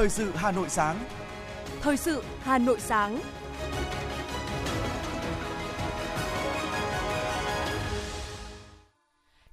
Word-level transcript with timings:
Thời 0.00 0.08
sự 0.08 0.30
Hà 0.34 0.52
Nội 0.52 0.68
sáng. 0.68 0.98
Thời 1.80 1.96
sự 1.96 2.22
Hà 2.40 2.58
Nội 2.58 2.80
sáng. 2.80 3.20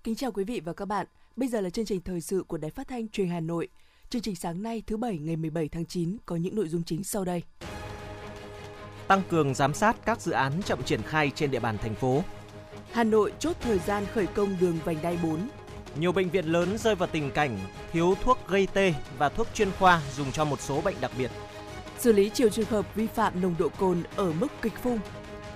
Kính 0.04 0.16
chào 0.16 0.32
quý 0.32 0.44
vị 0.44 0.62
và 0.66 0.74
các 0.74 0.86
bạn. 0.86 1.08
Bây 1.36 1.50
giờ 1.50 1.62
là 1.62 1.70
chương 1.70 1.86
trình 1.86 2.02
thời 2.02 2.22
sự 2.22 2.44
của 2.48 2.58
Đài 2.58 2.72
Phát 2.72 2.88
thanh 2.88 3.08
Truyền 3.10 3.28
Hà 3.28 3.40
Nội. 3.40 3.68
Chương 4.10 4.22
trình 4.22 4.36
sáng 4.36 4.64
nay 4.64 4.84
thứ 4.88 4.98
bảy 4.98 5.18
ngày 5.18 5.36
17 5.36 5.70
tháng 5.70 5.86
9 5.86 6.18
có 6.26 6.36
những 6.36 6.56
nội 6.56 6.68
dung 6.68 6.84
chính 6.84 7.04
sau 7.04 7.26
đây. 7.26 7.44
Tăng 9.08 9.22
cường 9.30 9.54
giám 9.54 9.74
sát 9.74 9.98
các 10.06 10.22
dự 10.22 10.32
án 10.32 10.62
chậm 10.66 10.84
triển 10.84 11.02
khai 11.02 11.32
trên 11.36 11.52
địa 11.52 11.60
bàn 11.60 11.78
thành 11.78 11.96
phố. 11.96 12.24
Hà 12.92 13.04
Nội 13.04 13.34
chốt 13.40 13.56
thời 13.62 13.80
gian 13.80 14.06
khởi 14.14 14.28
công 14.28 14.58
đường 14.60 14.80
vành 14.86 14.98
đai 15.02 15.18
4. 15.24 15.48
Nhiều 16.00 16.12
bệnh 16.12 16.30
viện 16.30 16.46
lớn 16.46 16.78
rơi 16.78 16.96
vào 16.96 17.10
tình 17.12 17.32
cảnh 17.32 17.60
thiếu 17.92 18.16
thuốc 18.24 18.48
gây 18.48 18.68
tê 18.74 18.94
và 19.18 19.30
thuốc 19.30 19.48
chuyên 19.54 19.72
khoa 19.80 20.02
dùng 20.16 20.32
cho 20.32 20.46
một 20.46 20.62
số 20.62 20.82
bệnh 20.82 20.96
đặc 21.02 21.12
biệt. 21.18 21.32
Xử 22.00 22.12
lý 22.12 22.32
nhiều 22.38 22.50
trường 22.50 22.66
hợp 22.66 22.96
vi 22.96 23.08
phạm 23.08 23.42
nồng 23.42 23.56
độ 23.60 23.70
cồn 23.70 24.04
ở 24.16 24.32
mức 24.32 24.48
kịch 24.62 24.74
phung. 24.84 25.00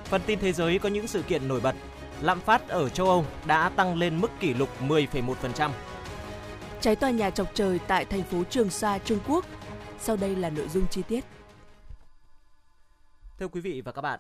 Phần 0.04 0.22
tin 0.26 0.40
thế 0.40 0.54
giới 0.54 0.80
có 0.80 0.90
những 0.90 1.08
sự 1.08 1.22
kiện 1.22 1.48
nổi 1.48 1.62
bật. 1.62 1.76
Lạm 2.22 2.40
phát 2.40 2.68
ở 2.68 2.90
châu 2.90 3.08
Âu 3.08 3.26
đã 3.46 3.70
tăng 3.70 3.98
lên 3.98 4.22
mức 4.22 4.32
kỷ 4.40 4.54
lục 4.54 4.70
10,1%. 4.82 5.72
Cháy 6.82 6.96
tòa 6.96 7.10
nhà 7.10 7.30
chọc 7.30 7.48
trời 7.54 7.80
tại 7.88 8.06
thành 8.06 8.24
phố 8.24 8.44
Trường 8.50 8.70
Sa, 8.70 9.00
Trung 9.06 9.20
Quốc. 9.28 9.46
Sau 10.00 10.16
đây 10.16 10.36
là 10.36 10.50
nội 10.50 10.68
dung 10.68 10.88
chi 10.88 11.02
tiết. 11.08 11.24
Thưa 13.40 13.48
quý 13.48 13.62
vị 13.62 13.82
và 13.86 13.92
các 13.92 14.02
bạn, 14.02 14.20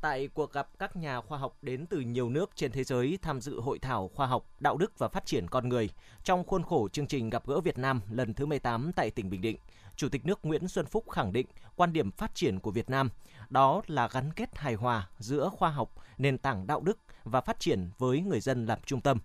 tại 0.00 0.28
cuộc 0.34 0.52
gặp 0.52 0.68
các 0.78 0.96
nhà 0.96 1.20
khoa 1.20 1.38
học 1.38 1.56
đến 1.62 1.86
từ 1.86 2.00
nhiều 2.00 2.30
nước 2.30 2.50
trên 2.54 2.72
thế 2.72 2.84
giới 2.84 3.18
tham 3.22 3.40
dự 3.40 3.60
hội 3.60 3.78
thảo 3.78 4.10
khoa 4.14 4.26
học, 4.26 4.46
đạo 4.60 4.76
đức 4.76 4.98
và 4.98 5.08
phát 5.08 5.26
triển 5.26 5.48
con 5.48 5.68
người 5.68 5.88
trong 6.24 6.44
khuôn 6.44 6.62
khổ 6.62 6.88
chương 6.88 7.06
trình 7.06 7.30
gặp 7.30 7.46
gỡ 7.46 7.60
Việt 7.60 7.78
Nam 7.78 8.00
lần 8.10 8.34
thứ 8.34 8.46
18 8.46 8.92
tại 8.96 9.10
tỉnh 9.10 9.30
Bình 9.30 9.40
Định. 9.40 9.56
Chủ 9.96 10.08
tịch 10.08 10.26
nước 10.26 10.38
Nguyễn 10.42 10.68
Xuân 10.68 10.86
Phúc 10.86 11.10
khẳng 11.10 11.32
định 11.32 11.46
quan 11.76 11.92
điểm 11.92 12.10
phát 12.10 12.34
triển 12.34 12.60
của 12.60 12.70
Việt 12.70 12.90
Nam 12.90 13.10
đó 13.50 13.82
là 13.86 14.08
gắn 14.08 14.32
kết 14.32 14.58
hài 14.58 14.74
hòa 14.74 15.08
giữa 15.18 15.48
khoa 15.48 15.70
học, 15.70 15.94
nền 16.18 16.38
tảng 16.38 16.66
đạo 16.66 16.80
đức 16.80 16.98
và 17.24 17.40
phát 17.40 17.60
triển 17.60 17.90
với 17.98 18.20
người 18.20 18.40
dân 18.40 18.66
làm 18.66 18.78
trung 18.86 19.00
tâm. 19.00 19.18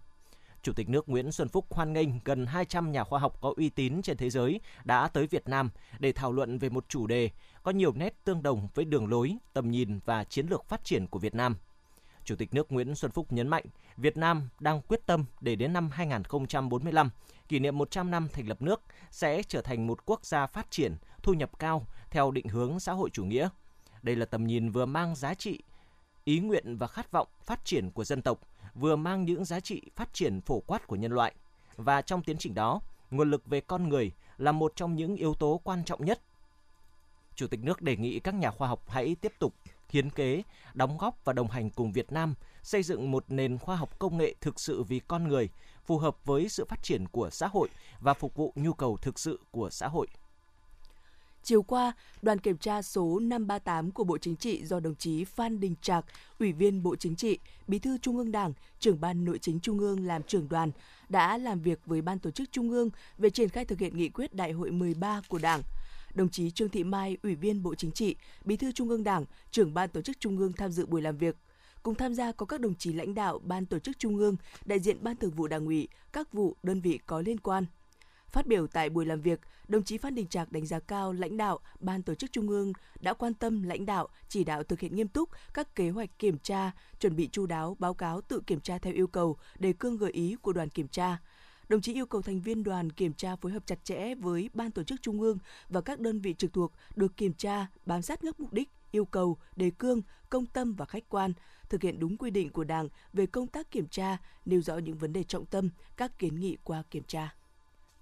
Chủ 0.66 0.73
tịch 0.73 0.89
nước 0.89 1.09
Nguyễn 1.09 1.31
Xuân 1.31 1.49
Phúc 1.49 1.66
hoan 1.69 1.94
nghênh 1.94 2.09
gần 2.25 2.45
200 2.45 2.91
nhà 2.91 3.03
khoa 3.03 3.19
học 3.19 3.38
có 3.41 3.53
uy 3.58 3.69
tín 3.69 4.02
trên 4.02 4.17
thế 4.17 4.30
giới 4.30 4.59
đã 4.83 5.07
tới 5.07 5.27
Việt 5.27 5.49
Nam 5.49 5.69
để 5.99 6.11
thảo 6.11 6.31
luận 6.31 6.57
về 6.57 6.69
một 6.69 6.89
chủ 6.89 7.07
đề 7.07 7.30
có 7.63 7.72
nhiều 7.72 7.94
nét 7.94 8.23
tương 8.23 8.44
đồng 8.44 8.67
với 8.75 8.85
đường 8.85 9.07
lối, 9.07 9.38
tầm 9.53 9.72
nhìn 9.72 9.99
và 10.05 10.23
chiến 10.23 10.47
lược 10.47 10.66
phát 10.66 10.83
triển 10.83 11.07
của 11.07 11.19
Việt 11.19 11.35
Nam. 11.35 11.55
Chủ 12.23 12.35
tịch 12.35 12.53
nước 12.53 12.72
Nguyễn 12.72 12.95
Xuân 12.95 13.11
Phúc 13.11 13.31
nhấn 13.31 13.47
mạnh, 13.47 13.63
Việt 13.97 14.17
Nam 14.17 14.49
đang 14.59 14.81
quyết 14.81 15.05
tâm 15.05 15.25
để 15.41 15.55
đến 15.55 15.73
năm 15.73 15.89
2045, 15.89 17.09
kỷ 17.47 17.59
niệm 17.59 17.77
100 17.77 18.11
năm 18.11 18.27
thành 18.33 18.47
lập 18.47 18.61
nước, 18.61 18.81
sẽ 19.11 19.44
trở 19.44 19.61
thành 19.61 19.88
một 19.88 20.05
quốc 20.05 20.25
gia 20.25 20.45
phát 20.45 20.72
triển, 20.72 20.95
thu 21.23 21.33
nhập 21.33 21.59
cao 21.59 21.88
theo 22.11 22.31
định 22.31 22.47
hướng 22.47 22.79
xã 22.79 22.94
hội 22.94 23.09
chủ 23.09 23.25
nghĩa. 23.25 23.50
Đây 24.02 24.16
là 24.16 24.25
tầm 24.25 24.47
nhìn 24.47 24.69
vừa 24.69 24.85
mang 24.85 25.16
giá 25.16 25.33
trị, 25.33 25.59
ý 26.23 26.39
nguyện 26.39 26.77
và 26.77 26.88
khát 26.88 27.11
vọng 27.11 27.27
phát 27.44 27.66
triển 27.66 27.91
của 27.91 28.03
dân 28.03 28.22
tộc, 28.22 28.39
vừa 28.76 28.95
mang 28.95 29.26
những 29.26 29.45
giá 29.45 29.59
trị 29.59 29.81
phát 29.95 30.14
triển 30.14 30.42
phổ 30.42 30.59
quát 30.59 30.88
của 30.88 30.95
nhân 30.95 31.12
loại. 31.12 31.36
Và 31.76 32.02
trong 32.02 32.22
tiến 32.22 32.38
trình 32.38 32.54
đó, 32.54 32.81
nguồn 33.12 33.31
lực 33.31 33.45
về 33.45 33.62
con 33.62 33.90
người 33.90 34.12
là 34.38 34.52
một 34.52 34.73
trong 34.76 34.95
những 34.95 35.16
yếu 35.16 35.34
tố 35.34 35.62
quan 35.64 35.84
trọng 35.84 36.06
nhất. 36.06 36.22
Chủ 37.36 37.48
tịch 37.48 37.59
nước 37.64 37.81
đề 37.81 37.96
nghị 37.96 38.20
các 38.20 38.36
nhà 38.36 38.52
khoa 38.52 38.68
học 38.68 38.90
hãy 38.90 39.16
tiếp 39.16 39.34
tục 39.40 39.53
hiến 39.90 40.09
kế, 40.09 40.44
đóng 40.73 40.98
góp 40.98 41.26
và 41.26 41.34
đồng 41.34 41.48
hành 41.48 41.70
cùng 41.70 41.92
Việt 41.92 42.12
Nam 42.12 42.36
xây 42.64 42.84
dựng 42.84 43.12
một 43.12 43.26
nền 43.28 43.58
khoa 43.58 43.76
học 43.76 44.00
công 44.00 44.18
nghệ 44.18 44.36
thực 44.42 44.59
sự 44.59 44.84
vì 44.84 45.00
con 45.00 45.28
người, 45.28 45.50
phù 45.86 45.98
hợp 45.98 46.26
với 46.26 46.50
sự 46.50 46.66
phát 46.66 46.84
triển 46.84 47.08
của 47.08 47.30
xã 47.30 47.48
hội 47.48 47.70
và 48.00 48.14
phục 48.14 48.36
vụ 48.36 48.53
nhu 48.56 48.73
cầu 48.73 48.98
thực 48.98 49.20
sự 49.20 49.40
của 49.52 49.70
xã 49.70 49.88
hội. 49.88 50.08
Chiều 51.45 51.63
qua, 51.63 51.94
đoàn 52.22 52.39
kiểm 52.39 52.57
tra 52.57 52.81
số 52.81 53.19
538 53.19 53.91
của 53.91 54.03
Bộ 54.03 54.17
Chính 54.17 54.35
trị 54.35 54.66
do 54.66 54.79
đồng 54.79 54.95
chí 54.95 55.23
Phan 55.23 55.59
Đình 55.59 55.75
Trạc, 55.81 56.06
Ủy 56.39 56.51
viên 56.51 56.83
Bộ 56.83 56.95
Chính 56.95 57.16
trị, 57.16 57.39
Bí 57.67 57.79
thư 57.79 57.97
Trung 57.97 58.17
ương 58.17 58.31
Đảng, 58.31 58.53
trưởng 58.79 59.01
ban 59.01 59.25
Nội 59.25 59.39
chính 59.41 59.59
Trung 59.59 59.79
ương 59.79 60.05
làm 60.05 60.23
trưởng 60.23 60.50
đoàn, 60.50 60.72
đã 61.09 61.38
làm 61.38 61.61
việc 61.61 61.79
với 61.85 62.01
Ban 62.01 62.19
Tổ 62.19 62.31
chức 62.31 62.51
Trung 62.51 62.72
ương 62.72 62.89
về 63.17 63.29
triển 63.29 63.50
khai 63.50 63.66
thực 63.66 63.79
hiện 63.79 63.97
nghị 63.97 64.09
quyết 64.09 64.34
Đại 64.34 64.51
hội 64.51 64.72
13 64.72 65.22
của 65.28 65.38
Đảng. 65.38 65.61
Đồng 66.13 66.29
chí 66.29 66.51
Trương 66.51 66.69
Thị 66.69 66.84
Mai, 66.84 67.17
Ủy 67.23 67.35
viên 67.35 67.63
Bộ 67.63 67.75
Chính 67.75 67.91
trị, 67.91 68.16
Bí 68.45 68.57
thư 68.57 68.72
Trung 68.72 68.89
ương 68.89 69.03
Đảng, 69.03 69.25
trưởng 69.51 69.73
Ban 69.73 69.89
Tổ 69.89 70.01
chức 70.01 70.19
Trung 70.19 70.38
ương 70.38 70.53
tham 70.53 70.72
dự 70.72 70.85
buổi 70.85 71.01
làm 71.01 71.17
việc. 71.17 71.35
Cùng 71.84 71.95
tham 71.95 72.13
gia 72.13 72.31
có 72.31 72.45
các 72.45 72.61
đồng 72.61 72.75
chí 72.75 72.94
lãnh 72.94 73.16
đạo 73.16 73.39
Ban 73.44 73.66
Tổ 73.66 73.79
chức 73.79 74.00
Trung 74.00 74.17
ương, 74.17 74.35
đại 74.66 74.79
diện 74.79 74.97
Ban 75.01 75.16
Thường 75.16 75.31
vụ 75.31 75.47
Đảng 75.47 75.66
ủy, 75.66 75.88
các 76.13 76.34
vụ, 76.34 76.55
đơn 76.63 76.81
vị 76.81 77.00
có 77.05 77.22
liên 77.22 77.39
quan. 77.39 77.66
Phát 78.31 78.47
biểu 78.47 78.68
tại 78.68 78.90
buổi 78.90 79.06
làm 79.06 79.22
việc, 79.22 79.40
đồng 79.68 79.84
chí 79.84 79.97
Phan 79.97 80.16
Đình 80.16 80.28
Trạc 80.28 80.52
đánh 80.52 80.66
giá 80.66 80.80
cao 80.80 81.13
lãnh 81.13 81.38
đạo 81.38 81.59
Ban 81.80 82.03
Tổ 82.03 82.16
chức 82.16 82.31
Trung 82.31 82.50
ương 82.50 82.74
đã 83.00 83.13
quan 83.13 83.34
tâm 83.34 83.63
lãnh 83.63 83.86
đạo, 83.86 84.08
chỉ 84.30 84.44
đạo 84.44 84.63
thực 84.63 84.80
hiện 84.80 84.96
nghiêm 84.96 85.08
túc 85.08 85.30
các 85.53 85.75
kế 85.75 85.90
hoạch 85.90 86.19
kiểm 86.19 86.38
tra, 86.38 86.72
chuẩn 87.00 87.16
bị 87.16 87.30
chu 87.31 87.46
đáo 87.46 87.75
báo 87.80 87.94
cáo 87.94 88.22
tự 88.22 88.41
kiểm 88.47 88.59
tra 88.59 88.78
theo 88.78 88.94
yêu 88.94 89.08
cầu, 89.08 89.38
đề 89.59 89.74
cương 89.74 89.97
gợi 89.97 90.12
ý 90.12 90.35
của 90.41 90.53
đoàn 90.53 90.69
kiểm 90.69 90.88
tra. 90.88 91.18
Đồng 91.69 91.81
chí 91.81 91.94
yêu 91.94 92.06
cầu 92.06 92.22
thành 92.22 92.41
viên 92.41 92.64
đoàn 92.64 92.91
kiểm 92.91 93.14
tra 93.14 93.35
phối 93.35 93.52
hợp 93.52 93.66
chặt 93.66 93.84
chẽ 93.84 94.16
với 94.16 94.50
Ban 94.53 94.72
Tổ 94.72 94.84
chức 94.84 95.02
Trung 95.02 95.22
ương 95.22 95.38
và 95.69 95.81
các 95.81 96.00
đơn 96.00 96.19
vị 96.19 96.34
trực 96.38 96.53
thuộc 96.53 96.72
được 96.96 97.18
kiểm 97.18 97.34
tra, 97.34 97.68
bám 97.85 98.02
sát 98.02 98.19
các 98.22 98.40
mục 98.40 98.53
đích, 98.53 98.69
yêu 98.91 99.06
cầu, 99.06 99.38
đề 99.56 99.72
cương, 99.78 100.02
công 100.30 100.46
tâm 100.46 100.74
và 100.74 100.85
khách 100.85 101.09
quan, 101.09 101.34
thực 101.69 101.81
hiện 101.81 102.00
đúng 102.00 102.18
quy 102.18 102.30
định 102.30 102.50
của 102.50 102.64
Đảng 102.64 102.90
về 103.14 103.25
công 103.25 103.47
tác 103.47 103.72
kiểm 103.72 103.88
tra, 103.88 104.18
nêu 104.46 104.62
rõ 104.62 104.78
những 104.78 104.97
vấn 104.97 105.14
đề 105.14 105.24
trọng 105.24 105.46
tâm, 105.46 105.69
các 105.97 106.19
kiến 106.19 106.40
nghị 106.40 106.58
qua 106.64 106.84
kiểm 106.91 107.03
tra. 107.08 107.35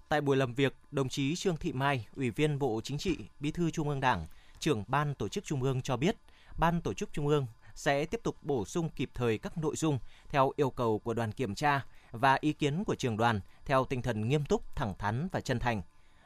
Tại 0.08 0.20
buổi 0.20 0.36
làm 0.36 0.54
việc, 0.54 0.76
đồng 0.90 1.08
chí 1.08 1.36
Trương 1.36 1.56
Thị 1.56 1.72
Mai, 1.72 2.06
Ủy 2.16 2.30
viên 2.30 2.58
Bộ 2.58 2.80
Chính 2.84 2.98
trị, 2.98 3.16
Bí 3.40 3.50
thư 3.50 3.70
Trung 3.70 3.88
ương 3.88 4.00
Đảng, 4.00 4.26
trưởng 4.58 4.84
Ban 4.88 5.14
Tổ 5.14 5.28
chức 5.28 5.44
Trung 5.44 5.62
ương 5.62 5.82
cho 5.82 5.96
biết, 5.96 6.16
Ban 6.58 6.80
Tổ 6.80 6.94
chức 6.94 7.12
Trung 7.12 7.28
ương 7.28 7.46
sẽ 7.74 8.04
tiếp 8.04 8.20
tục 8.22 8.36
bổ 8.42 8.64
sung 8.64 8.88
kịp 8.96 9.10
thời 9.14 9.38
các 9.38 9.58
nội 9.58 9.76
dung 9.76 9.98
theo 10.28 10.52
yêu 10.56 10.70
cầu 10.70 10.98
của 10.98 11.14
đoàn 11.14 11.32
kiểm 11.32 11.54
tra 11.54 11.86
và 12.10 12.38
ý 12.40 12.52
kiến 12.52 12.84
của 12.84 12.94
trường 12.94 13.16
đoàn 13.16 13.40
theo 13.64 13.84
tinh 13.84 14.02
thần 14.02 14.28
nghiêm 14.28 14.44
túc, 14.44 14.76
thẳng 14.76 14.94
thắn 14.98 15.28
và 15.32 15.40
chân 15.40 15.58
thành. 15.58 15.82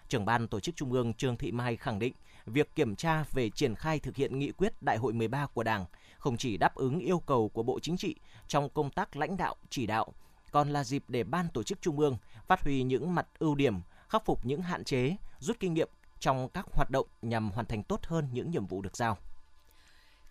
Trưởng 0.08 0.24
ban 0.24 0.48
Tổ 0.48 0.60
chức 0.60 0.76
Trung 0.76 0.92
ương 0.92 1.14
Trương 1.14 1.36
Thị 1.36 1.52
Mai 1.52 1.76
khẳng 1.76 1.98
định, 1.98 2.14
việc 2.46 2.74
kiểm 2.74 2.96
tra 2.96 3.24
về 3.32 3.50
triển 3.50 3.74
khai 3.74 3.98
thực 3.98 4.16
hiện 4.16 4.38
nghị 4.38 4.52
quyết 4.52 4.82
Đại 4.82 4.96
hội 4.96 5.12
13 5.12 5.46
của 5.46 5.62
Đảng 5.62 5.84
không 6.18 6.36
chỉ 6.36 6.56
đáp 6.56 6.74
ứng 6.74 6.98
yêu 6.98 7.18
cầu 7.18 7.48
của 7.48 7.62
Bộ 7.62 7.78
Chính 7.82 7.96
trị 7.96 8.14
trong 8.48 8.68
công 8.68 8.90
tác 8.90 9.16
lãnh 9.16 9.36
đạo, 9.36 9.56
chỉ 9.70 9.86
đạo, 9.86 10.12
còn 10.50 10.70
là 10.70 10.84
dịp 10.84 11.04
để 11.08 11.24
ban 11.24 11.48
tổ 11.48 11.62
chức 11.62 11.82
trung 11.82 11.98
ương 11.98 12.16
phát 12.46 12.62
huy 12.64 12.82
những 12.82 13.14
mặt 13.14 13.26
ưu 13.38 13.54
điểm, 13.54 13.74
khắc 14.08 14.24
phục 14.24 14.46
những 14.46 14.62
hạn 14.62 14.84
chế, 14.84 15.16
rút 15.38 15.56
kinh 15.60 15.74
nghiệm 15.74 15.88
trong 16.20 16.48
các 16.48 16.66
hoạt 16.72 16.90
động 16.90 17.06
nhằm 17.22 17.50
hoàn 17.50 17.66
thành 17.66 17.82
tốt 17.82 18.00
hơn 18.02 18.28
những 18.32 18.50
nhiệm 18.50 18.66
vụ 18.66 18.82
được 18.82 18.96
giao. 18.96 19.18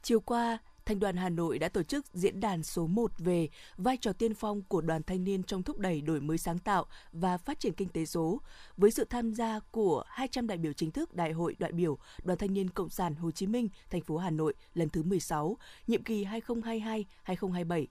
Chiều 0.03 0.19
qua, 0.19 0.57
Thành 0.85 0.99
đoàn 0.99 1.17
Hà 1.17 1.29
Nội 1.29 1.59
đã 1.59 1.69
tổ 1.69 1.83
chức 1.83 2.05
diễn 2.13 2.39
đàn 2.39 2.63
số 2.63 2.87
1 2.87 3.11
về 3.17 3.49
vai 3.77 3.97
trò 3.97 4.13
tiên 4.13 4.33
phong 4.33 4.61
của 4.61 4.81
đoàn 4.81 5.03
thanh 5.03 5.23
niên 5.23 5.43
trong 5.43 5.63
thúc 5.63 5.79
đẩy 5.79 6.01
đổi 6.01 6.21
mới 6.21 6.37
sáng 6.37 6.59
tạo 6.59 6.85
và 7.11 7.37
phát 7.37 7.59
triển 7.59 7.73
kinh 7.73 7.89
tế 7.89 8.05
số, 8.05 8.41
với 8.77 8.91
sự 8.91 9.05
tham 9.09 9.33
gia 9.33 9.59
của 9.59 10.03
200 10.07 10.47
đại 10.47 10.57
biểu 10.57 10.73
chính 10.73 10.91
thức 10.91 11.13
Đại 11.13 11.31
hội 11.31 11.55
đại 11.59 11.71
biểu 11.71 11.97
Đoàn 12.23 12.39
Thanh 12.39 12.53
niên 12.53 12.69
Cộng 12.69 12.89
sản 12.89 13.15
Hồ 13.15 13.31
Chí 13.31 13.47
Minh, 13.47 13.69
thành 13.89 14.01
phố 14.01 14.17
Hà 14.17 14.29
Nội 14.29 14.53
lần 14.73 14.89
thứ 14.89 15.03
16, 15.03 15.57
nhiệm 15.87 16.03
kỳ 16.03 16.25
2022-2027. 16.25 17.85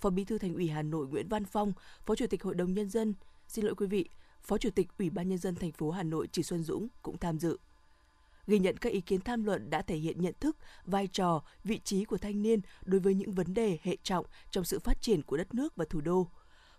Phó 0.00 0.10
Bí 0.10 0.24
thư 0.24 0.38
Thành 0.38 0.54
ủy 0.54 0.68
Hà 0.68 0.82
Nội 0.82 1.06
Nguyễn 1.06 1.28
Văn 1.28 1.44
Phong, 1.44 1.72
Phó 2.06 2.14
Chủ 2.14 2.26
tịch 2.26 2.42
Hội 2.42 2.54
đồng 2.54 2.74
nhân 2.74 2.88
dân, 2.88 3.14
xin 3.48 3.64
lỗi 3.64 3.74
quý 3.74 3.86
vị, 3.86 4.08
Phó 4.42 4.58
Chủ 4.58 4.70
tịch 4.70 4.88
Ủy 4.98 5.10
ban 5.10 5.28
nhân 5.28 5.38
dân 5.38 5.54
thành 5.54 5.72
phố 5.72 5.90
Hà 5.90 6.02
Nội 6.02 6.28
Chỉ 6.32 6.42
Xuân 6.42 6.62
Dũng 6.62 6.88
cũng 7.02 7.18
tham 7.18 7.38
dự. 7.38 7.58
Ghi 8.46 8.58
nhận 8.58 8.76
các 8.76 8.92
ý 8.92 9.00
kiến 9.00 9.20
tham 9.20 9.44
luận 9.44 9.70
đã 9.70 9.82
thể 9.82 9.96
hiện 9.96 10.20
nhận 10.20 10.34
thức, 10.40 10.56
vai 10.84 11.06
trò, 11.06 11.42
vị 11.64 11.80
trí 11.84 12.04
của 12.04 12.18
thanh 12.18 12.42
niên 12.42 12.60
đối 12.84 13.00
với 13.00 13.14
những 13.14 13.32
vấn 13.32 13.54
đề 13.54 13.78
hệ 13.82 13.96
trọng 14.02 14.26
trong 14.50 14.64
sự 14.64 14.78
phát 14.78 15.02
triển 15.02 15.22
của 15.22 15.36
đất 15.36 15.54
nước 15.54 15.76
và 15.76 15.84
thủ 15.90 16.00
đô. 16.00 16.28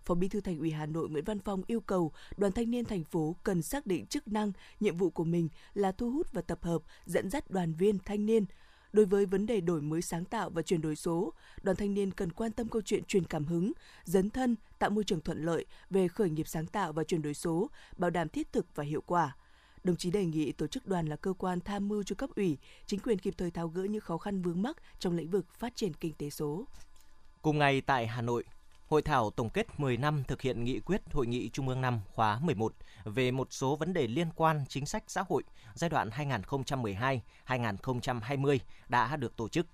Phó 0.02 0.14
Bí 0.14 0.28
thư 0.28 0.40
Thành 0.40 0.58
ủy 0.58 0.70
Hà 0.70 0.86
Nội 0.86 1.08
Nguyễn 1.08 1.24
Văn 1.24 1.38
Phong 1.38 1.62
yêu 1.66 1.80
cầu 1.80 2.12
Đoàn 2.36 2.52
Thanh 2.52 2.70
niên 2.70 2.84
thành 2.84 3.04
phố 3.04 3.36
cần 3.44 3.62
xác 3.62 3.86
định 3.86 4.06
chức 4.06 4.28
năng, 4.28 4.52
nhiệm 4.80 4.96
vụ 4.96 5.10
của 5.10 5.24
mình 5.24 5.48
là 5.74 5.92
thu 5.92 6.10
hút 6.10 6.32
và 6.32 6.42
tập 6.42 6.58
hợp, 6.62 6.82
dẫn 7.06 7.30
dắt 7.30 7.50
đoàn 7.50 7.74
viên 7.74 7.98
thanh 7.98 8.26
niên 8.26 8.44
Đối 8.92 9.06
với 9.06 9.26
vấn 9.26 9.46
đề 9.46 9.60
đổi 9.60 9.82
mới 9.82 10.02
sáng 10.02 10.24
tạo 10.24 10.50
và 10.50 10.62
chuyển 10.62 10.80
đổi 10.80 10.96
số, 10.96 11.32
đoàn 11.62 11.76
thanh 11.76 11.94
niên 11.94 12.10
cần 12.10 12.32
quan 12.32 12.52
tâm 12.52 12.68
câu 12.68 12.82
chuyện 12.82 13.04
truyền 13.04 13.24
cảm 13.24 13.44
hứng, 13.44 13.72
dấn 14.04 14.30
thân, 14.30 14.56
tạo 14.78 14.90
môi 14.90 15.04
trường 15.04 15.20
thuận 15.20 15.44
lợi 15.44 15.66
về 15.90 16.08
khởi 16.08 16.30
nghiệp 16.30 16.48
sáng 16.48 16.66
tạo 16.66 16.92
và 16.92 17.04
chuyển 17.04 17.22
đổi 17.22 17.34
số, 17.34 17.70
bảo 17.96 18.10
đảm 18.10 18.28
thiết 18.28 18.52
thực 18.52 18.66
và 18.74 18.84
hiệu 18.84 19.00
quả. 19.06 19.36
Đồng 19.84 19.96
chí 19.96 20.10
đề 20.10 20.24
nghị 20.24 20.52
tổ 20.52 20.66
chức 20.66 20.86
đoàn 20.86 21.06
là 21.06 21.16
cơ 21.16 21.32
quan 21.32 21.60
tham 21.60 21.88
mưu 21.88 22.02
cho 22.02 22.14
cấp 22.14 22.30
ủy, 22.36 22.58
chính 22.86 23.00
quyền 23.00 23.18
kịp 23.18 23.34
thời 23.38 23.50
tháo 23.50 23.68
gỡ 23.68 23.84
những 23.84 24.00
khó 24.00 24.18
khăn 24.18 24.42
vướng 24.42 24.62
mắc 24.62 24.76
trong 24.98 25.16
lĩnh 25.16 25.30
vực 25.30 25.54
phát 25.54 25.76
triển 25.76 25.94
kinh 25.94 26.12
tế 26.12 26.30
số. 26.30 26.64
Cùng 27.42 27.58
ngày 27.58 27.80
tại 27.80 28.06
Hà 28.06 28.22
Nội, 28.22 28.44
Hội 28.90 29.02
thảo 29.02 29.30
tổng 29.30 29.50
kết 29.50 29.80
10 29.80 29.96
năm 29.96 30.24
thực 30.28 30.42
hiện 30.42 30.64
nghị 30.64 30.80
quyết 30.80 31.02
Hội 31.12 31.26
nghị 31.26 31.48
Trung 31.48 31.68
ương 31.68 31.80
năm 31.80 32.00
khóa 32.14 32.38
11 32.42 32.72
về 33.04 33.30
một 33.30 33.48
số 33.50 33.76
vấn 33.76 33.92
đề 33.92 34.06
liên 34.06 34.28
quan 34.36 34.64
chính 34.68 34.86
sách 34.86 35.04
xã 35.06 35.24
hội 35.28 35.42
giai 35.74 35.90
đoạn 35.90 36.10
2012-2020 37.46 38.58
đã 38.88 39.16
được 39.16 39.36
tổ 39.36 39.48
chức. 39.48 39.66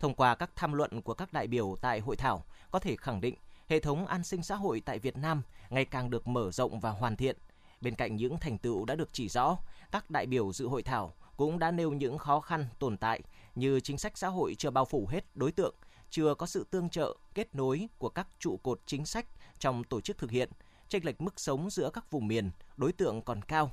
Thông 0.00 0.14
qua 0.14 0.34
các 0.34 0.50
tham 0.56 0.72
luận 0.72 1.02
của 1.02 1.14
các 1.14 1.32
đại 1.32 1.46
biểu 1.46 1.76
tại 1.80 2.00
hội 2.00 2.16
thảo, 2.16 2.44
có 2.70 2.78
thể 2.78 2.96
khẳng 2.96 3.20
định 3.20 3.34
hệ 3.68 3.80
thống 3.80 4.06
an 4.06 4.24
sinh 4.24 4.42
xã 4.42 4.54
hội 4.56 4.82
tại 4.84 4.98
Việt 4.98 5.16
Nam 5.16 5.42
ngày 5.70 5.84
càng 5.84 6.10
được 6.10 6.28
mở 6.28 6.50
rộng 6.50 6.80
và 6.80 6.90
hoàn 6.90 7.16
thiện. 7.16 7.36
Bên 7.80 7.94
cạnh 7.94 8.16
những 8.16 8.38
thành 8.38 8.58
tựu 8.58 8.84
đã 8.84 8.94
được 8.94 9.08
chỉ 9.12 9.28
rõ, 9.28 9.56
các 9.90 10.10
đại 10.10 10.26
biểu 10.26 10.52
dự 10.52 10.68
hội 10.68 10.82
thảo 10.82 11.12
cũng 11.36 11.58
đã 11.58 11.70
nêu 11.70 11.92
những 11.92 12.18
khó 12.18 12.40
khăn 12.40 12.66
tồn 12.78 12.96
tại 12.96 13.20
như 13.54 13.80
chính 13.80 13.98
sách 13.98 14.18
xã 14.18 14.28
hội 14.28 14.54
chưa 14.58 14.70
bao 14.70 14.84
phủ 14.84 15.06
hết 15.10 15.24
đối 15.34 15.52
tượng, 15.52 15.74
chưa 16.10 16.34
có 16.34 16.46
sự 16.46 16.66
tương 16.70 16.88
trợ, 16.88 17.16
kết 17.34 17.54
nối 17.54 17.88
của 17.98 18.08
các 18.08 18.28
trụ 18.38 18.56
cột 18.62 18.80
chính 18.86 19.06
sách 19.06 19.26
trong 19.58 19.84
tổ 19.84 20.00
chức 20.00 20.18
thực 20.18 20.30
hiện, 20.30 20.50
chênh 20.88 21.04
lệch 21.04 21.20
mức 21.20 21.40
sống 21.40 21.70
giữa 21.70 21.90
các 21.90 22.10
vùng 22.10 22.28
miền, 22.28 22.50
đối 22.76 22.92
tượng 22.92 23.22
còn 23.22 23.42
cao. 23.42 23.72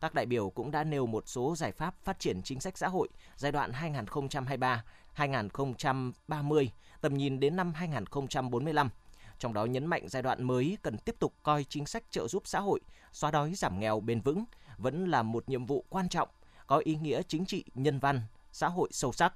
Các 0.00 0.14
đại 0.14 0.26
biểu 0.26 0.50
cũng 0.50 0.70
đã 0.70 0.84
nêu 0.84 1.06
một 1.06 1.24
số 1.26 1.54
giải 1.56 1.72
pháp 1.72 1.94
phát 2.04 2.18
triển 2.18 2.42
chính 2.42 2.60
sách 2.60 2.78
xã 2.78 2.88
hội 2.88 3.08
giai 3.36 3.52
đoạn 3.52 3.72
2023-2030, 5.16 6.68
tầm 7.00 7.14
nhìn 7.14 7.40
đến 7.40 7.56
năm 7.56 7.72
2045. 7.72 8.88
Trong 9.38 9.52
đó 9.52 9.64
nhấn 9.64 9.86
mạnh 9.86 10.08
giai 10.08 10.22
đoạn 10.22 10.44
mới 10.44 10.78
cần 10.82 10.98
tiếp 10.98 11.16
tục 11.18 11.34
coi 11.42 11.64
chính 11.64 11.86
sách 11.86 12.04
trợ 12.10 12.28
giúp 12.28 12.42
xã 12.46 12.60
hội, 12.60 12.80
xóa 13.12 13.30
đói 13.30 13.54
giảm 13.54 13.80
nghèo 13.80 14.00
bền 14.00 14.20
vững 14.20 14.44
vẫn 14.78 15.10
là 15.10 15.22
một 15.22 15.48
nhiệm 15.48 15.66
vụ 15.66 15.84
quan 15.88 16.08
trọng, 16.08 16.28
có 16.66 16.76
ý 16.76 16.94
nghĩa 16.96 17.22
chính 17.28 17.46
trị, 17.46 17.64
nhân 17.74 17.98
văn, 17.98 18.20
xã 18.52 18.68
hội 18.68 18.88
sâu 18.92 19.12
sắc 19.12 19.34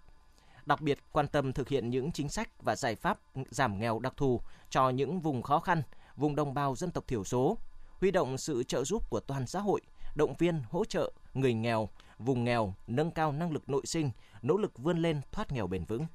đặc 0.66 0.80
biệt 0.80 0.98
quan 1.12 1.28
tâm 1.28 1.52
thực 1.52 1.68
hiện 1.68 1.90
những 1.90 2.12
chính 2.12 2.28
sách 2.28 2.62
và 2.62 2.76
giải 2.76 2.94
pháp 2.94 3.18
giảm 3.50 3.78
nghèo 3.78 3.98
đặc 3.98 4.14
thù 4.16 4.40
cho 4.70 4.90
những 4.90 5.20
vùng 5.20 5.42
khó 5.42 5.60
khăn, 5.60 5.82
vùng 6.16 6.36
đồng 6.36 6.54
bào 6.54 6.76
dân 6.76 6.90
tộc 6.90 7.06
thiểu 7.06 7.24
số, 7.24 7.58
huy 8.00 8.10
động 8.10 8.38
sự 8.38 8.62
trợ 8.62 8.84
giúp 8.84 9.10
của 9.10 9.20
toàn 9.20 9.46
xã 9.46 9.60
hội, 9.60 9.80
động 10.14 10.34
viên 10.38 10.62
hỗ 10.70 10.84
trợ 10.84 11.12
người 11.34 11.54
nghèo, 11.54 11.88
vùng 12.18 12.44
nghèo, 12.44 12.74
nâng 12.86 13.10
cao 13.10 13.32
năng 13.32 13.52
lực 13.52 13.68
nội 13.68 13.86
sinh, 13.86 14.10
nỗ 14.42 14.56
lực 14.56 14.78
vươn 14.78 14.98
lên 14.98 15.20
thoát 15.32 15.52
nghèo 15.52 15.66
bền 15.66 15.84
vững. 15.84 16.06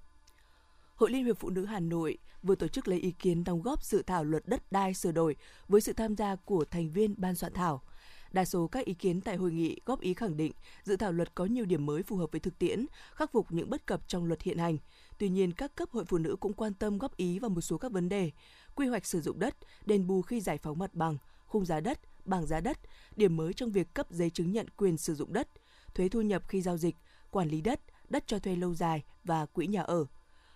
Hội 0.96 1.10
Liên 1.10 1.26
hiệp 1.26 1.38
Phụ 1.40 1.50
nữ 1.50 1.66
Hà 1.66 1.80
Nội 1.80 2.18
vừa 2.44 2.56
tổ 2.56 2.68
chức 2.68 2.88
lấy 2.88 3.00
ý 3.00 3.12
kiến 3.12 3.44
đóng 3.44 3.62
góp 3.62 3.84
dự 3.84 4.04
thảo 4.08 4.24
luật 4.24 4.44
đất 4.46 4.72
đai 4.72 4.94
sửa 4.94 5.12
đổi 5.12 5.36
với 5.68 5.82
sự 5.82 5.94
tham 5.94 6.16
gia 6.16 6.36
của 6.36 6.66
thành 6.72 6.90
viên 6.90 7.16
ban 7.18 7.36
soạn 7.36 7.54
thảo. 7.54 7.82
Đa 8.32 8.46
số 8.46 8.68
các 8.68 8.86
ý 8.86 8.94
kiến 8.94 9.22
tại 9.22 9.36
hội 9.36 9.52
nghị 9.52 9.78
góp 9.86 10.02
ý 10.02 10.14
khẳng 10.14 10.38
định 10.38 10.52
dự 10.84 10.96
thảo 10.96 11.12
luật 11.12 11.36
có 11.36 11.46
nhiều 11.46 11.66
điểm 11.66 11.86
mới 11.86 12.04
phù 12.04 12.16
hợp 12.16 12.32
với 12.32 12.40
thực 12.40 12.60
tiễn, 12.60 12.86
khắc 13.14 13.32
phục 13.32 13.52
những 13.52 13.70
bất 13.70 13.86
cập 13.88 14.08
trong 14.08 14.26
luật 14.26 14.42
hiện 14.42 14.58
hành. 14.58 14.78
Tuy 15.18 15.30
nhiên, 15.30 15.52
các 15.52 15.76
cấp 15.76 15.90
hội 15.92 16.06
phụ 16.06 16.18
nữ 16.18 16.36
cũng 16.40 16.54
quan 16.54 16.74
tâm 16.74 16.98
góp 16.98 17.18
ý 17.18 17.40
vào 17.40 17.50
một 17.50 17.62
số 17.62 17.78
các 17.78 17.92
vấn 17.92 18.10
đề, 18.10 18.32
quy 18.76 18.88
hoạch 18.88 19.06
sử 19.06 19.22
dụng 19.22 19.40
đất, 19.40 19.56
đền 19.86 20.08
bù 20.08 20.22
khi 20.22 20.42
giải 20.42 20.58
phóng 20.58 20.80
mặt 20.80 20.94
bằng, 20.94 21.18
khung 21.46 21.66
giá 21.66 21.80
đất, 21.80 22.00
bảng 22.26 22.46
giá 22.46 22.60
đất, 22.60 22.78
điểm 23.16 23.38
mới 23.38 23.54
trong 23.54 23.72
việc 23.72 23.94
cấp 23.94 24.08
giấy 24.10 24.30
chứng 24.30 24.52
nhận 24.52 24.68
quyền 24.78 24.98
sử 24.98 25.16
dụng 25.16 25.34
đất, 25.34 25.48
thuế 25.94 26.10
thu 26.10 26.22
nhập 26.22 26.44
khi 26.48 26.62
giao 26.62 26.78
dịch, 26.78 26.96
quản 27.32 27.50
lý 27.50 27.62
đất, 27.62 27.82
đất 28.10 28.24
cho 28.28 28.40
thuê 28.40 28.56
lâu 28.56 28.74
dài 28.74 29.04
và 29.24 29.46
quỹ 29.46 29.68
nhà 29.68 29.82
ở. 29.82 30.06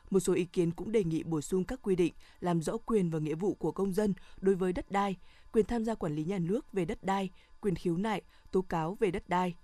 Một 0.10 0.20
số 0.20 0.34
ý 0.34 0.46
kiến 0.46 0.72
cũng 0.72 0.92
đề 0.92 1.04
nghị 1.04 1.24
bổ 1.24 1.42
sung 1.42 1.64
các 1.64 1.80
quy 1.82 1.96
định 1.96 2.14
làm 2.40 2.62
rõ 2.62 2.78
quyền 2.78 3.10
và 3.10 3.20
nghĩa 3.20 3.36
vụ 3.36 3.54
của 3.54 3.72
công 3.72 3.94
dân 3.94 4.14
đối 4.42 4.56
với 4.56 4.74
đất 4.74 4.92
đai, 4.92 5.16
quyền 5.52 5.66
tham 5.66 5.86
gia 5.86 5.96
quản 5.96 6.16
lý 6.16 6.24
nhà 6.24 6.40
nước 6.40 6.74
về 6.74 6.86
đất 6.86 7.04
đai, 7.04 7.30
quyền 7.62 7.76
khiếu 7.76 7.98
nại, 7.98 8.22
tố 8.52 8.62
cáo 8.62 8.98
về 9.00 9.12
đất 9.12 9.30
đai. 9.30 9.56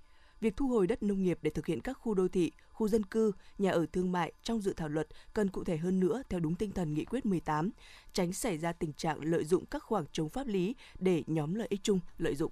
Việc 0.41 0.57
thu 0.57 0.67
hồi 0.67 0.87
đất 0.87 1.03
nông 1.03 1.23
nghiệp 1.23 1.39
để 1.41 1.51
thực 1.51 1.65
hiện 1.65 1.81
các 1.81 1.93
khu 1.93 2.13
đô 2.13 2.27
thị, 2.27 2.51
khu 2.69 2.87
dân 2.87 3.03
cư, 3.03 3.31
nhà 3.57 3.71
ở 3.71 3.85
thương 3.91 4.11
mại 4.11 4.31
trong 4.43 4.61
dự 4.61 4.73
thảo 4.73 4.89
luật 4.89 5.07
cần 5.33 5.49
cụ 5.49 5.63
thể 5.63 5.77
hơn 5.77 5.99
nữa 5.99 6.23
theo 6.29 6.39
đúng 6.39 6.55
tinh 6.55 6.71
thần 6.71 6.93
nghị 6.93 7.05
quyết 7.05 7.25
18, 7.25 7.71
tránh 8.13 8.33
xảy 8.33 8.57
ra 8.57 8.73
tình 8.73 8.93
trạng 8.93 9.23
lợi 9.23 9.45
dụng 9.45 9.65
các 9.65 9.83
khoảng 9.83 10.05
trống 10.11 10.29
pháp 10.29 10.47
lý 10.47 10.75
để 10.99 11.23
nhóm 11.27 11.55
lợi 11.55 11.67
ích 11.69 11.79
chung 11.83 11.99
lợi 12.17 12.35
dụng. 12.35 12.51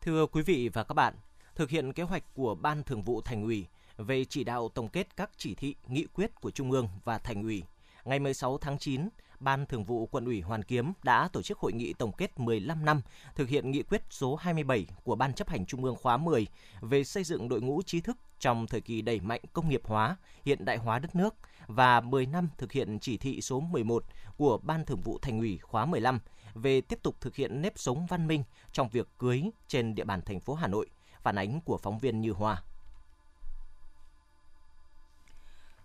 Thưa 0.00 0.26
quý 0.26 0.42
vị 0.42 0.68
và 0.68 0.84
các 0.84 0.94
bạn, 0.94 1.14
thực 1.54 1.70
hiện 1.70 1.92
kế 1.92 2.02
hoạch 2.02 2.34
của 2.34 2.54
Ban 2.54 2.82
Thường 2.82 3.02
vụ 3.02 3.20
Thành 3.20 3.42
ủy 3.44 3.66
về 3.96 4.24
chỉ 4.24 4.44
đạo 4.44 4.68
tổng 4.68 4.88
kết 4.88 5.16
các 5.16 5.30
chỉ 5.36 5.54
thị, 5.54 5.74
nghị 5.88 6.06
quyết 6.06 6.40
của 6.40 6.50
Trung 6.50 6.70
ương 6.70 6.88
và 7.04 7.18
Thành 7.18 7.42
ủy, 7.42 7.62
ngày 8.04 8.18
16 8.18 8.58
tháng 8.58 8.78
9, 8.78 9.08
Ban 9.40 9.66
Thường 9.66 9.84
vụ 9.84 10.06
Quận 10.06 10.24
ủy 10.24 10.40
Hoàn 10.40 10.62
Kiếm 10.62 10.92
đã 11.02 11.28
tổ 11.32 11.42
chức 11.42 11.58
hội 11.58 11.72
nghị 11.72 11.92
tổng 11.92 12.12
kết 12.12 12.40
15 12.40 12.84
năm 12.84 13.00
thực 13.34 13.48
hiện 13.48 13.70
nghị 13.70 13.82
quyết 13.82 14.02
số 14.10 14.36
27 14.36 14.86
của 15.04 15.14
Ban 15.14 15.34
chấp 15.34 15.48
hành 15.48 15.66
Trung 15.66 15.84
ương 15.84 15.96
khóa 15.96 16.16
10 16.16 16.46
về 16.80 17.04
xây 17.04 17.24
dựng 17.24 17.48
đội 17.48 17.60
ngũ 17.60 17.82
trí 17.82 18.00
thức 18.00 18.16
trong 18.38 18.66
thời 18.66 18.80
kỳ 18.80 19.02
đẩy 19.02 19.20
mạnh 19.20 19.40
công 19.52 19.68
nghiệp 19.68 19.82
hóa, 19.84 20.16
hiện 20.44 20.64
đại 20.64 20.76
hóa 20.76 20.98
đất 20.98 21.16
nước 21.16 21.34
và 21.66 22.00
10 22.00 22.26
năm 22.26 22.48
thực 22.58 22.72
hiện 22.72 22.98
chỉ 23.00 23.16
thị 23.16 23.40
số 23.40 23.60
11 23.60 24.04
của 24.36 24.58
Ban 24.58 24.84
Thường 24.84 25.00
vụ 25.00 25.18
Thành 25.22 25.38
ủy 25.38 25.58
khóa 25.58 25.86
15 25.86 26.20
về 26.54 26.80
tiếp 26.80 26.98
tục 27.02 27.16
thực 27.20 27.36
hiện 27.36 27.62
nếp 27.62 27.72
sống 27.76 28.06
văn 28.06 28.26
minh 28.26 28.42
trong 28.72 28.88
việc 28.88 29.08
cưới 29.18 29.42
trên 29.68 29.94
địa 29.94 30.04
bàn 30.04 30.22
thành 30.22 30.40
phố 30.40 30.54
Hà 30.54 30.66
Nội. 30.66 30.86
Phản 31.22 31.38
ánh 31.38 31.60
của 31.60 31.78
phóng 31.78 31.98
viên 31.98 32.20
Như 32.20 32.32
Hoa. 32.32 32.62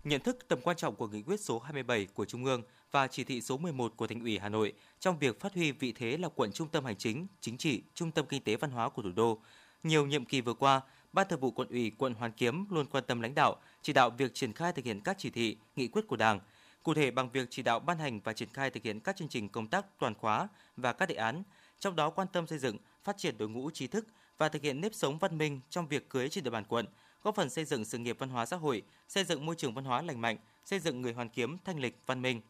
Nhận 0.04 0.20
thức 0.20 0.48
tầm 0.48 0.60
quan 0.62 0.76
trọng 0.76 0.94
của 0.96 1.08
nghị 1.08 1.22
quyết 1.22 1.40
số 1.40 1.58
27 1.58 2.06
của 2.14 2.24
Trung 2.24 2.44
ương 2.44 2.62
và 2.90 3.06
chỉ 3.06 3.24
thị 3.24 3.40
số 3.40 3.56
11 3.56 3.92
của 3.96 4.06
Thành 4.06 4.20
ủy 4.20 4.38
Hà 4.38 4.48
Nội 4.48 4.72
trong 5.00 5.18
việc 5.18 5.40
phát 5.40 5.54
huy 5.54 5.72
vị 5.72 5.92
thế 5.92 6.16
là 6.16 6.28
quận 6.28 6.52
trung 6.52 6.68
tâm 6.68 6.84
hành 6.84 6.96
chính, 6.96 7.26
chính 7.40 7.58
trị, 7.58 7.82
trung 7.94 8.10
tâm 8.10 8.26
kinh 8.28 8.42
tế 8.42 8.56
văn 8.56 8.70
hóa 8.70 8.88
của 8.88 9.02
thủ 9.02 9.10
đô. 9.16 9.38
Nhiều 9.82 10.06
nhiệm 10.06 10.24
kỳ 10.24 10.40
vừa 10.40 10.54
qua, 10.54 10.80
Ban 11.12 11.28
Thường 11.28 11.40
vụ 11.40 11.50
Quận 11.50 11.68
ủy 11.68 11.92
quận 11.98 12.14
Hoàn 12.14 12.32
Kiếm 12.32 12.64
luôn 12.70 12.86
quan 12.86 13.04
tâm 13.06 13.20
lãnh 13.20 13.34
đạo, 13.34 13.56
chỉ 13.82 13.92
đạo 13.92 14.10
việc 14.10 14.34
triển 14.34 14.52
khai 14.52 14.72
thực 14.72 14.84
hiện 14.84 15.00
các 15.00 15.16
chỉ 15.18 15.30
thị, 15.30 15.56
nghị 15.76 15.88
quyết 15.88 16.06
của 16.06 16.16
Đảng, 16.16 16.40
cụ 16.82 16.94
thể 16.94 17.10
bằng 17.10 17.30
việc 17.30 17.48
chỉ 17.50 17.62
đạo 17.62 17.80
ban 17.80 17.98
hành 17.98 18.20
và 18.20 18.32
triển 18.32 18.48
khai 18.52 18.70
thực 18.70 18.82
hiện 18.82 19.00
các 19.00 19.16
chương 19.16 19.28
trình 19.28 19.48
công 19.48 19.66
tác 19.66 19.86
toàn 19.98 20.14
khóa 20.14 20.48
và 20.76 20.92
các 20.92 21.08
đề 21.08 21.14
án, 21.14 21.42
trong 21.78 21.96
đó 21.96 22.10
quan 22.10 22.28
tâm 22.32 22.46
xây 22.46 22.58
dựng, 22.58 22.76
phát 23.04 23.18
triển 23.18 23.38
đội 23.38 23.48
ngũ 23.48 23.70
trí 23.70 23.86
thức 23.86 24.06
và 24.38 24.48
thực 24.48 24.62
hiện 24.62 24.80
nếp 24.80 24.94
sống 24.94 25.18
văn 25.18 25.38
minh 25.38 25.60
trong 25.70 25.88
việc 25.88 26.08
cưới 26.08 26.28
trên 26.28 26.44
địa 26.44 26.50
bàn 26.50 26.64
quận, 26.68 26.86
góp 27.22 27.34
phần 27.34 27.50
xây 27.50 27.64
dựng 27.64 27.84
sự 27.84 27.98
nghiệp 27.98 28.16
văn 28.18 28.28
hóa 28.28 28.46
xã 28.46 28.56
hội, 28.56 28.82
xây 29.08 29.24
dựng 29.24 29.46
môi 29.46 29.54
trường 29.54 29.74
văn 29.74 29.84
hóa 29.84 30.02
lành 30.02 30.20
mạnh, 30.20 30.36
xây 30.64 30.78
dựng 30.78 31.02
người 31.02 31.12
Hoàn 31.12 31.28
Kiếm 31.28 31.56
thanh 31.64 31.80
lịch, 31.80 31.96
văn 32.06 32.22
minh. 32.22 32.40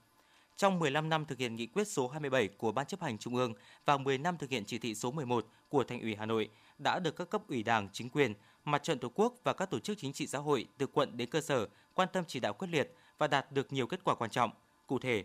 Trong 0.57 0.79
15 0.79 1.09
năm 1.09 1.25
thực 1.25 1.39
hiện 1.39 1.57
nghị 1.57 1.67
quyết 1.67 1.89
số 1.89 2.09
27 2.09 2.49
của 2.49 2.73
Ban 2.73 2.87
chấp 2.87 3.03
hành 3.03 3.19
Trung 3.19 3.37
ương 3.37 3.55
và 3.85 3.97
10 3.97 4.19
năm 4.19 4.39
thực 4.39 4.51
hiện 4.51 4.65
chỉ 4.65 4.79
thị 4.79 4.95
số 4.95 5.11
11 5.11 5.47
của 5.69 5.85
Thành 5.85 6.01
ủy 6.01 6.17
Hà 6.17 6.27
Nội 6.27 6.49
đã 6.79 6.99
được 6.99 7.17
các 7.17 7.31
cấp 7.31 7.43
ủy 7.49 7.63
Đảng, 7.63 7.89
chính 7.93 8.11
quyền, 8.11 8.35
Mặt 8.65 8.83
trận 8.83 8.99
Tổ 8.99 9.09
quốc 9.15 9.35
và 9.45 9.53
các 9.53 9.71
tổ 9.71 9.79
chức 9.79 9.99
chính 9.99 10.13
trị 10.13 10.27
xã 10.27 10.39
hội 10.39 10.67
từ 10.79 10.87
quận 10.87 11.17
đến 11.17 11.31
cơ 11.31 11.41
sở 11.41 11.67
quan 11.95 12.09
tâm 12.13 12.25
chỉ 12.27 12.41
đạo 12.41 12.53
quyết 12.53 12.69
liệt 12.69 12.95
và 13.19 13.27
đạt 13.27 13.53
được 13.53 13.73
nhiều 13.73 13.87
kết 13.87 14.01
quả 14.05 14.15
quan 14.15 14.31
trọng. 14.31 14.51
Cụ 14.87 14.99
thể, 14.99 15.25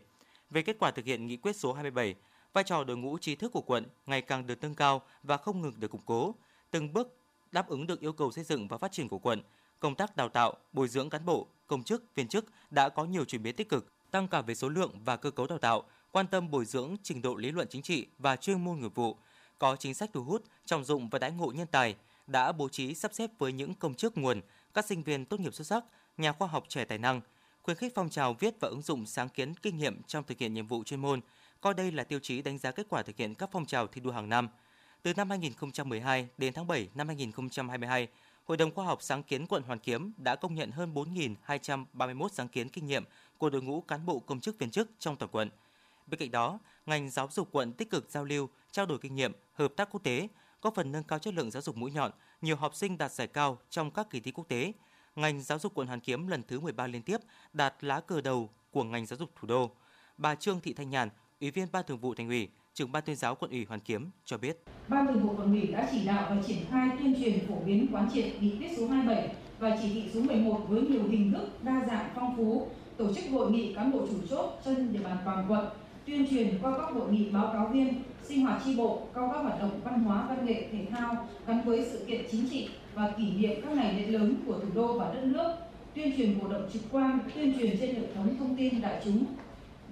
về 0.49 0.61
kết 0.61 0.75
quả 0.79 0.91
thực 0.91 1.05
hiện 1.05 1.27
nghị 1.27 1.37
quyết 1.37 1.55
số 1.55 1.73
27, 1.73 2.15
vai 2.53 2.63
trò 2.63 2.83
đội 2.83 2.97
ngũ 2.97 3.17
trí 3.17 3.35
thức 3.35 3.51
của 3.51 3.61
quận 3.61 3.85
ngày 4.05 4.21
càng 4.21 4.47
được 4.47 4.61
nâng 4.61 4.75
cao 4.75 5.01
và 5.23 5.37
không 5.37 5.61
ngừng 5.61 5.79
được 5.79 5.91
củng 5.91 6.05
cố, 6.05 6.35
từng 6.71 6.93
bước 6.93 7.17
đáp 7.55 7.67
ứng 7.67 7.87
được 7.87 7.99
yêu 7.99 8.13
cầu 8.13 8.31
xây 8.31 8.43
dựng 8.43 8.67
và 8.67 8.77
phát 8.77 8.91
triển 8.91 9.07
của 9.07 9.19
quận. 9.19 9.41
Công 9.79 9.95
tác 9.95 10.15
đào 10.15 10.29
tạo, 10.29 10.53
bồi 10.73 10.87
dưỡng 10.87 11.09
cán 11.09 11.25
bộ, 11.25 11.47
công 11.67 11.83
chức, 11.83 12.15
viên 12.15 12.27
chức 12.27 12.45
đã 12.69 12.89
có 12.89 13.05
nhiều 13.05 13.25
chuyển 13.25 13.43
biến 13.43 13.55
tích 13.55 13.69
cực, 13.69 14.11
tăng 14.11 14.27
cả 14.27 14.41
về 14.41 14.55
số 14.55 14.69
lượng 14.69 14.91
và 15.05 15.17
cơ 15.17 15.31
cấu 15.31 15.47
đào 15.47 15.57
tạo, 15.57 15.83
quan 16.11 16.27
tâm 16.27 16.51
bồi 16.51 16.65
dưỡng 16.65 16.95
trình 17.03 17.21
độ 17.21 17.35
lý 17.35 17.51
luận 17.51 17.67
chính 17.69 17.81
trị 17.81 18.07
và 18.19 18.35
chuyên 18.35 18.63
môn 18.63 18.79
nghiệp 18.79 18.95
vụ, 18.95 19.17
có 19.59 19.75
chính 19.75 19.93
sách 19.93 20.09
thu 20.13 20.23
hút, 20.23 20.43
trọng 20.65 20.83
dụng 20.83 21.09
và 21.09 21.19
đãi 21.19 21.31
ngộ 21.31 21.51
nhân 21.51 21.67
tài, 21.67 21.95
đã 22.27 22.51
bố 22.51 22.69
trí 22.69 22.95
sắp 22.95 23.13
xếp 23.13 23.29
với 23.39 23.53
những 23.53 23.73
công 23.73 23.93
chức 23.93 24.17
nguồn, 24.17 24.41
các 24.73 24.85
sinh 24.85 25.03
viên 25.03 25.25
tốt 25.25 25.39
nghiệp 25.39 25.53
xuất 25.53 25.67
sắc, 25.67 25.83
nhà 26.17 26.31
khoa 26.31 26.47
học 26.47 26.65
trẻ 26.67 26.85
tài 26.85 26.97
năng, 26.97 27.21
khuyến 27.61 27.77
khích 27.77 27.91
phong 27.95 28.09
trào 28.09 28.33
viết 28.33 28.55
và 28.59 28.67
ứng 28.67 28.81
dụng 28.81 29.05
sáng 29.05 29.29
kiến 29.29 29.53
kinh 29.61 29.77
nghiệm 29.77 30.03
trong 30.07 30.23
thực 30.23 30.37
hiện 30.37 30.53
nhiệm 30.53 30.67
vụ 30.67 30.83
chuyên 30.83 31.01
môn, 31.01 31.21
coi 31.61 31.73
đây 31.73 31.91
là 31.91 32.03
tiêu 32.03 32.19
chí 32.19 32.41
đánh 32.41 32.57
giá 32.57 32.71
kết 32.71 32.85
quả 32.89 33.03
thực 33.03 33.17
hiện 33.17 33.35
các 33.35 33.49
phong 33.51 33.65
trào 33.65 33.87
thi 33.87 34.01
đua 34.01 34.11
hàng 34.11 34.29
năm. 34.29 34.49
Từ 35.05 35.13
năm 35.13 35.29
2012 35.29 36.27
đến 36.37 36.53
tháng 36.53 36.67
7 36.67 36.89
năm 36.95 37.07
2022, 37.07 38.07
Hội 38.45 38.57
đồng 38.57 38.71
Khoa 38.75 38.85
học 38.85 39.01
Sáng 39.01 39.23
kiến 39.23 39.47
quận 39.47 39.63
Hoàn 39.63 39.79
Kiếm 39.79 40.11
đã 40.17 40.35
công 40.35 40.55
nhận 40.55 40.71
hơn 40.71 40.93
4.231 40.93 42.27
sáng 42.27 42.47
kiến 42.47 42.69
kinh 42.69 42.85
nghiệm 42.85 43.03
của 43.37 43.49
đội 43.49 43.61
ngũ 43.61 43.81
cán 43.81 44.05
bộ 44.05 44.19
công 44.19 44.39
chức 44.39 44.59
viên 44.59 44.69
chức 44.69 44.89
trong 44.99 45.15
toàn 45.15 45.31
quận. 45.31 45.49
Bên 46.07 46.19
cạnh 46.19 46.31
đó, 46.31 46.59
ngành 46.85 47.09
giáo 47.09 47.27
dục 47.31 47.49
quận 47.51 47.73
tích 47.73 47.89
cực 47.89 48.09
giao 48.09 48.25
lưu, 48.25 48.49
trao 48.71 48.85
đổi 48.85 48.97
kinh 48.97 49.15
nghiệm, 49.15 49.31
hợp 49.53 49.73
tác 49.75 49.89
quốc 49.91 50.03
tế, 50.03 50.27
góp 50.61 50.75
phần 50.75 50.91
nâng 50.91 51.03
cao 51.03 51.19
chất 51.19 51.33
lượng 51.33 51.51
giáo 51.51 51.61
dục 51.61 51.77
mũi 51.77 51.91
nhọn, 51.91 52.11
nhiều 52.41 52.55
học 52.55 52.75
sinh 52.75 52.97
đạt 52.97 53.11
giải 53.11 53.27
cao 53.27 53.57
trong 53.69 53.91
các 53.91 54.09
kỳ 54.09 54.19
thi 54.19 54.31
quốc 54.31 54.47
tế. 54.47 54.71
Ngành 55.15 55.41
giáo 55.41 55.59
dục 55.59 55.73
quận 55.75 55.87
Hoàn 55.87 55.99
Kiếm 55.99 56.27
lần 56.27 56.43
thứ 56.47 56.59
13 56.59 56.87
liên 56.87 57.01
tiếp 57.01 57.17
đạt 57.53 57.75
lá 57.81 57.99
cờ 57.99 58.21
đầu 58.21 58.49
của 58.71 58.83
ngành 58.83 59.05
giáo 59.05 59.17
dục 59.17 59.29
thủ 59.35 59.47
đô. 59.47 59.71
Bà 60.17 60.35
Trương 60.35 60.61
Thị 60.61 60.73
Thanh 60.73 60.89
Nhàn, 60.89 61.09
Ủy 61.41 61.51
viên 61.51 61.67
Ban 61.71 61.83
Thường 61.87 61.99
vụ 61.99 62.15
Thành 62.15 62.27
ủy, 62.27 62.49
trưởng 62.75 62.91
ban 62.91 63.03
tuyên 63.05 63.15
giáo 63.15 63.35
quận 63.35 63.51
ủy 63.51 63.65
Hoàn 63.65 63.79
Kiếm 63.79 64.09
cho 64.25 64.37
biết. 64.37 64.63
Ban 64.87 65.07
Thường 65.07 65.19
vụ 65.19 65.33
quận 65.37 65.51
ủy 65.51 65.67
đã 65.67 65.89
chỉ 65.91 66.05
đạo 66.05 66.27
và 66.29 66.41
triển 66.47 66.57
khai 66.71 66.89
tuyên 66.99 67.15
truyền 67.19 67.47
phổ 67.47 67.55
biến 67.65 67.87
quán 67.91 68.09
triệt 68.13 68.25
nghị 68.39 68.57
quyết 68.59 68.69
số 68.77 68.87
27 68.87 69.35
và 69.59 69.77
chỉ 69.81 69.89
thị 69.93 70.03
số 70.13 70.21
11 70.21 70.59
với 70.67 70.81
nhiều 70.81 71.03
hình 71.09 71.33
thức 71.33 71.63
đa 71.63 71.85
dạng 71.87 72.09
phong 72.15 72.37
phú, 72.37 72.67
tổ 72.97 73.13
chức 73.13 73.23
hội 73.31 73.51
nghị 73.51 73.73
cán 73.73 73.91
bộ 73.91 73.99
chủ 74.09 74.15
chốt 74.29 74.59
trên 74.65 74.93
địa 74.93 74.99
bàn 75.03 75.17
toàn 75.25 75.45
quận, 75.49 75.65
tuyên 76.05 76.27
truyền 76.29 76.59
qua 76.61 76.71
các 76.77 76.93
hội 76.93 77.11
nghị 77.11 77.29
báo 77.29 77.49
cáo 77.53 77.69
viên, 77.73 77.93
sinh 78.23 78.45
hoạt 78.45 78.61
tri 78.65 78.75
bộ, 78.75 79.07
qua 79.13 79.29
các 79.33 79.39
hoạt 79.39 79.59
động 79.59 79.81
văn 79.83 80.03
hóa, 80.03 80.25
văn 80.29 80.45
nghệ, 80.45 80.67
thể 80.71 80.85
thao 80.89 81.27
gắn 81.47 81.61
với 81.65 81.85
sự 81.91 82.05
kiện 82.07 82.25
chính 82.31 82.49
trị 82.49 82.69
và 82.93 83.13
kỷ 83.17 83.31
niệm 83.31 83.61
các 83.61 83.71
ngày 83.71 83.93
lễ 83.93 84.07
lớn 84.07 84.35
của 84.47 84.53
thủ 84.53 84.67
đô 84.75 84.99
và 84.99 85.13
đất 85.13 85.23
nước, 85.23 85.55
tuyên 85.93 86.17
truyền 86.17 86.39
cổ 86.39 86.47
động 86.47 86.69
trực 86.73 86.81
quan, 86.91 87.19
tuyên 87.35 87.59
truyền 87.59 87.77
trên 87.79 87.95
hệ 87.95 88.13
thống 88.15 88.35
thông 88.39 88.55
tin 88.55 88.81
đại 88.81 89.01
chúng 89.05 89.25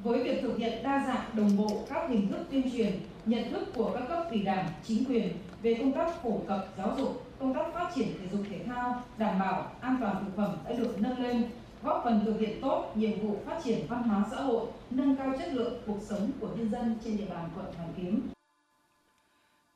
với 0.04 0.24
việc 0.24 0.42
thực 0.42 0.58
hiện 0.58 0.84
đa 0.84 1.06
dạng 1.08 1.30
đồng 1.36 1.58
bộ 1.58 1.86
các 1.90 2.10
hình 2.10 2.32
thức 2.32 2.46
tuyên 2.52 2.72
truyền, 2.72 3.00
nhận 3.26 3.52
thức 3.52 3.68
của 3.76 3.92
các 3.94 4.04
cấp 4.08 4.28
ủy 4.30 4.44
đảng, 4.44 4.70
chính 4.84 5.06
quyền 5.06 5.30
về 5.62 5.74
công 5.80 5.94
tác 5.94 6.24
phổ 6.24 6.40
cập 6.48 6.68
giáo 6.78 6.96
dục, 6.98 7.26
công 7.40 7.54
tác 7.54 7.74
phát 7.74 7.92
triển 7.96 8.08
thể 8.20 8.28
dục 8.32 8.42
thể 8.50 8.60
thao, 8.66 9.04
đảm 9.18 9.40
bảo 9.40 9.72
an 9.82 9.98
toàn 10.02 10.26
thực 10.26 10.36
phẩm 10.36 10.58
đã 10.66 10.72
được 10.72 11.02
nâng 11.02 11.20
lên, 11.20 11.50
góp 11.84 12.02
phần 12.04 12.22
thực 12.26 12.40
hiện 12.40 12.62
tốt 12.62 12.92
nhiệm 12.96 13.28
vụ 13.28 13.38
phát 13.46 13.60
triển 13.64 13.86
văn 13.90 14.04
hóa 14.04 14.26
xã 14.32 14.38
hội, 14.38 14.68
nâng 14.90 15.16
cao 15.16 15.34
chất 15.40 15.54
lượng 15.54 15.82
cuộc 15.88 16.00
sống 16.02 16.32
của 16.40 16.48
nhân 16.58 16.70
dân 16.72 16.96
trên 17.06 17.18
địa 17.18 17.28
bàn 17.30 17.50
quận 17.56 17.66
Hoàn 17.78 17.94
Kiếm. 17.98 18.30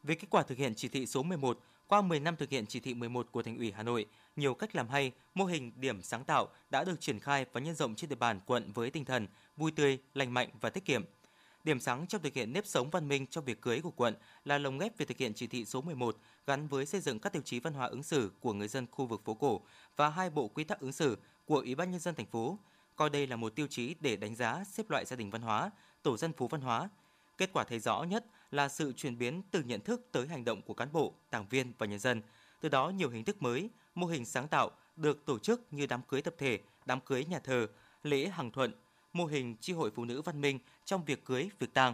Về 0.04 0.16
kết 0.16 0.28
quả 0.30 0.44
thực 0.44 0.58
hiện 0.58 0.74
chỉ 0.76 0.88
thị 0.88 1.06
số 1.06 1.24
11, 1.24 1.60
qua 1.88 2.02
10 2.02 2.20
năm 2.20 2.36
thực 2.36 2.50
hiện 2.50 2.66
chỉ 2.66 2.80
thị 2.80 2.94
11 2.94 3.28
của 3.32 3.44
Thành 3.44 3.58
ủy 3.58 3.72
Hà 3.72 3.84
Nội, 3.84 4.06
nhiều 4.36 4.54
cách 4.54 4.76
làm 4.76 4.90
hay, 4.90 5.12
mô 5.34 5.46
hình 5.46 5.72
điểm 5.76 6.02
sáng 6.02 6.24
tạo 6.24 6.48
đã 6.70 6.84
được 6.84 7.02
triển 7.02 7.20
khai 7.20 7.46
và 7.54 7.62
nhân 7.62 7.76
rộng 7.76 7.96
trên 7.96 8.10
địa 8.10 8.16
bàn 8.16 8.40
quận 8.46 8.72
với 8.72 8.90
tinh 8.90 9.06
thần 9.06 9.28
vui 9.58 9.72
tươi, 9.72 10.00
lành 10.14 10.34
mạnh 10.34 10.50
và 10.62 10.70
tiết 10.70 10.86
kiệm. 10.86 11.04
Điểm 11.64 11.80
sáng 11.80 12.08
trong 12.08 12.22
thực 12.22 12.34
hiện 12.34 12.54
nếp 12.54 12.66
sống 12.66 12.90
văn 12.90 13.08
minh 13.08 13.28
trong 13.28 13.46
việc 13.46 13.62
cưới 13.62 13.80
của 13.82 13.92
quận 13.92 14.16
là 14.46 14.58
lồng 14.58 14.78
ghép 14.78 14.98
việc 14.98 15.08
thực 15.08 15.18
hiện 15.18 15.34
chỉ 15.34 15.48
thị 15.48 15.66
số 15.66 15.82
11 15.82 16.18
gắn 16.48 16.68
với 16.68 16.86
xây 16.86 17.02
dựng 17.02 17.20
các 17.20 17.34
tiêu 17.34 17.42
chí 17.46 17.60
văn 17.60 17.74
hóa 17.74 17.88
ứng 17.88 18.04
xử 18.04 18.32
của 18.40 18.54
người 18.54 18.68
dân 18.68 18.88
khu 18.92 19.06
vực 19.06 19.22
phố 19.26 19.34
cổ 19.34 19.62
và 19.96 20.10
hai 20.10 20.30
bộ 20.30 20.48
quy 20.48 20.64
tắc 20.64 20.80
ứng 20.80 20.92
xử 20.92 21.18
của 21.46 21.60
Ủy 21.60 21.76
ban 21.76 21.92
nhân 21.92 22.00
dân 22.00 22.16
thành 22.16 22.26
phố, 22.26 22.58
coi 22.96 23.10
đây 23.10 23.28
là 23.28 23.36
một 23.36 23.56
tiêu 23.56 23.68
chí 23.70 23.96
để 24.00 24.16
đánh 24.16 24.36
giá 24.36 24.64
xếp 24.64 24.90
loại 24.90 25.06
gia 25.06 25.16
đình 25.16 25.30
văn 25.30 25.42
hóa, 25.42 25.72
tổ 26.04 26.18
dân 26.18 26.34
phố 26.34 26.48
văn 26.48 26.62
hóa. 26.62 26.90
Kết 27.38 27.50
quả 27.54 27.64
thấy 27.64 27.80
rõ 27.80 28.04
nhất 28.04 28.26
là 28.52 28.70
sự 28.70 28.94
chuyển 28.94 29.18
biến 29.18 29.42
từ 29.52 29.64
nhận 29.64 29.82
thức 29.82 30.08
tới 30.12 30.28
hành 30.28 30.46
động 30.46 30.62
của 30.62 30.74
cán 30.74 30.88
bộ, 30.92 31.14
đảng 31.32 31.48
viên 31.50 31.74
và 31.78 31.86
nhân 31.86 32.00
dân. 32.00 32.22
Từ 32.62 32.70
đó 32.70 32.90
nhiều 32.90 33.10
hình 33.10 33.24
thức 33.24 33.42
mới, 33.42 33.70
mô 33.96 34.08
hình 34.08 34.26
sáng 34.26 34.48
tạo 34.48 34.72
được 34.96 35.26
tổ 35.26 35.40
chức 35.40 35.62
như 35.72 35.86
đám 35.86 36.02
cưới 36.02 36.22
tập 36.22 36.34
thể, 36.38 36.60
đám 36.86 37.00
cưới 37.00 37.26
nhà 37.26 37.40
thờ, 37.40 37.68
lễ 38.04 38.28
hàng 38.28 38.52
thuận, 38.52 38.74
mô 39.14 39.26
hình 39.26 39.56
chi 39.62 39.74
hội 39.74 39.92
phụ 39.96 40.06
nữ 40.06 40.22
văn 40.22 40.42
minh 40.42 40.60
trong 40.86 41.06
việc 41.06 41.26
cưới, 41.26 41.50
việc 41.60 41.74
tang. 41.74 41.94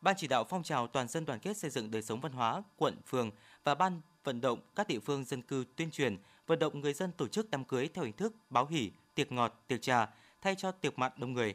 Ban 0.00 0.14
chỉ 0.18 0.26
đạo 0.26 0.44
phong 0.44 0.62
trào 0.62 0.86
toàn 0.86 1.08
dân 1.08 1.24
đoàn 1.24 1.40
kết 1.40 1.56
xây 1.56 1.70
dựng 1.70 1.90
đời 1.90 2.02
sống 2.02 2.20
văn 2.20 2.32
hóa 2.32 2.62
quận, 2.76 2.96
phường 3.06 3.30
và 3.64 3.74
ban 3.74 4.00
vận 4.24 4.40
động 4.40 4.60
các 4.76 4.88
địa 4.88 4.98
phương 4.98 5.24
dân 5.24 5.42
cư 5.42 5.64
tuyên 5.76 5.90
truyền, 5.90 6.16
vận 6.46 6.58
động 6.58 6.80
người 6.80 6.94
dân 6.94 7.12
tổ 7.12 7.28
chức 7.28 7.50
đám 7.50 7.64
cưới 7.64 7.88
theo 7.94 8.04
hình 8.04 8.16
thức 8.16 8.34
báo 8.50 8.66
hỉ, 8.66 8.90
tiệc 9.14 9.32
ngọt, 9.32 9.64
tiệc 9.66 9.82
trà 9.82 10.08
thay 10.42 10.54
cho 10.54 10.72
tiệc 10.72 10.98
mặn 10.98 11.12
đông 11.16 11.32
người. 11.32 11.54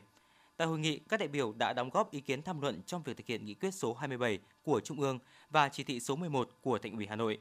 Tại 0.58 0.68
hội 0.68 0.80
nghị, 0.80 1.00
các 1.00 1.20
đại 1.20 1.28
biểu 1.28 1.54
đã 1.58 1.74
đóng 1.74 1.90
góp 1.90 2.12
ý 2.12 2.22
kiến 2.22 2.42
tham 2.42 2.62
luận 2.62 2.82
trong 2.86 3.04
việc 3.04 3.18
thực 3.18 3.28
hiện 3.28 3.46
nghị 3.46 3.54
quyết 3.54 3.74
số 3.74 3.94
27 3.94 4.40
của 4.64 4.80
Trung 4.80 5.00
ương 5.00 5.20
và 5.50 5.70
chỉ 5.70 5.84
thị 5.84 6.00
số 6.00 6.16
11 6.16 6.50
của 6.62 6.78
Thành 6.78 6.96
ủy 6.96 7.08
Hà 7.10 7.16
Nội. 7.16 7.38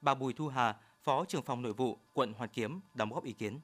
Bà 0.00 0.14
Bùi 0.14 0.32
Thu 0.32 0.48
Hà, 0.48 0.74
Phó 1.04 1.24
trưởng 1.24 1.42
phòng 1.42 1.62
nội 1.62 1.72
vụ 1.72 1.98
quận 2.12 2.32
Hoàn 2.32 2.50
Kiếm 2.50 2.80
đóng 2.94 3.12
góp 3.12 3.24
ý 3.24 3.32
kiến. 3.32 3.58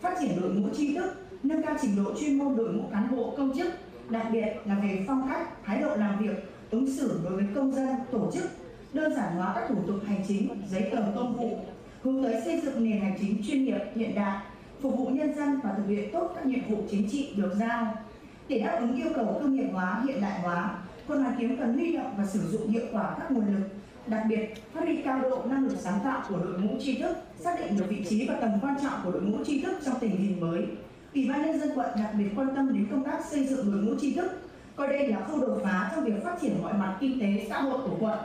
Phát 0.00 0.14
triển 0.20 0.40
đội 0.40 0.50
ngũ 0.50 0.68
tri 0.74 0.94
thức, 0.94 1.14
nâng 1.42 1.62
cao 1.62 1.76
trình 1.82 2.04
độ 2.04 2.14
chuyên 2.20 2.38
môn 2.38 2.56
đội 2.56 2.74
ngũ 2.74 2.88
cán 2.92 3.16
bộ 3.16 3.34
công 3.36 3.58
chức, 3.58 3.72
đặc 4.08 4.26
biệt 4.32 4.46
là 4.64 4.78
về 4.82 5.04
phong 5.08 5.28
cách, 5.28 5.64
thái 5.64 5.80
độ 5.80 5.96
làm 5.96 6.18
việc, 6.22 6.36
ứng 6.70 6.96
xử 6.96 7.20
đối 7.24 7.36
với 7.36 7.46
công 7.54 7.72
dân, 7.72 7.88
tổ 8.12 8.30
chức, 8.34 8.44
đơn 8.92 9.14
giản 9.16 9.36
hóa 9.36 9.52
các 9.54 9.68
thủ 9.68 9.82
tục 9.86 9.96
hành 10.06 10.24
chính, 10.28 10.62
giấy 10.70 10.88
tờ 10.92 11.12
công 11.14 11.36
vụ, 11.36 11.58
hướng 12.02 12.22
tới 12.22 12.42
xây 12.44 12.60
dựng 12.60 12.84
nền 12.84 13.00
hành 13.00 13.16
chính 13.20 13.42
chuyên 13.46 13.64
nghiệp 13.64 13.80
hiện 13.94 14.14
đại, 14.14 14.46
phục 14.80 14.98
vụ 14.98 15.06
nhân 15.06 15.34
dân 15.34 15.60
và 15.64 15.74
thực 15.76 15.86
hiện 15.88 16.10
tốt 16.12 16.32
các 16.34 16.46
nhiệm 16.46 16.68
vụ 16.68 16.84
chính 16.90 17.10
trị 17.10 17.34
được 17.36 17.54
giao. 17.58 18.03
Để 18.48 18.58
đáp 18.58 18.76
ứng 18.80 18.96
yêu 18.96 19.08
cầu 19.14 19.38
công 19.42 19.56
nghiệp 19.56 19.68
hóa, 19.72 20.02
hiện 20.06 20.20
đại 20.20 20.40
hóa, 20.40 20.74
quận 21.08 21.22
Hoàn 21.22 21.36
Kiếm 21.38 21.56
cần 21.56 21.74
huy 21.74 21.92
động 21.92 22.14
và 22.16 22.26
sử 22.26 22.40
dụng 22.40 22.68
hiệu 22.68 22.82
quả 22.92 23.16
các 23.18 23.30
nguồn 23.30 23.46
lực 23.54 23.68
đặc 24.06 24.22
biệt 24.28 24.54
phát 24.72 24.80
huy 24.84 24.96
cao 24.96 25.20
độ 25.20 25.42
năng 25.44 25.64
lực 25.64 25.76
sáng 25.78 26.00
tạo 26.04 26.22
của 26.28 26.38
đội 26.38 26.60
ngũ 26.60 26.80
tri 26.80 26.98
thức, 26.98 27.16
xác 27.38 27.60
định 27.60 27.76
được 27.76 27.84
vị 27.88 28.04
trí 28.08 28.28
và 28.28 28.34
tầm 28.40 28.50
quan 28.62 28.74
trọng 28.82 29.00
của 29.04 29.10
đội 29.10 29.22
ngũ 29.22 29.44
tri 29.44 29.60
thức 29.60 29.74
trong 29.84 29.94
tình 30.00 30.10
hình 30.10 30.40
mới. 30.40 30.66
Ủy 31.14 31.28
ban 31.28 31.42
nhân 31.42 31.60
dân 31.60 31.70
quận 31.74 31.86
đặc 31.96 32.10
biệt 32.18 32.28
quan 32.36 32.54
tâm 32.56 32.72
đến 32.74 32.86
công 32.90 33.04
tác 33.04 33.24
xây 33.24 33.46
dựng 33.46 33.72
đội 33.72 33.82
ngũ 33.82 33.98
tri 34.00 34.14
thức, 34.14 34.30
coi 34.76 34.88
đây 34.88 35.08
là 35.08 35.20
khâu 35.20 35.40
đột 35.40 35.60
phá 35.64 35.90
trong 35.94 36.04
việc 36.04 36.24
phát 36.24 36.36
triển 36.42 36.62
mọi 36.62 36.72
mặt 36.72 36.96
kinh 37.00 37.20
tế 37.20 37.46
xã 37.48 37.60
hội 37.60 37.78
của 37.82 37.96
quận. 38.00 38.18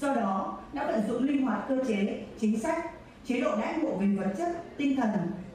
Do 0.00 0.14
đó, 0.14 0.58
đã 0.72 0.86
vận 0.86 1.00
dụng 1.08 1.22
linh 1.22 1.42
hoạt 1.42 1.68
cơ 1.68 1.78
chế, 1.88 2.20
chính 2.40 2.60
sách, 2.60 2.90
chế 3.26 3.40
độ 3.40 3.56
đãi 3.56 3.74
ngộ 3.78 3.96
về 3.96 4.06
vật 4.06 4.34
chất, 4.38 4.76
tinh 4.76 4.96
thần, 4.96 5.10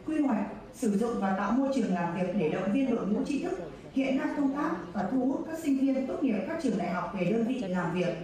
quy 0.05 0.21
hoạch, 0.21 0.45
sử 0.73 0.97
dụng 0.97 1.19
và 1.19 1.35
tạo 1.37 1.51
môi 1.51 1.69
trường 1.75 1.93
làm 1.93 2.15
việc 2.15 2.35
để 2.39 2.49
động 2.49 2.71
viên 2.73 2.95
đội 2.95 3.07
ngũ 3.07 3.23
tri 3.23 3.43
thức 3.43 3.66
hiện 3.97 4.17
năng 4.17 4.35
công 4.37 4.55
tác 4.55 4.75
và 4.93 5.09
thu 5.11 5.25
hút 5.25 5.43
các 5.47 5.59
sinh 5.59 5.79
viên 5.79 6.07
tốt 6.07 6.23
nghiệp 6.23 6.37
các 6.47 6.59
trường 6.63 6.77
đại 6.77 6.89
học 6.89 7.11
về 7.19 7.31
đơn 7.31 7.47
vị 7.47 7.59
làm 7.67 7.93
việc. 7.93 8.15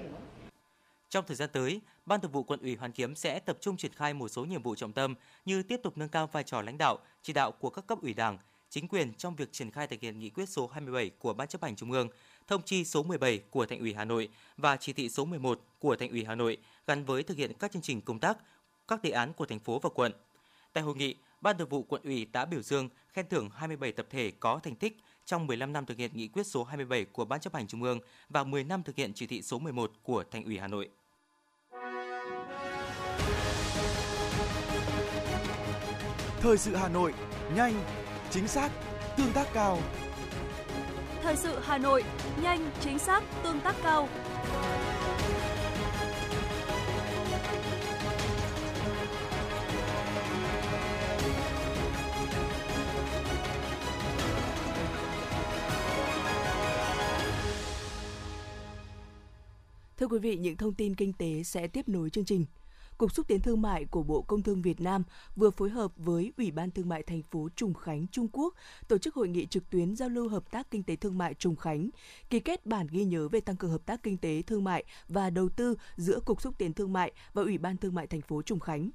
Trong 1.09 1.25
thời 1.27 1.35
gian 1.35 1.49
tới, 1.53 1.81
Ban 2.05 2.21
Thường 2.21 2.31
vụ 2.31 2.43
Quận 2.43 2.59
ủy 2.61 2.75
Hoàn 2.75 2.91
Kiếm 2.91 3.15
sẽ 3.15 3.39
tập 3.39 3.57
trung 3.61 3.77
triển 3.77 3.91
khai 3.93 4.13
một 4.13 4.27
số 4.27 4.45
nhiệm 4.45 4.61
vụ 4.61 4.75
trọng 4.75 4.93
tâm 4.93 5.15
như 5.45 5.63
tiếp 5.63 5.79
tục 5.83 5.97
nâng 5.97 6.09
cao 6.09 6.27
vai 6.27 6.43
trò 6.43 6.61
lãnh 6.61 6.77
đạo, 6.77 6.97
chỉ 7.21 7.33
đạo 7.33 7.51
của 7.51 7.69
các 7.69 7.87
cấp 7.87 8.01
ủy 8.01 8.13
Đảng, 8.13 8.37
chính 8.69 8.87
quyền 8.87 9.13
trong 9.13 9.35
việc 9.35 9.51
triển 9.51 9.71
khai 9.71 9.87
thực 9.87 9.99
hiện 9.99 10.19
nghị 10.19 10.29
quyết 10.29 10.49
số 10.49 10.67
27 10.73 11.11
của 11.19 11.33
Ban 11.33 11.47
chấp 11.47 11.63
hành 11.63 11.75
Trung 11.75 11.91
ương, 11.91 12.07
thông 12.47 12.61
chi 12.61 12.85
số 12.85 13.03
17 13.03 13.41
của 13.49 13.65
Thành 13.65 13.79
ủy 13.79 13.93
Hà 13.93 14.05
Nội 14.05 14.29
và 14.57 14.77
chỉ 14.77 14.93
thị 14.93 15.09
số 15.09 15.25
11 15.25 15.61
của 15.79 15.95
Thành 15.95 16.09
ủy 16.09 16.25
Hà 16.25 16.35
Nội 16.35 16.57
gắn 16.87 17.05
với 17.05 17.23
thực 17.23 17.37
hiện 17.37 17.51
các 17.59 17.71
chương 17.71 17.81
trình 17.81 18.01
công 18.01 18.19
tác, 18.19 18.37
các 18.87 19.03
đề 19.03 19.09
án 19.09 19.33
của 19.33 19.45
thành 19.45 19.59
phố 19.59 19.79
và 19.79 19.89
quận. 19.89 20.11
Tại 20.73 20.83
hội 20.83 20.95
nghị, 20.95 21.15
Ban 21.41 21.57
Thường 21.57 21.69
vụ 21.69 21.83
Quận 21.83 22.01
ủy 22.03 22.25
đã 22.25 22.45
biểu 22.45 22.61
dương, 22.61 22.89
khen 23.13 23.25
thưởng 23.29 23.49
27 23.55 23.91
tập 23.91 24.05
thể 24.09 24.31
có 24.39 24.59
thành 24.63 24.75
tích 24.75 24.97
trong 25.25 25.47
15 25.47 25.73
năm 25.73 25.85
thực 25.85 25.97
hiện 25.97 26.11
nghị 26.13 26.27
quyết 26.27 26.47
số 26.47 26.63
27 26.63 27.05
của 27.05 27.25
Ban 27.25 27.39
chấp 27.39 27.53
hành 27.53 27.67
Trung 27.67 27.83
ương 27.83 27.99
và 28.29 28.43
10 28.43 28.63
năm 28.63 28.83
thực 28.83 28.95
hiện 28.95 29.11
chỉ 29.15 29.27
thị 29.27 29.41
số 29.41 29.59
11 29.59 29.91
của 30.03 30.23
Thành 30.31 30.43
ủy 30.43 30.57
Hà 30.57 30.67
Nội. 30.67 30.89
Thời 36.41 36.57
sự 36.57 36.75
Hà 36.75 36.89
Nội, 36.89 37.13
nhanh, 37.55 37.73
chính 38.29 38.47
xác, 38.47 38.69
tương 39.17 39.33
tác 39.33 39.47
cao. 39.53 39.79
Thời 41.21 41.35
sự 41.35 41.59
Hà 41.63 41.77
Nội, 41.77 42.03
nhanh, 42.41 42.71
chính 42.81 42.99
xác, 42.99 43.23
tương 43.43 43.59
tác 43.59 43.75
cao. 43.83 44.09
Thưa 60.03 60.07
quý 60.07 60.19
vị, 60.19 60.37
những 60.37 60.57
thông 60.57 60.73
tin 60.73 60.95
kinh 60.95 61.13
tế 61.13 61.43
sẽ 61.43 61.67
tiếp 61.67 61.89
nối 61.89 62.09
chương 62.09 62.25
trình. 62.25 62.45
Cục 62.97 63.13
xúc 63.13 63.27
tiến 63.27 63.41
thương 63.41 63.61
mại 63.61 63.85
của 63.85 64.03
Bộ 64.03 64.21
Công 64.21 64.41
Thương 64.41 64.61
Việt 64.61 64.81
Nam 64.81 65.03
vừa 65.35 65.49
phối 65.49 65.69
hợp 65.69 65.91
với 65.97 66.33
Ủy 66.37 66.51
ban 66.51 66.71
Thương 66.71 66.89
mại 66.89 67.03
thành 67.03 67.21
phố 67.31 67.49
Trùng 67.55 67.73
Khánh, 67.73 68.07
Trung 68.07 68.27
Quốc 68.31 68.53
tổ 68.87 68.97
chức 68.97 69.15
hội 69.15 69.27
nghị 69.27 69.45
trực 69.45 69.69
tuyến 69.69 69.95
giao 69.95 70.09
lưu 70.09 70.29
hợp 70.29 70.51
tác 70.51 70.71
kinh 70.71 70.83
tế 70.83 70.95
thương 70.95 71.17
mại 71.17 71.33
Trùng 71.33 71.55
Khánh, 71.55 71.89
ký 72.29 72.39
kết 72.39 72.65
bản 72.65 72.87
ghi 72.91 73.03
nhớ 73.03 73.27
về 73.27 73.39
tăng 73.39 73.55
cường 73.55 73.71
hợp 73.71 73.85
tác 73.85 74.03
kinh 74.03 74.17
tế 74.17 74.41
thương 74.41 74.63
mại 74.63 74.83
và 75.07 75.29
đầu 75.29 75.49
tư 75.49 75.75
giữa 75.95 76.19
Cục 76.19 76.41
xúc 76.41 76.57
tiến 76.57 76.73
thương 76.73 76.93
mại 76.93 77.11
và 77.33 77.41
Ủy 77.41 77.57
ban 77.57 77.77
Thương 77.77 77.95
mại 77.95 78.07
thành 78.07 78.21
phố 78.21 78.41
Trùng 78.41 78.59
Khánh. 78.59 78.89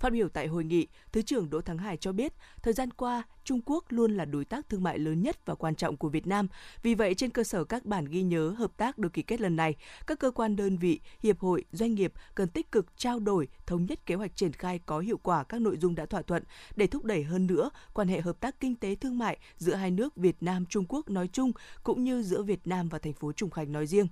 Phát 0.00 0.12
biểu 0.12 0.28
tại 0.28 0.46
hội 0.46 0.64
nghị, 0.64 0.86
Thứ 1.12 1.22
trưởng 1.22 1.50
Đỗ 1.50 1.60
Thắng 1.60 1.78
Hải 1.78 1.96
cho 1.96 2.12
biết, 2.12 2.32
thời 2.62 2.74
gian 2.74 2.90
qua, 2.90 3.22
Trung 3.44 3.60
Quốc 3.64 3.84
luôn 3.88 4.16
là 4.16 4.24
đối 4.24 4.44
tác 4.44 4.68
thương 4.68 4.82
mại 4.82 4.98
lớn 4.98 5.22
nhất 5.22 5.46
và 5.46 5.54
quan 5.54 5.74
trọng 5.74 5.96
của 5.96 6.08
Việt 6.08 6.26
Nam. 6.26 6.48
Vì 6.82 6.94
vậy, 6.94 7.14
trên 7.14 7.30
cơ 7.30 7.44
sở 7.44 7.64
các 7.64 7.84
bản 7.84 8.04
ghi 8.04 8.22
nhớ 8.22 8.48
hợp 8.48 8.76
tác 8.76 8.98
được 8.98 9.12
ký 9.12 9.22
kết 9.22 9.40
lần 9.40 9.56
này, 9.56 9.76
các 10.06 10.18
cơ 10.18 10.30
quan 10.30 10.56
đơn 10.56 10.76
vị, 10.76 11.00
hiệp 11.22 11.40
hội, 11.40 11.64
doanh 11.72 11.94
nghiệp 11.94 12.12
cần 12.34 12.48
tích 12.48 12.72
cực 12.72 12.86
trao 12.96 13.18
đổi, 13.18 13.48
thống 13.66 13.86
nhất 13.86 14.06
kế 14.06 14.14
hoạch 14.14 14.36
triển 14.36 14.52
khai 14.52 14.80
có 14.86 14.98
hiệu 14.98 15.18
quả 15.22 15.44
các 15.44 15.60
nội 15.60 15.76
dung 15.76 15.94
đã 15.94 16.06
thỏa 16.06 16.22
thuận 16.22 16.42
để 16.76 16.86
thúc 16.86 17.04
đẩy 17.04 17.22
hơn 17.22 17.46
nữa 17.46 17.70
quan 17.94 18.08
hệ 18.08 18.20
hợp 18.20 18.40
tác 18.40 18.60
kinh 18.60 18.76
tế 18.76 18.94
thương 18.94 19.18
mại 19.18 19.38
giữa 19.56 19.74
hai 19.74 19.90
nước 19.90 20.16
Việt 20.16 20.36
Nam 20.42 20.66
Trung 20.66 20.84
Quốc 20.88 21.10
nói 21.10 21.28
chung 21.32 21.52
cũng 21.82 22.04
như 22.04 22.22
giữa 22.22 22.42
Việt 22.42 22.66
Nam 22.66 22.88
và 22.88 22.98
thành 22.98 23.12
phố 23.12 23.32
Trùng 23.32 23.50
Khánh 23.50 23.72
nói 23.72 23.86
riêng. 23.86 24.06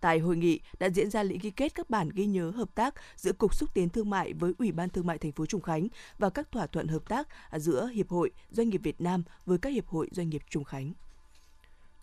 Tại 0.00 0.18
hội 0.18 0.36
nghị 0.36 0.60
đã 0.78 0.90
diễn 0.90 1.10
ra 1.10 1.22
lễ 1.22 1.36
ký 1.42 1.50
kết 1.50 1.74
các 1.74 1.90
bản 1.90 2.08
ghi 2.08 2.26
nhớ 2.26 2.50
hợp 2.50 2.74
tác 2.74 2.94
giữa 3.16 3.32
Cục 3.32 3.54
xúc 3.54 3.74
tiến 3.74 3.88
thương 3.88 4.10
mại 4.10 4.32
với 4.32 4.52
Ủy 4.58 4.72
ban 4.72 4.88
Thương 4.88 5.06
mại 5.06 5.18
thành 5.18 5.32
phố 5.32 5.46
Trùng 5.46 5.62
Khánh 5.62 5.88
và 6.18 6.30
các 6.30 6.52
thỏa 6.52 6.66
thuận 6.66 6.88
hợp 6.88 7.08
tác 7.08 7.28
giữa 7.52 7.86
Hiệp 7.86 8.08
hội 8.08 8.30
Doanh 8.50 8.68
nghiệp 8.68 8.80
Việt 8.84 9.00
Nam 9.00 9.22
với 9.46 9.58
các 9.58 9.70
hiệp 9.70 9.86
hội 9.86 10.08
doanh 10.12 10.30
nghiệp 10.30 10.42
Trùng 10.50 10.64
Khánh. 10.64 10.92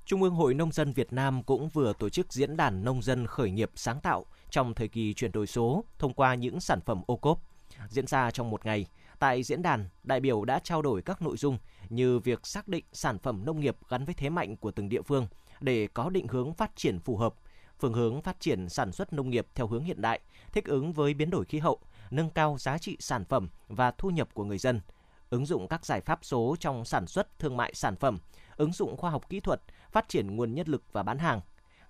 Trung 0.05 0.23
ương 0.23 0.35
Hội 0.35 0.53
Nông 0.53 0.71
dân 0.71 0.93
Việt 0.93 1.13
Nam 1.13 1.43
cũng 1.43 1.69
vừa 1.69 1.93
tổ 1.93 2.09
chức 2.09 2.33
diễn 2.33 2.57
đàn 2.57 2.83
nông 2.83 3.01
dân 3.01 3.27
khởi 3.27 3.51
nghiệp 3.51 3.71
sáng 3.75 4.01
tạo 4.01 4.25
trong 4.49 4.73
thời 4.73 4.87
kỳ 4.87 5.13
chuyển 5.13 5.31
đổi 5.31 5.47
số 5.47 5.83
thông 5.99 6.13
qua 6.13 6.35
những 6.35 6.59
sản 6.59 6.79
phẩm 6.81 7.01
ô 7.07 7.17
cốp. 7.17 7.41
Diễn 7.89 8.07
ra 8.07 8.31
trong 8.31 8.49
một 8.49 8.65
ngày, 8.65 8.85
tại 9.19 9.43
diễn 9.43 9.61
đàn, 9.61 9.89
đại 10.03 10.19
biểu 10.19 10.45
đã 10.45 10.59
trao 10.59 10.81
đổi 10.81 11.01
các 11.01 11.21
nội 11.21 11.37
dung 11.37 11.57
như 11.89 12.19
việc 12.19 12.47
xác 12.47 12.67
định 12.67 12.85
sản 12.93 13.19
phẩm 13.19 13.45
nông 13.45 13.59
nghiệp 13.59 13.77
gắn 13.89 14.05
với 14.05 14.13
thế 14.13 14.29
mạnh 14.29 14.57
của 14.57 14.71
từng 14.71 14.89
địa 14.89 15.01
phương 15.01 15.27
để 15.61 15.87
có 15.93 16.09
định 16.09 16.27
hướng 16.27 16.53
phát 16.53 16.75
triển 16.75 16.99
phù 16.99 17.17
hợp, 17.17 17.33
phương 17.79 17.93
hướng 17.93 18.21
phát 18.21 18.39
triển 18.39 18.69
sản 18.69 18.91
xuất 18.91 19.13
nông 19.13 19.29
nghiệp 19.29 19.47
theo 19.55 19.67
hướng 19.67 19.83
hiện 19.83 20.01
đại, 20.01 20.19
thích 20.51 20.65
ứng 20.65 20.93
với 20.93 21.13
biến 21.13 21.29
đổi 21.29 21.45
khí 21.45 21.59
hậu, 21.59 21.79
nâng 22.11 22.29
cao 22.29 22.57
giá 22.59 22.77
trị 22.77 22.97
sản 22.99 23.25
phẩm 23.25 23.49
và 23.67 23.91
thu 23.91 24.09
nhập 24.09 24.33
của 24.33 24.43
người 24.43 24.57
dân, 24.57 24.81
ứng 25.29 25.45
dụng 25.45 25.67
các 25.67 25.85
giải 25.85 26.01
pháp 26.01 26.19
số 26.21 26.55
trong 26.59 26.85
sản 26.85 27.07
xuất 27.07 27.39
thương 27.39 27.57
mại 27.57 27.73
sản 27.73 27.95
phẩm, 27.95 28.17
ứng 28.55 28.71
dụng 28.71 28.97
khoa 28.97 29.11
học 29.11 29.29
kỹ 29.29 29.39
thuật, 29.39 29.61
phát 29.91 30.09
triển 30.09 30.35
nguồn 30.35 30.53
nhân 30.53 30.67
lực 30.67 30.83
và 30.91 31.03
bán 31.03 31.17
hàng. 31.17 31.41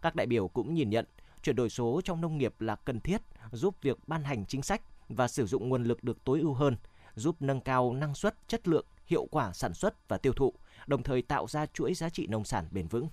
Các 0.01 0.15
đại 0.15 0.27
biểu 0.27 0.47
cũng 0.47 0.73
nhìn 0.73 0.89
nhận 0.89 1.05
chuyển 1.43 1.55
đổi 1.55 1.69
số 1.69 2.01
trong 2.03 2.21
nông 2.21 2.37
nghiệp 2.37 2.61
là 2.61 2.75
cần 2.75 2.99
thiết, 2.99 3.21
giúp 3.51 3.75
việc 3.81 3.97
ban 4.07 4.23
hành 4.23 4.45
chính 4.45 4.61
sách 4.61 4.81
và 5.09 5.27
sử 5.27 5.45
dụng 5.45 5.69
nguồn 5.69 5.83
lực 5.83 6.03
được 6.03 6.23
tối 6.23 6.39
ưu 6.39 6.53
hơn, 6.53 6.77
giúp 7.15 7.35
nâng 7.39 7.61
cao 7.61 7.93
năng 7.93 8.15
suất, 8.15 8.47
chất 8.47 8.67
lượng, 8.67 8.85
hiệu 9.05 9.27
quả 9.31 9.53
sản 9.53 9.73
xuất 9.73 10.07
và 10.07 10.17
tiêu 10.17 10.33
thụ, 10.33 10.53
đồng 10.87 11.03
thời 11.03 11.21
tạo 11.21 11.47
ra 11.47 11.65
chuỗi 11.65 11.93
giá 11.93 12.09
trị 12.09 12.27
nông 12.27 12.43
sản 12.45 12.67
bền 12.71 12.87
vững. 12.87 13.09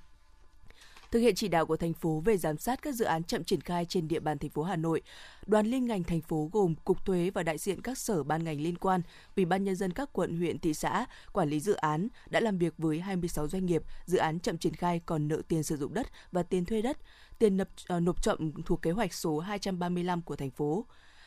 Thực 1.15 1.21
hiện 1.21 1.35
chỉ 1.35 1.49
đạo 1.49 1.67
của 1.67 1.77
thành 1.77 1.93
phố 1.93 2.23
về 2.25 2.37
giám 2.37 2.59
sát 2.59 2.83
các 2.83 2.95
dự 2.95 3.05
án 3.05 3.25
chậm 3.25 3.45
triển 3.45 3.61
khai 3.61 3.85
trên 3.85 4.09
địa 4.09 4.21
bàn 4.21 4.39
thành 4.39 4.51
phố 4.51 4.63
Hà 4.63 4.77
Nội, 4.77 5.03
đoàn 5.47 5.67
liên 5.67 5.87
ngành 5.87 6.05
thành 6.05 6.21
phố 6.21 6.51
gồm 6.53 6.75
cục 6.85 7.05
thuế 7.05 7.31
và 7.31 7.43
đại 7.43 7.59
diện 7.59 7.83
các 7.83 7.99
sở 7.99 8.23
ban 8.23 8.45
ngành 8.45 8.61
liên 8.61 8.77
quan, 8.77 9.03
ủy 9.37 9.45
ban 9.45 9.65
nhân 9.65 9.77
dân 9.77 9.93
các 9.93 10.13
quận, 10.13 10.37
huyện, 10.37 10.59
thị 10.59 10.75
xã, 10.75 11.07
quản 11.33 11.49
lý 11.49 11.61
dự 11.61 11.75
án 11.75 12.09
đã 12.31 12.41
làm 12.41 12.59
việc 12.59 12.75
với 12.79 13.01
26 13.01 13.49
doanh 13.49 13.67
nghiệp 13.67 13.83
dự 14.05 14.19
án 14.19 14.41
chậm 14.41 14.59
triển 14.59 14.75
khai 14.75 15.01
còn 15.07 15.29
nợ 15.29 15.43
tiền 15.49 15.63
sử 15.63 15.77
dụng 15.77 15.95
đất 15.95 16.07
và 16.33 16.43
tiền 16.43 16.65
thuê 16.65 16.83
đất, 16.83 16.99
tiền 17.39 17.57
nộp, 17.57 17.69
ờ, 17.87 18.01
nộp 18.01 18.23
chậm 18.23 18.63
thuộc 18.63 18.83
kế 18.83 18.91
hoạch 18.91 19.15
số 19.15 19.39
235 19.39 20.23
của 20.23 20.37
thành 20.37 20.51
phố. 20.51 20.87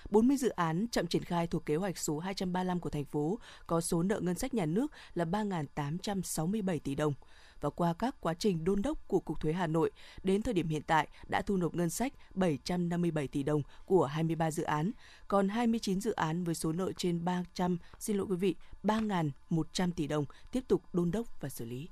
40 0.10 0.38
dự 0.38 0.50
án 0.50 0.88
chậm 0.92 1.08
triển 1.08 1.24
khai 1.24 1.48
thuộc 1.48 1.66
kế 1.66 1.76
hoạch 1.76 1.98
số 1.98 2.20
235 2.20 2.80
của 2.80 2.90
thành 2.90 3.06
phố 3.06 3.40
có 3.68 3.82
số 3.82 4.04
nợ 4.04 4.20
ngân 4.20 4.36
sách 4.36 4.54
nhà 4.54 4.66
nước 4.66 4.92
là 5.14 5.26
3.867 5.26 6.80
tỷ 6.80 6.96
đồng 6.96 7.14
và 7.62 7.70
qua 7.70 7.94
các 7.94 8.16
quá 8.22 8.34
trình 8.34 8.64
đôn 8.64 8.82
đốc 8.82 9.08
của 9.08 9.20
Cục 9.20 9.40
Thuế 9.40 9.54
Hà 9.54 9.68
Nội, 9.68 9.92
đến 10.24 10.42
thời 10.42 10.54
điểm 10.54 10.68
hiện 10.68 10.82
tại 10.88 11.08
đã 11.28 11.42
thu 11.42 11.58
nộp 11.58 11.76
ngân 11.76 11.90
sách 11.90 12.14
757 12.34 13.28
tỷ 13.28 13.44
đồng 13.44 13.62
của 13.86 14.06
23 14.06 14.52
dự 14.52 14.64
án, 14.64 14.92
còn 15.28 15.50
29 15.50 16.02
dự 16.02 16.12
án 16.12 16.44
với 16.44 16.56
số 16.56 16.72
nợ 16.72 16.92
trên 16.98 17.26
300, 17.26 17.78
xin 18.00 18.18
lỗi 18.18 18.26
quý 18.30 18.36
vị, 18.36 18.56
3.100 18.84 19.92
tỷ 19.92 20.08
đồng 20.08 20.26
tiếp 20.52 20.64
tục 20.68 20.82
đôn 20.94 21.12
đốc 21.12 21.42
và 21.42 21.50
xử 21.50 21.66
lý. 21.66 21.88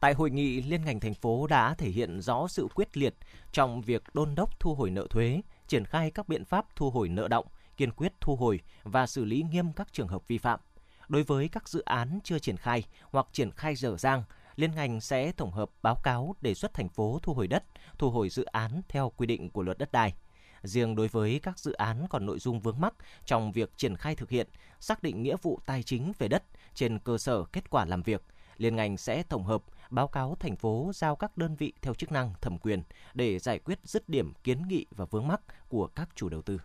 Tại 0.00 0.14
hội 0.14 0.30
nghị, 0.30 0.62
liên 0.62 0.84
ngành 0.84 1.00
thành 1.00 1.14
phố 1.14 1.46
đã 1.46 1.74
thể 1.74 1.88
hiện 1.88 2.20
rõ 2.20 2.46
sự 2.48 2.68
quyết 2.74 2.96
liệt 2.96 3.14
trong 3.52 3.82
việc 3.82 4.02
đôn 4.14 4.34
đốc 4.34 4.60
thu 4.60 4.74
hồi 4.74 4.90
nợ 4.90 5.06
thuế, 5.10 5.40
triển 5.68 5.84
khai 5.84 6.10
các 6.10 6.28
biện 6.28 6.44
pháp 6.44 6.76
thu 6.76 6.90
hồi 6.90 7.08
nợ 7.08 7.28
động, 7.28 7.46
kiên 7.76 7.92
quyết 7.92 8.12
thu 8.20 8.36
hồi 8.36 8.60
và 8.82 9.06
xử 9.06 9.24
lý 9.24 9.42
nghiêm 9.50 9.72
các 9.72 9.92
trường 9.92 10.08
hợp 10.08 10.28
vi 10.28 10.38
phạm. 10.38 10.60
Đối 11.08 11.22
với 11.22 11.48
các 11.48 11.68
dự 11.68 11.82
án 11.82 12.18
chưa 12.24 12.38
triển 12.38 12.56
khai 12.56 12.84
hoặc 13.10 13.26
triển 13.32 13.50
khai 13.50 13.76
dở 13.76 13.96
dang, 13.96 14.22
liên 14.56 14.74
ngành 14.74 15.00
sẽ 15.00 15.32
tổng 15.32 15.52
hợp 15.52 15.70
báo 15.82 15.96
cáo 16.02 16.34
đề 16.40 16.54
xuất 16.54 16.74
thành 16.74 16.88
phố 16.88 17.18
thu 17.22 17.34
hồi 17.34 17.46
đất, 17.46 17.64
thu 17.98 18.10
hồi 18.10 18.28
dự 18.28 18.44
án 18.44 18.82
theo 18.88 19.12
quy 19.16 19.26
định 19.26 19.50
của 19.50 19.62
luật 19.62 19.78
đất 19.78 19.92
đai. 19.92 20.14
Riêng 20.62 20.96
đối 20.96 21.08
với 21.08 21.40
các 21.42 21.58
dự 21.58 21.72
án 21.72 22.06
còn 22.10 22.26
nội 22.26 22.38
dung 22.38 22.60
vướng 22.60 22.80
mắc 22.80 22.94
trong 23.24 23.52
việc 23.52 23.70
triển 23.76 23.96
khai 23.96 24.14
thực 24.16 24.30
hiện, 24.30 24.48
xác 24.80 25.02
định 25.02 25.22
nghĩa 25.22 25.36
vụ 25.42 25.60
tài 25.66 25.82
chính 25.82 26.12
về 26.18 26.28
đất 26.28 26.44
trên 26.74 26.98
cơ 26.98 27.18
sở 27.18 27.44
kết 27.44 27.70
quả 27.70 27.84
làm 27.84 28.02
việc, 28.02 28.24
liên 28.56 28.76
ngành 28.76 28.96
sẽ 28.96 29.22
tổng 29.22 29.44
hợp 29.44 29.62
báo 29.90 30.08
cáo 30.08 30.36
thành 30.40 30.56
phố 30.56 30.90
giao 30.94 31.16
các 31.16 31.36
đơn 31.36 31.56
vị 31.56 31.72
theo 31.82 31.94
chức 31.94 32.12
năng 32.12 32.34
thẩm 32.40 32.58
quyền 32.58 32.82
để 33.14 33.38
giải 33.38 33.58
quyết 33.58 33.78
dứt 33.84 34.08
điểm 34.08 34.32
kiến 34.44 34.68
nghị 34.68 34.86
và 34.90 35.04
vướng 35.04 35.28
mắc 35.28 35.40
của 35.68 35.86
các 35.86 36.08
chủ 36.14 36.28
đầu 36.28 36.42
tư. 36.42 36.60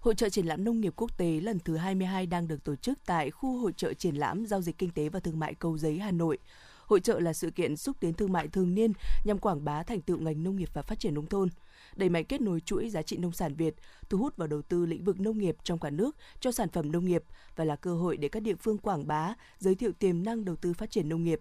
Hội 0.00 0.14
trợ 0.14 0.28
triển 0.28 0.46
lãm 0.46 0.64
nông 0.64 0.80
nghiệp 0.80 0.92
quốc 0.96 1.18
tế 1.18 1.40
lần 1.40 1.58
thứ 1.58 1.76
22 1.76 2.26
đang 2.26 2.48
được 2.48 2.64
tổ 2.64 2.76
chức 2.76 2.98
tại 3.06 3.30
khu 3.30 3.58
hội 3.58 3.72
trợ 3.76 3.94
triển 3.94 4.16
lãm 4.16 4.46
giao 4.46 4.60
dịch 4.60 4.78
kinh 4.78 4.90
tế 4.90 5.08
và 5.08 5.20
thương 5.20 5.38
mại 5.38 5.54
Cầu 5.54 5.78
Giấy, 5.78 5.98
Hà 5.98 6.10
Nội. 6.10 6.38
Hội 6.86 7.00
trợ 7.00 7.20
là 7.20 7.32
sự 7.32 7.50
kiện 7.50 7.76
xúc 7.76 7.96
tiến 8.00 8.14
thương 8.14 8.32
mại 8.32 8.48
thường 8.48 8.74
niên 8.74 8.92
nhằm 9.24 9.38
quảng 9.38 9.64
bá 9.64 9.82
thành 9.82 10.00
tựu 10.00 10.18
ngành 10.18 10.42
nông 10.42 10.56
nghiệp 10.56 10.68
và 10.72 10.82
phát 10.82 10.98
triển 10.98 11.14
nông 11.14 11.26
thôn, 11.26 11.48
đẩy 11.96 12.08
mạnh 12.08 12.24
kết 12.24 12.40
nối 12.40 12.60
chuỗi 12.60 12.90
giá 12.90 13.02
trị 13.02 13.16
nông 13.16 13.32
sản 13.32 13.54
Việt, 13.54 13.74
thu 14.08 14.18
hút 14.18 14.36
vào 14.36 14.48
đầu 14.48 14.62
tư 14.62 14.86
lĩnh 14.86 15.04
vực 15.04 15.20
nông 15.20 15.38
nghiệp 15.38 15.56
trong 15.62 15.78
cả 15.78 15.90
nước 15.90 16.16
cho 16.40 16.52
sản 16.52 16.68
phẩm 16.68 16.92
nông 16.92 17.04
nghiệp 17.04 17.24
và 17.56 17.64
là 17.64 17.76
cơ 17.76 17.94
hội 17.94 18.16
để 18.16 18.28
các 18.28 18.40
địa 18.40 18.54
phương 18.54 18.78
quảng 18.78 19.06
bá, 19.06 19.34
giới 19.58 19.74
thiệu 19.74 19.92
tiềm 19.92 20.24
năng 20.24 20.44
đầu 20.44 20.56
tư 20.56 20.72
phát 20.72 20.90
triển 20.90 21.08
nông 21.08 21.24
nghiệp. 21.24 21.40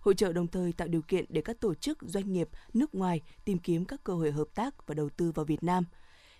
Hội 0.00 0.14
trợ 0.14 0.32
đồng 0.32 0.46
thời 0.46 0.72
tạo 0.72 0.88
điều 0.88 1.02
kiện 1.02 1.24
để 1.28 1.40
các 1.40 1.60
tổ 1.60 1.74
chức, 1.74 1.98
doanh 2.02 2.32
nghiệp 2.32 2.48
nước 2.74 2.94
ngoài 2.94 3.20
tìm 3.44 3.58
kiếm 3.58 3.84
các 3.84 4.04
cơ 4.04 4.14
hội 4.14 4.30
hợp 4.30 4.48
tác 4.54 4.86
và 4.86 4.94
đầu 4.94 5.08
tư 5.08 5.32
vào 5.32 5.44
Việt 5.44 5.62
Nam– 5.62 5.84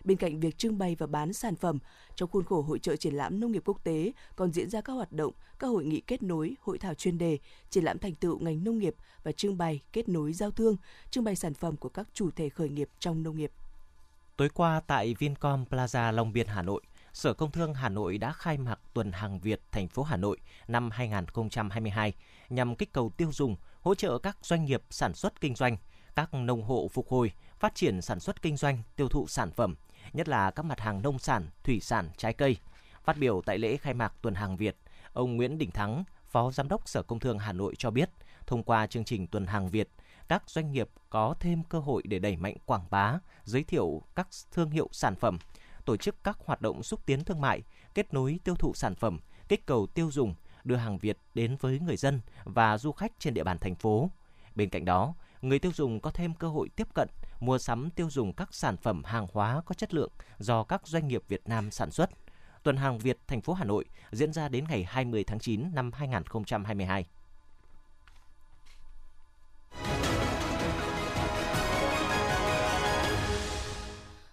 Bên 0.05 0.17
cạnh 0.17 0.41
việc 0.41 0.59
trưng 0.59 0.79
bày 0.79 0.97
và 0.99 1.07
bán 1.07 1.33
sản 1.33 1.57
phẩm, 1.57 1.79
trong 2.15 2.31
khuôn 2.31 2.45
khổ 2.45 2.63
hội 2.63 2.79
trợ 2.79 2.97
triển 2.97 3.15
lãm 3.15 3.41
nông 3.41 3.53
nghiệp 3.53 3.63
quốc 3.65 3.85
tế 3.85 4.13
còn 4.37 4.53
diễn 4.53 4.71
ra 4.71 4.81
các 4.81 4.93
hoạt 4.93 5.13
động, 5.13 5.33
các 5.59 5.67
hội 5.67 5.85
nghị 5.85 6.01
kết 6.01 6.23
nối, 6.23 6.57
hội 6.61 6.79
thảo 6.79 6.95
chuyên 6.95 7.19
đề, 7.19 7.39
triển 7.71 7.85
lãm 7.85 7.99
thành 7.99 8.15
tựu 8.15 8.39
ngành 8.39 8.65
nông 8.65 8.79
nghiệp 8.79 8.95
và 9.23 9.33
trưng 9.33 9.59
bày 9.59 9.81
kết 9.93 10.09
nối 10.09 10.33
giao 10.33 10.51
thương, 10.51 10.77
trưng 11.11 11.25
bày 11.25 11.37
sản 11.37 11.55
phẩm 11.55 11.77
của 11.77 11.89
các 11.89 12.09
chủ 12.15 12.31
thể 12.31 12.49
khởi 12.49 12.69
nghiệp 12.69 12.89
trong 12.99 13.23
nông 13.23 13.37
nghiệp. 13.37 13.53
Tối 14.37 14.49
qua 14.49 14.81
tại 14.87 15.15
Vincom 15.19 15.65
Plaza 15.71 16.13
Long 16.13 16.33
Biên, 16.33 16.47
Hà 16.47 16.63
Nội, 16.63 16.83
Sở 17.13 17.35
Công 17.35 17.51
Thương 17.51 17.75
Hà 17.75 17.89
Nội 17.89 18.19
đã 18.19 18.33
khai 18.33 18.59
mạc 18.59 18.81
tuần 18.95 19.13
hàng 19.13 19.41
Việt 19.41 19.61
thành 19.71 19.89
phố 19.89 20.03
Hà 20.03 20.17
Nội 20.17 20.39
năm 20.69 20.91
2022 20.91 22.13
nhằm 22.49 22.77
kích 22.77 22.93
cầu 22.93 23.13
tiêu 23.17 23.31
dùng, 23.33 23.57
hỗ 23.81 23.95
trợ 23.95 24.19
các 24.19 24.37
doanh 24.43 24.65
nghiệp 24.65 24.83
sản 24.91 25.15
xuất 25.15 25.41
kinh 25.41 25.55
doanh, 25.55 25.77
các 26.17 26.35
nông 26.35 26.63
hộ 26.63 26.89
phục 26.93 27.09
hồi, 27.09 27.33
phát 27.59 27.75
triển 27.75 28.03
sản 28.03 28.21
xuất 28.21 28.43
kinh 28.43 28.57
doanh, 28.57 28.83
tiêu 28.97 29.09
thụ 29.09 29.27
sản 29.27 29.51
phẩm, 29.51 29.75
nhất 30.13 30.29
là 30.29 30.51
các 30.51 30.63
mặt 30.63 30.81
hàng 30.81 31.03
nông 31.03 31.19
sản, 31.19 31.47
thủy 31.65 31.81
sản, 31.81 32.11
trái 32.17 32.33
cây. 32.33 32.57
Phát 33.05 33.19
biểu 33.19 33.43
tại 33.47 33.59
lễ 33.59 33.77
khai 33.77 33.95
mạc 33.95 34.13
tuần 34.23 34.35
hàng 34.35 34.57
Việt, 34.57 34.77
ông 35.13 35.37
Nguyễn 35.37 35.59
Đình 35.59 35.71
Thắng, 35.71 36.05
Phó 36.31 36.51
Giám 36.51 36.69
đốc 36.69 36.89
Sở 36.89 37.03
Công 37.03 37.19
Thương 37.19 37.39
Hà 37.39 37.53
Nội 37.53 37.75
cho 37.79 37.91
biết, 37.91 38.11
thông 38.47 38.63
qua 38.63 38.87
chương 38.87 39.05
trình 39.05 39.27
tuần 39.27 39.47
hàng 39.47 39.69
Việt, 39.69 39.89
các 40.29 40.43
doanh 40.47 40.73
nghiệp 40.73 40.89
có 41.11 41.35
thêm 41.41 41.63
cơ 41.63 41.79
hội 41.79 42.03
để 42.05 42.19
đẩy 42.19 42.37
mạnh 42.37 42.55
quảng 42.67 42.87
bá, 42.91 43.19
giới 43.45 43.65
thiệu 43.65 44.03
các 44.15 44.29
thương 44.53 44.71
hiệu 44.71 44.89
sản 44.93 45.17
phẩm, 45.17 45.39
tổ 45.85 45.97
chức 45.97 46.25
các 46.25 46.39
hoạt 46.45 46.61
động 46.63 46.83
xúc 46.83 47.07
tiến 47.07 47.25
thương 47.25 47.41
mại, 47.41 47.63
kết 47.95 48.15
nối 48.15 48.39
tiêu 48.45 48.55
thụ 48.55 48.73
sản 48.75 48.95
phẩm, 48.95 49.19
kích 49.49 49.67
cầu 49.67 49.87
tiêu 49.87 50.11
dùng, 50.11 50.35
đưa 50.65 50.77
hàng 50.77 50.99
Việt 50.99 51.19
đến 51.35 51.57
với 51.61 51.81
người 51.81 51.97
dân 51.97 52.21
và 52.45 52.79
du 52.79 52.93
khách 52.93 53.13
trên 53.19 53.35
địa 53.35 53.45
bàn 53.45 53.59
thành 53.59 53.75
phố. 53.75 54.11
Bên 54.55 54.71
cạnh 54.71 54.85
đó, 54.85 55.15
người 55.43 55.59
tiêu 55.59 55.73
dùng 55.75 56.01
có 56.01 56.11
thêm 56.11 56.35
cơ 56.35 56.49
hội 56.49 56.69
tiếp 56.77 56.89
cận, 56.95 57.09
mua 57.43 57.59
sắm, 57.59 57.91
tiêu 57.91 58.11
dùng 58.11 58.33
các 58.33 58.55
sản 58.55 58.77
phẩm 58.77 59.05
hàng 59.05 59.27
hóa 59.33 59.63
có 59.67 59.75
chất 59.75 59.95
lượng 59.95 60.11
do 60.39 60.65
các 60.65 60.87
doanh 60.87 61.09
nghiệp 61.09 61.23
Việt 61.29 61.43
Nam 61.49 61.71
sản 61.71 61.91
xuất. 61.91 62.11
Tuần 62.63 62.77
hàng 62.77 62.99
Việt 62.99 63.19
thành 63.27 63.41
phố 63.41 63.53
Hà 63.53 63.65
Nội 63.65 63.85
diễn 64.13 64.33
ra 64.33 64.49
đến 64.49 64.65
ngày 64.69 64.85
20 64.89 65.25
tháng 65.25 65.39
9 65.39 65.75
năm 65.75 65.91
2022. 65.93 67.07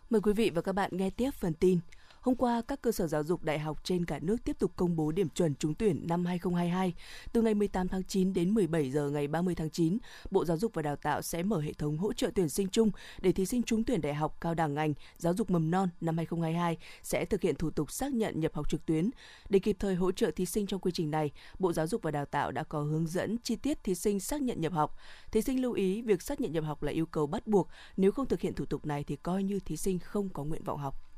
Mời 0.10 0.22
quý 0.22 0.34
vị 0.34 0.50
và 0.50 0.62
các 0.62 0.72
bạn 0.72 0.90
nghe 0.94 1.10
tiếp 1.10 1.32
phần 1.32 1.54
tin. 1.54 1.80
Hôm 2.22 2.36
qua, 2.36 2.62
các 2.62 2.82
cơ 2.82 2.92
sở 2.92 3.08
giáo 3.08 3.24
dục 3.24 3.44
đại 3.44 3.60
học 3.60 3.84
trên 3.84 4.06
cả 4.06 4.20
nước 4.22 4.38
tiếp 4.44 4.60
tục 4.60 4.72
công 4.76 4.96
bố 4.96 5.12
điểm 5.12 5.30
chuẩn 5.30 5.56
trúng 5.56 5.76
tuyển 5.76 6.08
năm 6.08 6.26
2022. 6.26 6.94
Từ 7.34 7.42
ngày 7.42 7.54
18 7.54 7.88
tháng 7.88 8.04
9 8.04 8.34
đến 8.34 8.54
17 8.54 8.92
giờ 8.92 9.10
ngày 9.10 9.28
30 9.28 9.56
tháng 9.56 9.70
9, 9.70 9.98
Bộ 10.32 10.46
Giáo 10.46 10.58
dục 10.58 10.74
và 10.74 10.82
Đào 10.82 10.96
tạo 10.96 11.22
sẽ 11.22 11.44
mở 11.44 11.60
hệ 11.60 11.74
thống 11.74 11.98
hỗ 11.98 12.14
trợ 12.14 12.32
tuyển 12.36 12.50
sinh 12.50 12.68
chung 12.68 12.92
để 13.22 13.32
thí 13.32 13.46
sinh 13.46 13.64
trúng 13.64 13.84
tuyển 13.84 14.02
đại 14.02 14.14
học 14.14 14.38
cao 14.42 14.54
đẳng 14.54 14.74
ngành 14.74 14.94
giáo 15.18 15.34
dục 15.34 15.50
mầm 15.50 15.72
non 15.72 15.90
năm 16.02 16.18
2022 16.18 16.78
sẽ 17.04 17.26
thực 17.26 17.42
hiện 17.42 17.56
thủ 17.56 17.70
tục 17.70 17.92
xác 17.92 18.14
nhận 18.14 18.40
nhập 18.40 18.54
học 18.54 18.70
trực 18.70 18.86
tuyến. 18.86 19.10
Để 19.50 19.60
kịp 19.60 19.76
thời 19.80 19.96
hỗ 19.96 20.12
trợ 20.12 20.32
thí 20.32 20.46
sinh 20.46 20.68
trong 20.68 20.80
quy 20.80 20.92
trình 20.92 21.12
này, 21.12 21.32
Bộ 21.60 21.74
Giáo 21.74 21.88
dục 21.88 22.02
và 22.02 22.12
Đào 22.12 22.26
tạo 22.26 22.52
đã 22.52 22.64
có 22.64 22.82
hướng 22.82 23.08
dẫn 23.08 23.38
chi 23.38 23.56
tiết 23.56 23.84
thí 23.84 23.96
sinh 23.96 24.20
xác 24.20 24.42
nhận 24.42 24.62
nhập 24.62 24.74
học. 24.74 24.96
Thí 25.32 25.42
sinh 25.42 25.62
lưu 25.62 25.74
ý 25.74 26.02
việc 26.02 26.22
xác 26.22 26.42
nhận 26.42 26.52
nhập 26.52 26.64
học 26.64 26.84
là 26.84 26.92
yêu 26.92 27.06
cầu 27.06 27.28
bắt 27.28 27.48
buộc, 27.48 27.70
nếu 27.98 28.12
không 28.12 28.26
thực 28.26 28.42
hiện 28.42 28.54
thủ 28.54 28.66
tục 28.66 28.86
này 28.86 29.04
thì 29.04 29.16
coi 29.16 29.44
như 29.44 29.60
thí 29.60 29.78
sinh 29.78 30.00
không 30.00 30.30
có 30.30 30.44
nguyện 30.44 30.64
vọng 30.64 30.80
học. 30.80 31.09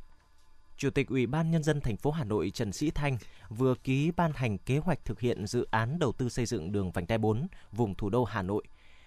Chủ 0.82 0.90
tịch 0.90 1.08
Ủy 1.08 1.26
ban 1.26 1.52
Nhân 1.52 1.64
dân 1.64 1.82
thành 1.82 1.98
phố 1.98 2.12
Hà 2.12 2.24
Nội 2.24 2.52
Trần 2.54 2.74
Sĩ 2.74 2.92
Thanh 2.92 3.18
vừa 3.50 3.76
ký 3.76 4.12
ban 4.12 4.32
hành 4.34 4.58
kế 4.58 4.78
hoạch 4.78 5.06
thực 5.06 5.20
hiện 5.20 5.48
dự 5.48 5.68
án 5.72 6.00
đầu 6.00 6.12
tư 6.12 6.30
xây 6.30 6.46
dựng 6.46 6.72
đường 6.72 6.92
vành 6.92 7.08
đai 7.08 7.18
4 7.18 7.48
vùng 7.72 7.96
thủ 7.96 8.10
đô 8.10 8.24
Hà 8.24 8.42
Nội. 8.42 8.64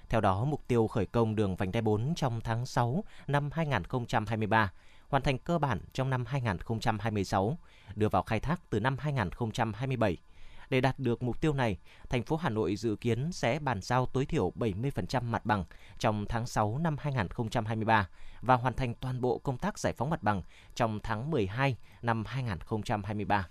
Theo 0.08 0.20
đó, 0.20 0.44
mục 0.44 0.68
tiêu 0.68 0.86
khởi 0.86 1.06
công 1.06 1.36
đường 1.36 1.56
vành 1.56 1.72
đai 1.72 1.82
4 1.82 2.14
trong 2.16 2.40
tháng 2.40 2.66
6 2.66 3.04
năm 3.26 3.50
2023, 3.52 4.72
hoàn 5.08 5.22
thành 5.22 5.38
cơ 5.38 5.58
bản 5.58 5.80
trong 5.92 6.10
năm 6.10 6.26
2026, 6.26 7.58
đưa 7.94 8.08
vào 8.08 8.22
khai 8.22 8.40
thác 8.40 8.70
từ 8.70 8.80
năm 8.80 8.96
2027 8.98 10.16
để 10.70 10.80
đạt 10.80 10.98
được 10.98 11.22
mục 11.22 11.40
tiêu 11.40 11.52
này, 11.52 11.78
thành 12.08 12.22
phố 12.22 12.36
Hà 12.36 12.50
Nội 12.50 12.76
dự 12.76 12.96
kiến 12.96 13.32
sẽ 13.32 13.58
bàn 13.58 13.80
giao 13.82 14.06
tối 14.06 14.26
thiểu 14.26 14.52
70% 14.56 15.22
mặt 15.22 15.46
bằng 15.46 15.64
trong 15.98 16.26
tháng 16.28 16.46
6 16.46 16.78
năm 16.78 16.96
2023 16.98 18.08
và 18.42 18.54
hoàn 18.54 18.74
thành 18.74 18.94
toàn 18.94 19.20
bộ 19.20 19.38
công 19.38 19.58
tác 19.58 19.78
giải 19.78 19.92
phóng 19.92 20.10
mặt 20.10 20.22
bằng 20.22 20.42
trong 20.74 21.00
tháng 21.02 21.30
12 21.30 21.76
năm 22.02 22.24
2023. 22.26 23.48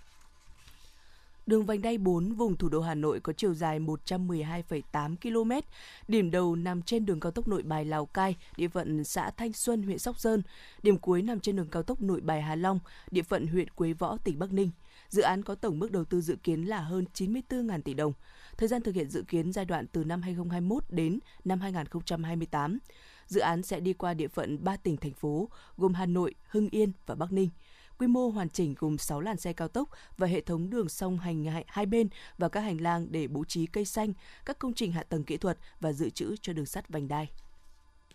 Đường 1.46 1.66
vành 1.66 1.82
đai 1.82 1.98
4 1.98 2.34
vùng 2.34 2.58
thủ 2.58 2.70
đô 2.70 2.82
Hà 2.82 2.96
Nội 2.96 3.20
có 3.20 3.34
chiều 3.34 3.54
dài 3.54 3.80
112,8 3.80 5.16
km, 5.16 5.52
điểm 6.08 6.32
đầu 6.32 6.56
nằm 6.56 6.82
trên 6.82 7.06
đường 7.06 7.20
cao 7.20 7.32
tốc 7.32 7.48
Nội 7.48 7.64
Bài 7.64 7.86
Lào 7.86 8.06
Cai, 8.06 8.36
địa 8.58 8.68
phận 8.68 9.04
xã 9.04 9.32
Thanh 9.38 9.54
Xuân, 9.54 9.84
huyện 9.84 10.00
Sóc 10.00 10.20
Sơn, 10.20 10.42
điểm 10.84 10.98
cuối 10.98 11.22
nằm 11.22 11.40
trên 11.40 11.56
đường 11.56 11.68
cao 11.72 11.84
tốc 11.84 12.02
Nội 12.02 12.22
Bài 12.22 12.42
Hà 12.42 12.56
Long, 12.56 12.80
địa 13.12 13.22
phận 13.22 13.48
huyện 13.48 13.70
Quế 13.70 13.94
Võ, 13.94 14.18
tỉnh 14.18 14.40
Bắc 14.40 14.54
Ninh. 14.54 14.72
Dự 15.14 15.22
án 15.22 15.44
có 15.44 15.56
tổng 15.56 15.80
mức 15.80 15.92
đầu 15.92 16.06
tư 16.06 16.22
dự 16.22 16.36
kiến 16.44 16.64
là 16.64 16.80
hơn 16.80 17.06
94.000 17.14 17.82
tỷ 17.82 17.94
đồng. 17.94 18.14
Thời 18.58 18.68
gian 18.68 18.82
thực 18.82 18.96
hiện 18.96 19.10
dự 19.10 19.24
kiến 19.28 19.52
giai 19.52 19.66
đoạn 19.66 19.88
từ 19.88 20.04
năm 20.04 20.22
2021 20.22 20.84
đến 20.90 21.20
năm 21.46 21.60
2028. 21.60 22.80
Dự 23.28 23.40
án 23.40 23.64
sẽ 23.64 23.80
đi 23.80 23.94
qua 23.94 24.14
địa 24.14 24.28
phận 24.28 24.64
3 24.64 24.78
tỉnh 24.78 24.98
thành 24.98 25.14
phố 25.14 25.50
gồm 25.78 25.94
Hà 25.94 26.06
Nội, 26.06 26.36
Hưng 26.48 26.70
Yên 26.70 26.92
và 27.06 27.16
Bắc 27.16 27.32
Ninh. 27.32 27.50
Quy 27.98 28.08
mô 28.08 28.30
hoàn 28.30 28.50
chỉnh 28.50 28.76
gồm 28.80 28.98
6 28.98 29.22
làn 29.22 29.38
xe 29.38 29.54
cao 29.54 29.68
tốc 29.68 29.90
và 30.18 30.28
hệ 30.28 30.42
thống 30.42 30.70
đường 30.70 30.90
song 30.90 31.18
hành 31.18 31.46
hai 31.68 31.86
bên 31.86 32.08
và 32.38 32.50
các 32.50 32.62
hành 32.62 32.82
lang 32.82 33.08
để 33.10 33.28
bố 33.28 33.44
trí 33.44 33.66
cây 33.66 33.86
xanh, 33.86 34.14
các 34.46 34.60
công 34.60 34.74
trình 34.74 34.92
hạ 34.92 35.04
tầng 35.04 35.24
kỹ 35.24 35.38
thuật 35.38 35.58
và 35.80 35.92
dự 35.92 36.10
trữ 36.10 36.36
cho 36.42 36.54
đường 36.54 36.66
sắt 36.66 36.90
vành 36.90 37.08
đai. 37.08 37.30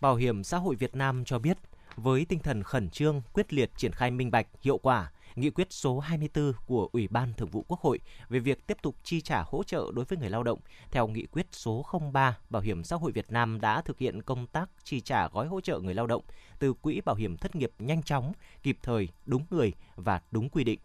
Bảo 0.01 0.15
hiểm 0.15 0.43
xã 0.43 0.57
hội 0.57 0.75
Việt 0.75 0.95
Nam 0.95 1.25
cho 1.25 1.39
biết, 1.39 1.57
với 1.95 2.25
tinh 2.25 2.39
thần 2.39 2.63
khẩn 2.63 2.89
trương, 2.89 3.21
quyết 3.33 3.53
liệt 3.53 3.71
triển 3.77 3.91
khai 3.91 4.11
minh 4.11 4.31
bạch, 4.31 4.47
hiệu 4.61 4.77
quả, 4.77 5.11
nghị 5.39 5.49
quyết 5.49 5.73
số 5.73 5.99
24 5.99 6.53
của 6.65 6.89
Ủy 6.91 7.07
ban 7.07 7.33
Thường 7.33 7.49
vụ 7.49 7.65
Quốc 7.67 7.79
hội 7.79 7.99
về 8.29 8.39
việc 8.39 8.67
tiếp 8.67 8.77
tục 8.81 8.95
chi 9.03 9.21
trả 9.21 9.41
hỗ 9.41 9.63
trợ 9.63 9.91
đối 9.93 10.05
với 10.05 10.17
người 10.17 10.29
lao 10.29 10.43
động 10.43 10.59
theo 10.91 11.07
nghị 11.07 11.25
quyết 11.25 11.47
số 11.51 11.85
03, 12.13 12.37
Bảo 12.49 12.61
hiểm 12.61 12.83
xã 12.83 12.95
hội 12.95 13.11
Việt 13.11 13.31
Nam 13.31 13.61
đã 13.61 13.81
thực 13.81 13.97
hiện 13.97 14.21
công 14.21 14.47
tác 14.47 14.69
chi 14.83 15.01
trả 15.01 15.27
gói 15.27 15.47
hỗ 15.47 15.61
trợ 15.61 15.79
người 15.79 15.93
lao 15.93 16.07
động 16.07 16.23
từ 16.59 16.73
quỹ 16.73 17.01
bảo 17.01 17.15
hiểm 17.15 17.37
thất 17.37 17.55
nghiệp 17.55 17.71
nhanh 17.79 18.03
chóng, 18.03 18.33
kịp 18.63 18.77
thời, 18.83 19.07
đúng 19.25 19.45
người 19.49 19.73
và 19.95 20.21
đúng 20.31 20.49
quy 20.49 20.63
định. 20.63 20.79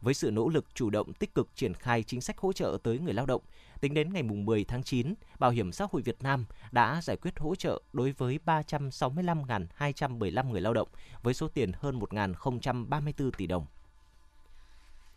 Với 0.00 0.14
sự 0.14 0.30
nỗ 0.30 0.48
lực 0.48 0.64
chủ 0.74 0.90
động 0.90 1.12
tích 1.12 1.34
cực 1.34 1.48
triển 1.54 1.74
khai 1.74 2.02
chính 2.02 2.20
sách 2.20 2.38
hỗ 2.38 2.52
trợ 2.52 2.78
tới 2.82 2.98
người 2.98 3.14
lao 3.14 3.26
động, 3.26 3.42
tính 3.80 3.94
đến 3.94 4.12
ngày 4.12 4.22
10 4.22 4.64
tháng 4.64 4.82
9, 4.82 5.14
Bảo 5.38 5.50
hiểm 5.50 5.72
xã 5.72 5.86
hội 5.92 6.02
Việt 6.02 6.22
Nam 6.22 6.44
đã 6.72 7.00
giải 7.02 7.16
quyết 7.16 7.38
hỗ 7.38 7.54
trợ 7.54 7.82
đối 7.92 8.12
với 8.12 8.38
365.215 8.46 10.50
người 10.50 10.60
lao 10.60 10.74
động 10.74 10.88
với 11.22 11.34
số 11.34 11.48
tiền 11.48 11.72
hơn 11.74 11.98
1.034 11.98 13.30
tỷ 13.30 13.46
đồng. 13.46 13.66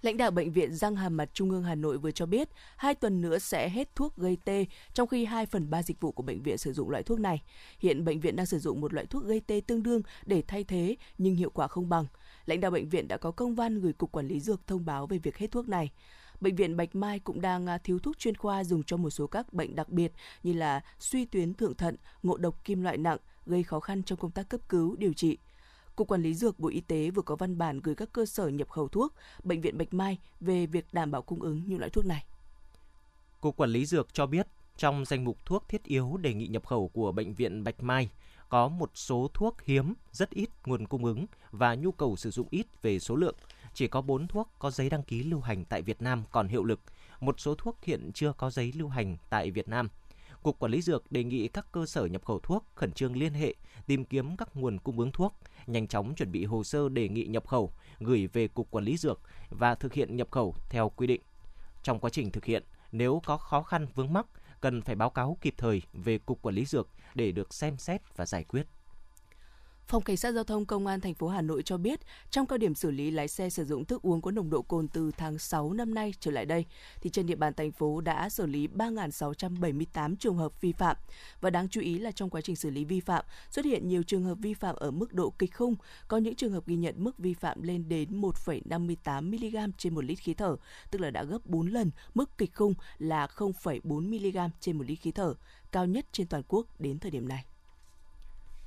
Lãnh 0.01 0.17
đạo 0.17 0.31
Bệnh 0.31 0.51
viện 0.51 0.75
Răng 0.75 0.95
Hàm 0.95 1.17
Mặt 1.17 1.29
Trung 1.33 1.51
ương 1.51 1.63
Hà 1.63 1.75
Nội 1.75 1.97
vừa 1.97 2.11
cho 2.11 2.25
biết, 2.25 2.49
hai 2.77 2.95
tuần 2.95 3.21
nữa 3.21 3.39
sẽ 3.39 3.69
hết 3.69 3.95
thuốc 3.95 4.17
gây 4.17 4.37
tê, 4.45 4.65
trong 4.93 5.07
khi 5.07 5.25
2 5.25 5.45
phần 5.45 5.69
3 5.69 5.83
dịch 5.83 6.01
vụ 6.01 6.11
của 6.11 6.23
bệnh 6.23 6.43
viện 6.43 6.57
sử 6.57 6.73
dụng 6.73 6.89
loại 6.89 7.03
thuốc 7.03 7.19
này. 7.19 7.41
Hiện 7.79 8.05
bệnh 8.05 8.19
viện 8.19 8.35
đang 8.35 8.45
sử 8.45 8.59
dụng 8.59 8.81
một 8.81 8.93
loại 8.93 9.05
thuốc 9.05 9.25
gây 9.25 9.41
tê 9.47 9.61
tương 9.67 9.83
đương 9.83 10.01
để 10.25 10.43
thay 10.47 10.63
thế, 10.63 10.95
nhưng 11.17 11.35
hiệu 11.35 11.49
quả 11.49 11.67
không 11.67 11.89
bằng. 11.89 12.05
Lãnh 12.45 12.59
đạo 12.59 12.71
bệnh 12.71 12.89
viện 12.89 13.07
đã 13.07 13.17
có 13.17 13.31
công 13.31 13.55
văn 13.55 13.79
gửi 13.79 13.93
Cục 13.93 14.11
Quản 14.11 14.27
lý 14.27 14.39
Dược 14.39 14.67
thông 14.67 14.85
báo 14.85 15.07
về 15.07 15.17
việc 15.17 15.37
hết 15.37 15.51
thuốc 15.51 15.69
này. 15.69 15.91
Bệnh 16.41 16.55
viện 16.55 16.77
Bạch 16.77 16.95
Mai 16.95 17.19
cũng 17.19 17.41
đang 17.41 17.67
à, 17.67 17.77
thiếu 17.77 17.99
thuốc 17.99 18.17
chuyên 18.17 18.37
khoa 18.37 18.63
dùng 18.63 18.83
cho 18.83 18.97
một 18.97 19.09
số 19.09 19.27
các 19.27 19.53
bệnh 19.53 19.75
đặc 19.75 19.89
biệt 19.89 20.11
như 20.43 20.53
là 20.53 20.81
suy 20.99 21.25
tuyến 21.25 21.53
thượng 21.53 21.75
thận, 21.75 21.95
ngộ 22.23 22.37
độc 22.37 22.63
kim 22.63 22.81
loại 22.81 22.97
nặng, 22.97 23.17
gây 23.45 23.63
khó 23.63 23.79
khăn 23.79 24.03
trong 24.03 24.19
công 24.19 24.31
tác 24.31 24.49
cấp 24.49 24.61
cứu, 24.69 24.95
điều 24.95 25.13
trị. 25.13 25.37
Cục 25.97 26.07
Quản 26.07 26.21
lý 26.21 26.33
Dược 26.33 26.59
Bộ 26.59 26.69
Y 26.69 26.81
tế 26.81 27.09
vừa 27.09 27.21
có 27.21 27.35
văn 27.35 27.57
bản 27.57 27.81
gửi 27.81 27.95
các 27.95 28.09
cơ 28.11 28.25
sở 28.25 28.47
nhập 28.47 28.69
khẩu 28.69 28.87
thuốc, 28.87 29.13
Bệnh 29.43 29.61
viện 29.61 29.77
Bạch 29.77 29.93
Mai 29.93 30.17
về 30.39 30.65
việc 30.65 30.93
đảm 30.93 31.11
bảo 31.11 31.21
cung 31.21 31.41
ứng 31.41 31.63
những 31.67 31.79
loại 31.79 31.89
thuốc 31.89 32.05
này. 32.05 32.25
Cục 33.41 33.57
Quản 33.57 33.69
lý 33.69 33.85
Dược 33.85 34.13
cho 34.13 34.25
biết, 34.25 34.47
trong 34.77 35.05
danh 35.05 35.25
mục 35.25 35.45
thuốc 35.45 35.69
thiết 35.69 35.83
yếu 35.83 36.17
đề 36.17 36.33
nghị 36.33 36.47
nhập 36.47 36.65
khẩu 36.65 36.87
của 36.87 37.11
Bệnh 37.11 37.33
viện 37.33 37.63
Bạch 37.63 37.83
Mai, 37.83 38.09
có 38.49 38.67
một 38.67 38.91
số 38.93 39.29
thuốc 39.33 39.61
hiếm, 39.61 39.93
rất 40.11 40.29
ít 40.29 40.49
nguồn 40.65 40.87
cung 40.87 41.05
ứng 41.05 41.25
và 41.51 41.75
nhu 41.75 41.91
cầu 41.91 42.15
sử 42.15 42.31
dụng 42.31 42.47
ít 42.51 42.81
về 42.81 42.99
số 42.99 43.15
lượng. 43.15 43.35
Chỉ 43.73 43.87
có 43.87 44.01
4 44.01 44.27
thuốc 44.27 44.49
có 44.59 44.71
giấy 44.71 44.89
đăng 44.89 45.03
ký 45.03 45.23
lưu 45.23 45.39
hành 45.39 45.65
tại 45.65 45.81
Việt 45.81 46.01
Nam 46.01 46.23
còn 46.31 46.47
hiệu 46.47 46.63
lực, 46.63 46.79
một 47.19 47.39
số 47.39 47.55
thuốc 47.55 47.83
hiện 47.83 48.11
chưa 48.13 48.33
có 48.37 48.49
giấy 48.49 48.73
lưu 48.75 48.87
hành 48.87 49.17
tại 49.29 49.51
Việt 49.51 49.67
Nam. 49.67 49.89
Cục 50.47 50.59
Quản 50.59 50.71
lý 50.71 50.81
Dược 50.81 51.11
đề 51.11 51.23
nghị 51.23 51.47
các 51.47 51.67
cơ 51.71 51.85
sở 51.85 52.05
nhập 52.05 52.25
khẩu 52.25 52.39
thuốc 52.39 52.65
khẩn 52.75 52.91
trương 52.91 53.17
liên 53.17 53.33
hệ, 53.33 53.55
tìm 53.87 54.05
kiếm 54.05 54.37
các 54.37 54.55
nguồn 54.55 54.79
cung 54.79 54.99
ứng 54.99 55.11
thuốc, 55.11 55.33
nhanh 55.67 55.87
chóng 55.87 56.15
chuẩn 56.15 56.31
bị 56.31 56.45
hồ 56.45 56.63
sơ 56.63 56.89
đề 56.89 57.09
nghị 57.09 57.25
nhập 57.25 57.47
khẩu, 57.47 57.71
gửi 57.99 58.27
về 58.27 58.47
Cục 58.47 58.71
Quản 58.71 58.83
lý 58.83 58.97
Dược 58.97 59.21
và 59.49 59.75
thực 59.75 59.93
hiện 59.93 60.15
nhập 60.15 60.31
khẩu 60.31 60.55
theo 60.69 60.89
quy 60.89 61.07
định. 61.07 61.21
Trong 61.83 61.99
quá 61.99 62.09
trình 62.09 62.31
thực 62.31 62.45
hiện, 62.45 62.63
nếu 62.91 63.21
có 63.25 63.37
khó 63.37 63.63
khăn 63.63 63.87
vướng 63.95 64.13
mắc, 64.13 64.25
cần 64.61 64.81
phải 64.81 64.95
báo 64.95 65.09
cáo 65.09 65.37
kịp 65.41 65.53
thời 65.57 65.81
về 65.93 66.17
Cục 66.17 66.41
Quản 66.41 66.55
lý 66.55 66.65
Dược 66.65 66.89
để 67.15 67.31
được 67.31 67.53
xem 67.53 67.77
xét 67.77 68.01
và 68.17 68.25
giải 68.25 68.43
quyết. 68.43 68.67
Phòng 69.87 70.03
Cảnh 70.03 70.17
sát 70.17 70.31
Giao 70.31 70.43
thông 70.43 70.65
Công 70.65 70.87
an 70.87 71.01
thành 71.01 71.13
phố 71.13 71.27
Hà 71.27 71.41
Nội 71.41 71.63
cho 71.63 71.77
biết, 71.77 71.99
trong 72.29 72.45
cao 72.45 72.57
điểm 72.57 72.75
xử 72.75 72.91
lý 72.91 73.11
lái 73.11 73.27
xe 73.27 73.49
sử 73.49 73.65
dụng 73.65 73.85
thức 73.85 74.01
uống 74.01 74.21
có 74.21 74.31
nồng 74.31 74.49
độ 74.49 74.61
cồn 74.61 74.87
từ 74.87 75.11
tháng 75.17 75.37
6 75.37 75.73
năm 75.73 75.93
nay 75.93 76.13
trở 76.19 76.31
lại 76.31 76.45
đây, 76.45 76.65
thì 77.01 77.09
trên 77.09 77.25
địa 77.25 77.35
bàn 77.35 77.53
thành 77.53 77.71
phố 77.71 78.01
đã 78.01 78.29
xử 78.29 78.45
lý 78.45 78.67
3.678 78.67 80.15
trường 80.15 80.37
hợp 80.37 80.61
vi 80.61 80.71
phạm. 80.71 80.97
Và 81.41 81.49
đáng 81.49 81.69
chú 81.69 81.81
ý 81.81 81.99
là 81.99 82.11
trong 82.11 82.29
quá 82.29 82.41
trình 82.41 82.55
xử 82.55 82.69
lý 82.69 82.85
vi 82.85 82.99
phạm, 82.99 83.25
xuất 83.49 83.65
hiện 83.65 83.87
nhiều 83.87 84.03
trường 84.03 84.23
hợp 84.23 84.37
vi 84.41 84.53
phạm 84.53 84.75
ở 84.75 84.91
mức 84.91 85.13
độ 85.13 85.33
kịch 85.39 85.55
khung, 85.55 85.75
có 86.07 86.17
những 86.17 86.35
trường 86.35 86.51
hợp 86.51 86.67
ghi 86.67 86.75
nhận 86.75 87.03
mức 87.03 87.17
vi 87.17 87.33
phạm 87.33 87.61
lên 87.61 87.89
đến 87.89 88.21
1,58 88.21 89.23
mg 89.23 89.71
trên 89.77 89.95
1 89.95 90.03
lít 90.03 90.19
khí 90.19 90.33
thở, 90.33 90.55
tức 90.91 91.01
là 91.01 91.11
đã 91.11 91.23
gấp 91.23 91.45
4 91.45 91.67
lần 91.67 91.91
mức 92.13 92.37
kịch 92.37 92.55
khung 92.55 92.73
là 92.97 93.27
0,4 93.35 93.81
mg 93.83 94.51
trên 94.59 94.77
1 94.77 94.83
lít 94.87 94.99
khí 94.99 95.11
thở, 95.11 95.33
cao 95.71 95.85
nhất 95.85 96.05
trên 96.11 96.27
toàn 96.27 96.43
quốc 96.47 96.67
đến 96.79 96.99
thời 96.99 97.11
điểm 97.11 97.27
này. 97.27 97.45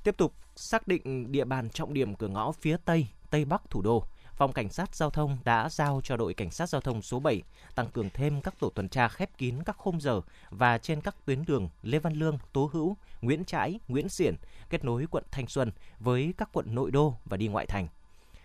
Tiếp 0.03 0.17
tục 0.17 0.33
xác 0.55 0.87
định 0.87 1.31
địa 1.31 1.45
bàn 1.45 1.69
trọng 1.69 1.93
điểm 1.93 2.15
cửa 2.15 2.27
ngõ 2.27 2.51
phía 2.51 2.77
Tây, 2.85 3.07
Tây 3.29 3.45
Bắc 3.45 3.69
thủ 3.69 3.81
đô, 3.81 4.03
Phòng 4.35 4.53
Cảnh 4.53 4.69
sát 4.69 4.95
Giao 4.95 5.09
thông 5.09 5.37
đã 5.43 5.69
giao 5.69 6.01
cho 6.03 6.17
đội 6.17 6.33
Cảnh 6.33 6.51
sát 6.51 6.69
Giao 6.69 6.81
thông 6.81 7.01
số 7.01 7.19
7 7.19 7.41
tăng 7.75 7.89
cường 7.91 8.09
thêm 8.09 8.41
các 8.41 8.59
tổ 8.59 8.69
tuần 8.69 8.89
tra 8.89 9.07
khép 9.07 9.37
kín 9.37 9.63
các 9.63 9.77
khung 9.77 10.01
giờ 10.01 10.21
và 10.49 10.77
trên 10.77 11.01
các 11.01 11.15
tuyến 11.25 11.45
đường 11.45 11.69
Lê 11.81 11.99
Văn 11.99 12.13
Lương, 12.13 12.37
Tố 12.53 12.69
Hữu, 12.73 12.97
Nguyễn 13.21 13.45
Trãi, 13.45 13.79
Nguyễn 13.87 14.09
Xiển, 14.09 14.35
kết 14.69 14.83
nối 14.83 15.05
quận 15.11 15.23
Thanh 15.31 15.47
Xuân 15.47 15.71
với 15.99 16.33
các 16.37 16.49
quận 16.53 16.75
nội 16.75 16.91
đô 16.91 17.15
và 17.25 17.37
đi 17.37 17.47
ngoại 17.47 17.65
thành. 17.65 17.87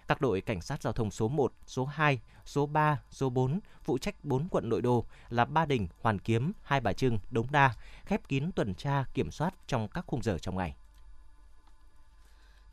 Các 0.08 0.20
đội 0.20 0.40
Cảnh 0.40 0.60
sát 0.60 0.82
Giao 0.82 0.92
thông 0.92 1.10
số 1.10 1.28
1, 1.28 1.52
số 1.66 1.84
2, 1.84 2.20
số 2.44 2.66
3, 2.66 3.00
số 3.10 3.30
4 3.30 3.60
phụ 3.82 3.98
trách 3.98 4.24
4 4.24 4.48
quận 4.50 4.68
nội 4.68 4.82
đô 4.82 5.04
là 5.28 5.44
Ba 5.44 5.66
Đình, 5.66 5.88
Hoàn 6.00 6.18
Kiếm, 6.18 6.52
Hai 6.62 6.80
Bà 6.80 6.92
Trưng, 6.92 7.18
Đống 7.30 7.46
Đa, 7.50 7.74
khép 8.04 8.28
kín 8.28 8.52
tuần 8.52 8.74
tra 8.74 9.04
kiểm 9.14 9.30
soát 9.30 9.54
trong 9.66 9.88
các 9.88 10.04
khung 10.06 10.22
giờ 10.22 10.38
trong 10.38 10.56
ngày. 10.56 10.76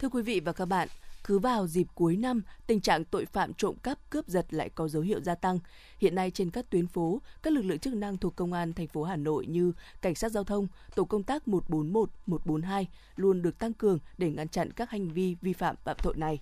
Thưa 0.04 0.10
quý 0.10 0.22
vị 0.22 0.40
và 0.40 0.52
các 0.54 0.66
bạn, 0.66 0.88
cứ 1.24 1.40
vào 1.40 1.68
dịp 1.68 1.88
cuối 1.96 2.18
năm, 2.18 2.42
tình 2.68 2.82
trạng 2.82 3.06
tội 3.06 3.26
phạm 3.26 3.54
trộm 3.54 3.76
cắp, 3.84 4.10
cướp 4.10 4.28
giật 4.28 4.54
lại 4.54 4.70
có 4.70 4.88
dấu 4.88 5.02
hiệu 5.02 5.22
gia 5.22 5.36
tăng. 5.36 5.60
Hiện 5.98 6.16
nay 6.16 6.32
trên 6.32 6.52
các 6.52 6.70
tuyến 6.70 6.88
phố, 6.88 7.22
các 7.44 7.54
lực 7.54 7.62
lượng 7.62 7.80
chức 7.80 7.94
năng 7.94 8.18
thuộc 8.18 8.36
công 8.36 8.54
an 8.54 8.74
thành 8.74 8.88
phố 8.88 9.04
Hà 9.04 9.16
Nội 9.16 9.46
như 9.46 9.74
cảnh 10.02 10.16
sát 10.16 10.32
giao 10.32 10.44
thông, 10.44 10.68
tổ 10.96 11.04
công 11.04 11.24
tác 11.24 11.48
141, 11.48 12.10
142 12.26 12.88
luôn 13.16 13.42
được 13.42 13.60
tăng 13.60 13.74
cường 13.74 14.00
để 14.18 14.32
ngăn 14.32 14.48
chặn 14.48 14.72
các 14.72 14.90
hành 14.90 15.10
vi 15.10 15.36
vi 15.42 15.54
phạm 15.54 15.76
phạm 15.84 15.98
tội 16.04 16.14
này. 16.18 16.40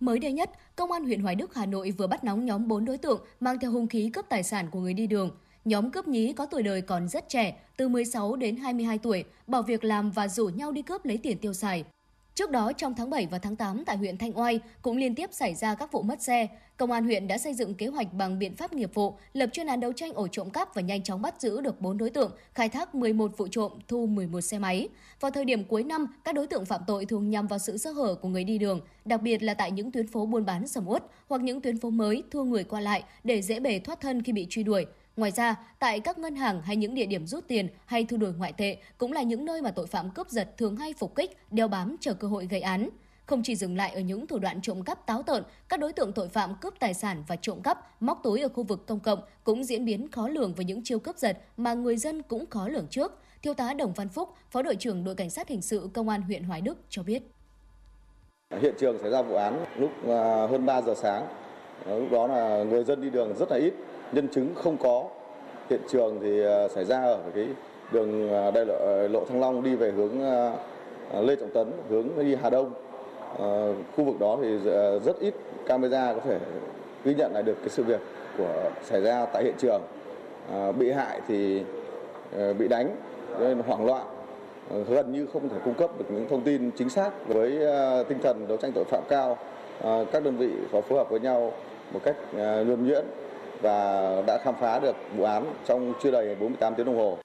Mới 0.00 0.18
đây 0.18 0.32
nhất, 0.32 0.50
Công 0.76 0.92
an 0.92 1.04
huyện 1.04 1.22
Hoài 1.22 1.34
Đức, 1.34 1.54
Hà 1.54 1.66
Nội 1.66 1.90
vừa 1.90 2.06
bắt 2.06 2.24
nóng 2.24 2.46
nhóm 2.46 2.68
4 2.68 2.84
đối 2.84 2.98
tượng 2.98 3.20
mang 3.40 3.58
theo 3.60 3.70
hung 3.70 3.86
khí 3.86 4.10
cướp 4.14 4.26
tài 4.28 4.42
sản 4.42 4.70
của 4.70 4.80
người 4.80 4.94
đi 4.94 5.06
đường. 5.06 5.30
Nhóm 5.64 5.90
cướp 5.90 6.08
nhí 6.08 6.32
có 6.32 6.46
tuổi 6.46 6.62
đời 6.62 6.82
còn 6.82 7.08
rất 7.08 7.28
trẻ, 7.28 7.60
từ 7.76 7.88
16 7.88 8.36
đến 8.36 8.56
22 8.56 8.98
tuổi, 8.98 9.24
bỏ 9.46 9.62
việc 9.62 9.84
làm 9.84 10.10
và 10.10 10.28
rủ 10.28 10.48
nhau 10.48 10.72
đi 10.72 10.82
cướp 10.82 11.04
lấy 11.04 11.18
tiền 11.18 11.38
tiêu 11.38 11.52
xài. 11.52 11.84
Trước 12.38 12.50
đó, 12.50 12.72
trong 12.72 12.94
tháng 12.94 13.10
7 13.10 13.26
và 13.30 13.38
tháng 13.38 13.56
8 13.56 13.84
tại 13.84 13.96
huyện 13.96 14.18
Thanh 14.18 14.38
Oai 14.38 14.60
cũng 14.82 14.96
liên 14.96 15.14
tiếp 15.14 15.30
xảy 15.32 15.54
ra 15.54 15.74
các 15.74 15.92
vụ 15.92 16.02
mất 16.02 16.22
xe. 16.22 16.46
Công 16.76 16.90
an 16.90 17.04
huyện 17.04 17.28
đã 17.28 17.38
xây 17.38 17.54
dựng 17.54 17.74
kế 17.74 17.86
hoạch 17.86 18.12
bằng 18.12 18.38
biện 18.38 18.56
pháp 18.56 18.72
nghiệp 18.72 18.94
vụ, 18.94 19.14
lập 19.32 19.46
chuyên 19.52 19.66
án 19.66 19.80
đấu 19.80 19.92
tranh 19.92 20.12
ổ 20.12 20.28
trộm 20.28 20.50
cắp 20.50 20.74
và 20.74 20.82
nhanh 20.82 21.02
chóng 21.02 21.22
bắt 21.22 21.40
giữ 21.40 21.60
được 21.60 21.80
4 21.80 21.98
đối 21.98 22.10
tượng, 22.10 22.32
khai 22.54 22.68
thác 22.68 22.94
11 22.94 23.36
vụ 23.36 23.48
trộm, 23.50 23.72
thu 23.88 24.06
11 24.06 24.40
xe 24.40 24.58
máy. 24.58 24.88
Vào 25.20 25.30
thời 25.30 25.44
điểm 25.44 25.64
cuối 25.64 25.84
năm, 25.84 26.06
các 26.24 26.34
đối 26.34 26.46
tượng 26.46 26.64
phạm 26.64 26.80
tội 26.86 27.06
thường 27.06 27.30
nhằm 27.30 27.46
vào 27.46 27.58
sự 27.58 27.76
sơ 27.78 27.90
hở 27.90 28.14
của 28.14 28.28
người 28.28 28.44
đi 28.44 28.58
đường, 28.58 28.80
đặc 29.04 29.22
biệt 29.22 29.42
là 29.42 29.54
tại 29.54 29.70
những 29.70 29.92
tuyến 29.92 30.06
phố 30.06 30.26
buôn 30.26 30.44
bán 30.44 30.68
sầm 30.68 30.88
uất 30.88 31.04
hoặc 31.28 31.42
những 31.42 31.60
tuyến 31.60 31.78
phố 31.78 31.90
mới 31.90 32.22
thua 32.30 32.44
người 32.44 32.64
qua 32.64 32.80
lại 32.80 33.02
để 33.24 33.42
dễ 33.42 33.60
bề 33.60 33.78
thoát 33.78 34.00
thân 34.00 34.22
khi 34.22 34.32
bị 34.32 34.46
truy 34.50 34.62
đuổi. 34.62 34.86
Ngoài 35.18 35.30
ra, 35.30 35.56
tại 35.78 36.00
các 36.00 36.18
ngân 36.18 36.36
hàng 36.36 36.62
hay 36.62 36.76
những 36.76 36.94
địa 36.94 37.06
điểm 37.06 37.26
rút 37.26 37.44
tiền 37.48 37.68
hay 37.86 38.04
thu 38.04 38.16
đổi 38.16 38.32
ngoại 38.32 38.52
tệ 38.52 38.76
cũng 38.98 39.12
là 39.12 39.22
những 39.22 39.44
nơi 39.44 39.62
mà 39.62 39.70
tội 39.70 39.86
phạm 39.86 40.10
cướp 40.10 40.28
giật 40.28 40.48
thường 40.56 40.76
hay 40.76 40.94
phục 40.98 41.14
kích, 41.14 41.36
đeo 41.50 41.68
bám 41.68 41.96
chờ 42.00 42.14
cơ 42.14 42.28
hội 42.28 42.46
gây 42.50 42.60
án. 42.60 42.88
Không 43.26 43.42
chỉ 43.42 43.56
dừng 43.56 43.76
lại 43.76 43.90
ở 43.90 44.00
những 44.00 44.26
thủ 44.26 44.38
đoạn 44.38 44.60
trộm 44.60 44.82
cắp 44.82 45.06
táo 45.06 45.22
tợn, 45.22 45.42
các 45.68 45.80
đối 45.80 45.92
tượng 45.92 46.12
tội 46.12 46.28
phạm 46.28 46.54
cướp 46.60 46.74
tài 46.78 46.94
sản 46.94 47.24
và 47.28 47.36
trộm 47.36 47.62
cắp, 47.62 48.02
móc 48.02 48.20
túi 48.22 48.42
ở 48.42 48.48
khu 48.48 48.62
vực 48.62 48.86
công 48.86 49.00
cộng 49.00 49.20
cũng 49.44 49.64
diễn 49.64 49.84
biến 49.84 50.08
khó 50.08 50.28
lường 50.28 50.54
với 50.54 50.64
những 50.64 50.80
chiêu 50.84 50.98
cướp 50.98 51.18
giật 51.18 51.38
mà 51.56 51.74
người 51.74 51.96
dân 51.96 52.22
cũng 52.22 52.46
khó 52.46 52.68
lường 52.68 52.86
trước. 52.90 53.18
Thiếu 53.42 53.54
tá 53.54 53.74
Đồng 53.74 53.92
Văn 53.92 54.08
Phúc, 54.08 54.34
Phó 54.50 54.62
đội 54.62 54.76
trưởng 54.76 55.04
đội 55.04 55.14
cảnh 55.14 55.30
sát 55.30 55.48
hình 55.48 55.62
sự 55.62 55.90
Công 55.94 56.08
an 56.08 56.22
huyện 56.22 56.42
Hoài 56.42 56.60
Đức 56.60 56.78
cho 56.88 57.02
biết. 57.02 57.22
Hiện 58.60 58.74
trường 58.78 58.98
xảy 58.98 59.10
ra 59.10 59.22
vụ 59.22 59.34
án 59.34 59.64
lúc 59.78 59.90
à, 60.08 60.46
hơn 60.46 60.66
3 60.66 60.82
giờ 60.82 60.94
sáng. 60.96 61.26
Lúc 61.86 62.10
đó 62.10 62.26
là 62.26 62.64
người 62.64 62.84
dân 62.84 63.00
đi 63.02 63.10
đường 63.10 63.34
rất 63.38 63.50
là 63.50 63.56
ít, 63.56 63.74
nhân 64.12 64.28
chứng 64.28 64.54
không 64.54 64.76
có. 64.76 65.04
Hiện 65.70 65.80
trường 65.88 66.18
thì 66.22 66.40
ờ, 66.40 66.68
xảy 66.68 66.84
ra 66.84 67.02
ở 67.02 67.18
cái 67.34 67.46
đường 67.92 68.30
ờ, 68.30 68.50
đại 68.50 68.66
lộ, 68.66 68.74
ờ, 68.74 69.08
lộ 69.08 69.24
Thăng 69.24 69.40
Long 69.40 69.62
đi 69.62 69.74
về 69.74 69.90
hướng 69.90 70.12
Lê 71.26 71.36
Trọng 71.36 71.50
Tấn 71.50 71.70
hướng 71.90 72.08
đi 72.18 72.34
Hà 72.42 72.50
Đông. 72.50 72.72
Khu 73.96 74.04
vực 74.04 74.20
đó 74.20 74.38
thì 74.42 74.58
rất 75.04 75.20
ít 75.20 75.34
camera 75.66 76.14
có 76.14 76.20
thể 76.24 76.38
ghi 77.04 77.14
nhận 77.14 77.32
lại 77.34 77.42
được 77.42 77.56
cái 77.60 77.68
sự 77.68 77.82
việc 77.82 78.00
của 78.38 78.70
xảy 78.84 79.00
ra 79.00 79.26
tại 79.26 79.44
hiện 79.44 79.54
trường. 79.58 79.82
Bị 80.78 80.90
hại 80.90 81.20
thì 81.28 81.62
bị 82.58 82.68
đánh 82.68 82.96
nên 83.40 83.58
hoảng 83.58 83.86
loạn 83.86 84.06
gần 84.88 85.12
như 85.12 85.26
không 85.32 85.48
thể 85.48 85.56
cung 85.64 85.74
cấp 85.74 85.90
được 85.98 86.04
những 86.10 86.26
thông 86.28 86.40
tin 86.40 86.70
chính 86.70 86.88
xác 86.88 87.28
với 87.28 87.50
tinh 88.08 88.18
thần 88.22 88.48
đấu 88.48 88.56
tranh 88.56 88.72
tội 88.74 88.84
phạm 88.84 89.02
cao. 89.08 89.38
Các 90.12 90.24
đơn 90.24 90.36
vị 90.36 90.50
có 90.72 90.80
phối 90.80 90.98
hợp 90.98 91.10
với 91.10 91.20
nhau 91.20 91.52
một 91.92 92.00
cách 92.04 92.16
nhuần 92.34 92.86
nhuyễn 92.86 93.04
và 93.62 94.22
đã 94.26 94.38
khám 94.44 94.54
phá 94.60 94.78
được 94.78 94.96
vụ 95.16 95.24
án 95.24 95.54
trong 95.66 95.92
chưa 96.02 96.10
đầy 96.10 96.34
48 96.34 96.74
tiếng 96.74 96.86
đồng 96.86 96.96
hồ. 96.96 97.18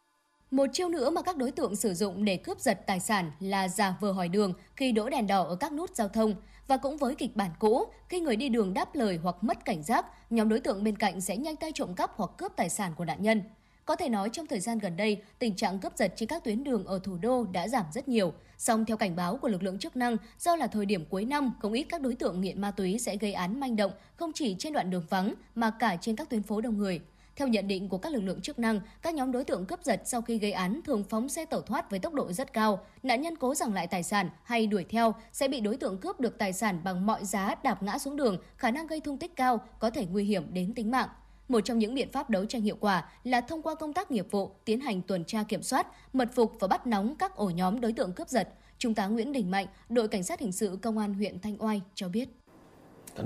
Một 0.51 0.65
chiêu 0.73 0.89
nữa 0.89 1.09
mà 1.09 1.21
các 1.21 1.37
đối 1.37 1.51
tượng 1.51 1.75
sử 1.75 1.93
dụng 1.93 2.25
để 2.25 2.37
cướp 2.37 2.59
giật 2.59 2.79
tài 2.87 2.99
sản 2.99 3.31
là 3.39 3.67
giả 3.67 3.95
vờ 3.99 4.11
hỏi 4.11 4.27
đường 4.27 4.53
khi 4.75 4.91
đỗ 4.91 5.09
đèn 5.09 5.27
đỏ 5.27 5.43
ở 5.43 5.55
các 5.55 5.73
nút 5.73 5.95
giao 5.95 6.07
thông. 6.07 6.35
Và 6.67 6.77
cũng 6.77 6.97
với 6.97 7.15
kịch 7.15 7.35
bản 7.35 7.49
cũ, 7.59 7.85
khi 8.09 8.19
người 8.19 8.35
đi 8.35 8.49
đường 8.49 8.73
đáp 8.73 8.95
lời 8.95 9.19
hoặc 9.23 9.35
mất 9.41 9.65
cảnh 9.65 9.83
giác, 9.83 10.05
nhóm 10.29 10.49
đối 10.49 10.59
tượng 10.59 10.83
bên 10.83 10.97
cạnh 10.97 11.21
sẽ 11.21 11.37
nhanh 11.37 11.55
tay 11.55 11.71
trộm 11.71 11.93
cắp 11.95 12.11
hoặc 12.15 12.29
cướp 12.37 12.51
tài 12.55 12.69
sản 12.69 12.93
của 12.97 13.05
nạn 13.05 13.21
nhân. 13.21 13.41
Có 13.85 13.95
thể 13.95 14.09
nói 14.09 14.29
trong 14.29 14.47
thời 14.47 14.59
gian 14.59 14.79
gần 14.79 14.97
đây, 14.97 15.21
tình 15.39 15.55
trạng 15.55 15.79
cướp 15.79 15.97
giật 15.97 16.13
trên 16.15 16.29
các 16.29 16.43
tuyến 16.43 16.63
đường 16.63 16.85
ở 16.85 16.99
thủ 17.03 17.17
đô 17.17 17.43
đã 17.43 17.67
giảm 17.67 17.85
rất 17.93 18.07
nhiều. 18.07 18.33
Song 18.57 18.85
theo 18.85 18.97
cảnh 18.97 19.15
báo 19.15 19.37
của 19.37 19.47
lực 19.47 19.63
lượng 19.63 19.79
chức 19.79 19.95
năng, 19.95 20.17
do 20.39 20.55
là 20.55 20.67
thời 20.67 20.85
điểm 20.85 21.05
cuối 21.09 21.25
năm, 21.25 21.53
không 21.61 21.73
ít 21.73 21.83
các 21.83 22.01
đối 22.01 22.15
tượng 22.15 22.41
nghiện 22.41 22.61
ma 22.61 22.71
túy 22.71 22.99
sẽ 22.99 23.17
gây 23.17 23.33
án 23.33 23.59
manh 23.59 23.75
động 23.75 23.91
không 24.15 24.31
chỉ 24.33 24.55
trên 24.59 24.73
đoạn 24.73 24.89
đường 24.89 25.05
vắng 25.09 25.33
mà 25.55 25.71
cả 25.79 25.97
trên 26.01 26.15
các 26.15 26.29
tuyến 26.29 26.43
phố 26.43 26.61
đông 26.61 26.77
người. 26.77 27.01
Theo 27.35 27.47
nhận 27.47 27.67
định 27.67 27.89
của 27.89 27.97
các 27.97 28.13
lực 28.13 28.21
lượng 28.21 28.41
chức 28.41 28.59
năng, 28.59 28.79
các 29.01 29.13
nhóm 29.13 29.31
đối 29.31 29.43
tượng 29.43 29.65
cướp 29.65 29.83
giật 29.83 30.01
sau 30.05 30.21
khi 30.21 30.37
gây 30.37 30.51
án 30.51 30.81
thường 30.85 31.03
phóng 31.09 31.29
xe 31.29 31.45
tẩu 31.45 31.61
thoát 31.61 31.89
với 31.89 31.99
tốc 31.99 32.13
độ 32.13 32.31
rất 32.33 32.53
cao. 32.53 32.79
Nạn 33.03 33.21
nhân 33.21 33.35
cố 33.35 33.55
giằng 33.55 33.73
lại 33.73 33.87
tài 33.87 34.03
sản 34.03 34.29
hay 34.43 34.67
đuổi 34.67 34.85
theo 34.89 35.15
sẽ 35.31 35.47
bị 35.47 35.59
đối 35.59 35.77
tượng 35.77 35.97
cướp 35.97 36.19
được 36.19 36.37
tài 36.37 36.53
sản 36.53 36.81
bằng 36.83 37.05
mọi 37.05 37.25
giá 37.25 37.55
đạp 37.63 37.83
ngã 37.83 37.97
xuống 37.97 38.15
đường, 38.15 38.37
khả 38.57 38.71
năng 38.71 38.87
gây 38.87 38.99
thương 38.99 39.17
tích 39.17 39.35
cao, 39.35 39.61
có 39.79 39.89
thể 39.89 40.05
nguy 40.05 40.23
hiểm 40.23 40.53
đến 40.53 40.73
tính 40.73 40.91
mạng. 40.91 41.09
Một 41.53 41.61
trong 41.65 41.79
những 41.79 41.95
biện 41.95 42.11
pháp 42.11 42.29
đấu 42.29 42.45
tranh 42.45 42.61
hiệu 42.61 42.77
quả 42.79 43.09
là 43.23 43.41
thông 43.41 43.61
qua 43.61 43.75
công 43.75 43.93
tác 43.93 44.11
nghiệp 44.11 44.31
vụ 44.31 44.51
tiến 44.65 44.79
hành 44.79 45.01
tuần 45.01 45.25
tra 45.25 45.43
kiểm 45.47 45.61
soát, 45.61 45.87
mật 46.13 46.29
phục 46.33 46.53
và 46.59 46.67
bắt 46.67 46.87
nóng 46.87 47.15
các 47.15 47.35
ổ 47.35 47.49
nhóm 47.49 47.81
đối 47.81 47.93
tượng 47.93 48.13
cướp 48.13 48.29
giật. 48.29 48.49
Trung 48.77 48.93
tá 48.93 49.07
Nguyễn 49.07 49.33
Đình 49.33 49.51
Mạnh, 49.51 49.65
đội 49.89 50.07
cảnh 50.07 50.23
sát 50.23 50.39
hình 50.39 50.51
sự 50.51 50.77
công 50.81 50.97
an 50.97 51.13
huyện 51.13 51.39
Thanh 51.39 51.55
Oai 51.59 51.81
cho 51.95 52.09
biết. 52.09 52.29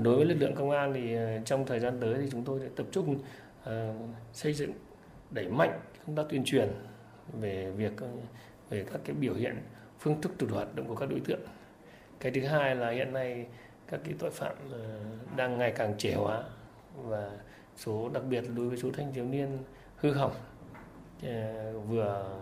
Đối 0.02 0.16
với 0.16 0.24
lực 0.24 0.34
lượng 0.34 0.54
công 0.54 0.70
an 0.70 0.92
thì 0.94 1.14
ờ, 1.14 1.38
trong 1.44 1.66
thời 1.66 1.80
gian 1.80 1.98
tới 2.00 2.14
thì 2.20 2.28
chúng 2.30 2.44
tôi 2.44 2.60
sẽ 2.60 2.66
tập 2.76 2.86
trung 2.92 3.14
uh, 3.14 3.68
xây 4.32 4.52
dựng 4.52 4.72
đẩy 5.30 5.48
mạnh 5.48 5.80
công 6.06 6.16
tác 6.16 6.22
tuyên 6.30 6.44
truyền 6.44 6.68
về 7.40 7.70
việc 7.70 7.92
ờ, 7.96 8.08
về 8.70 8.84
các 8.92 9.00
cái 9.04 9.16
biểu 9.20 9.34
hiện 9.34 9.56
phương 10.00 10.20
thức 10.20 10.32
thủ 10.38 10.46
đoạn 10.46 10.64
hoạt 10.64 10.76
động 10.76 10.88
của 10.88 10.96
các 10.96 11.10
đối 11.10 11.20
tượng. 11.20 11.40
Cái 12.20 12.32
thứ 12.32 12.40
hai 12.40 12.74
là 12.74 12.90
hiện 12.90 13.12
nay 13.12 13.46
các 13.90 14.00
cái 14.04 14.14
tội 14.18 14.30
phạm 14.30 14.56
uh, 14.66 15.36
đang 15.36 15.58
ngày 15.58 15.72
càng 15.76 15.94
trẻ 15.98 16.14
hóa 16.14 16.42
và 16.96 17.30
số, 17.78 18.08
đặc 18.08 18.22
biệt 18.30 18.44
đối 18.56 18.68
với 18.68 18.78
số 18.78 18.90
thanh 18.92 19.12
thiếu 19.12 19.24
niên 19.24 19.58
hư 19.96 20.12
hỏng 20.12 20.34
ờ, 21.22 21.72
vừa 21.80 22.38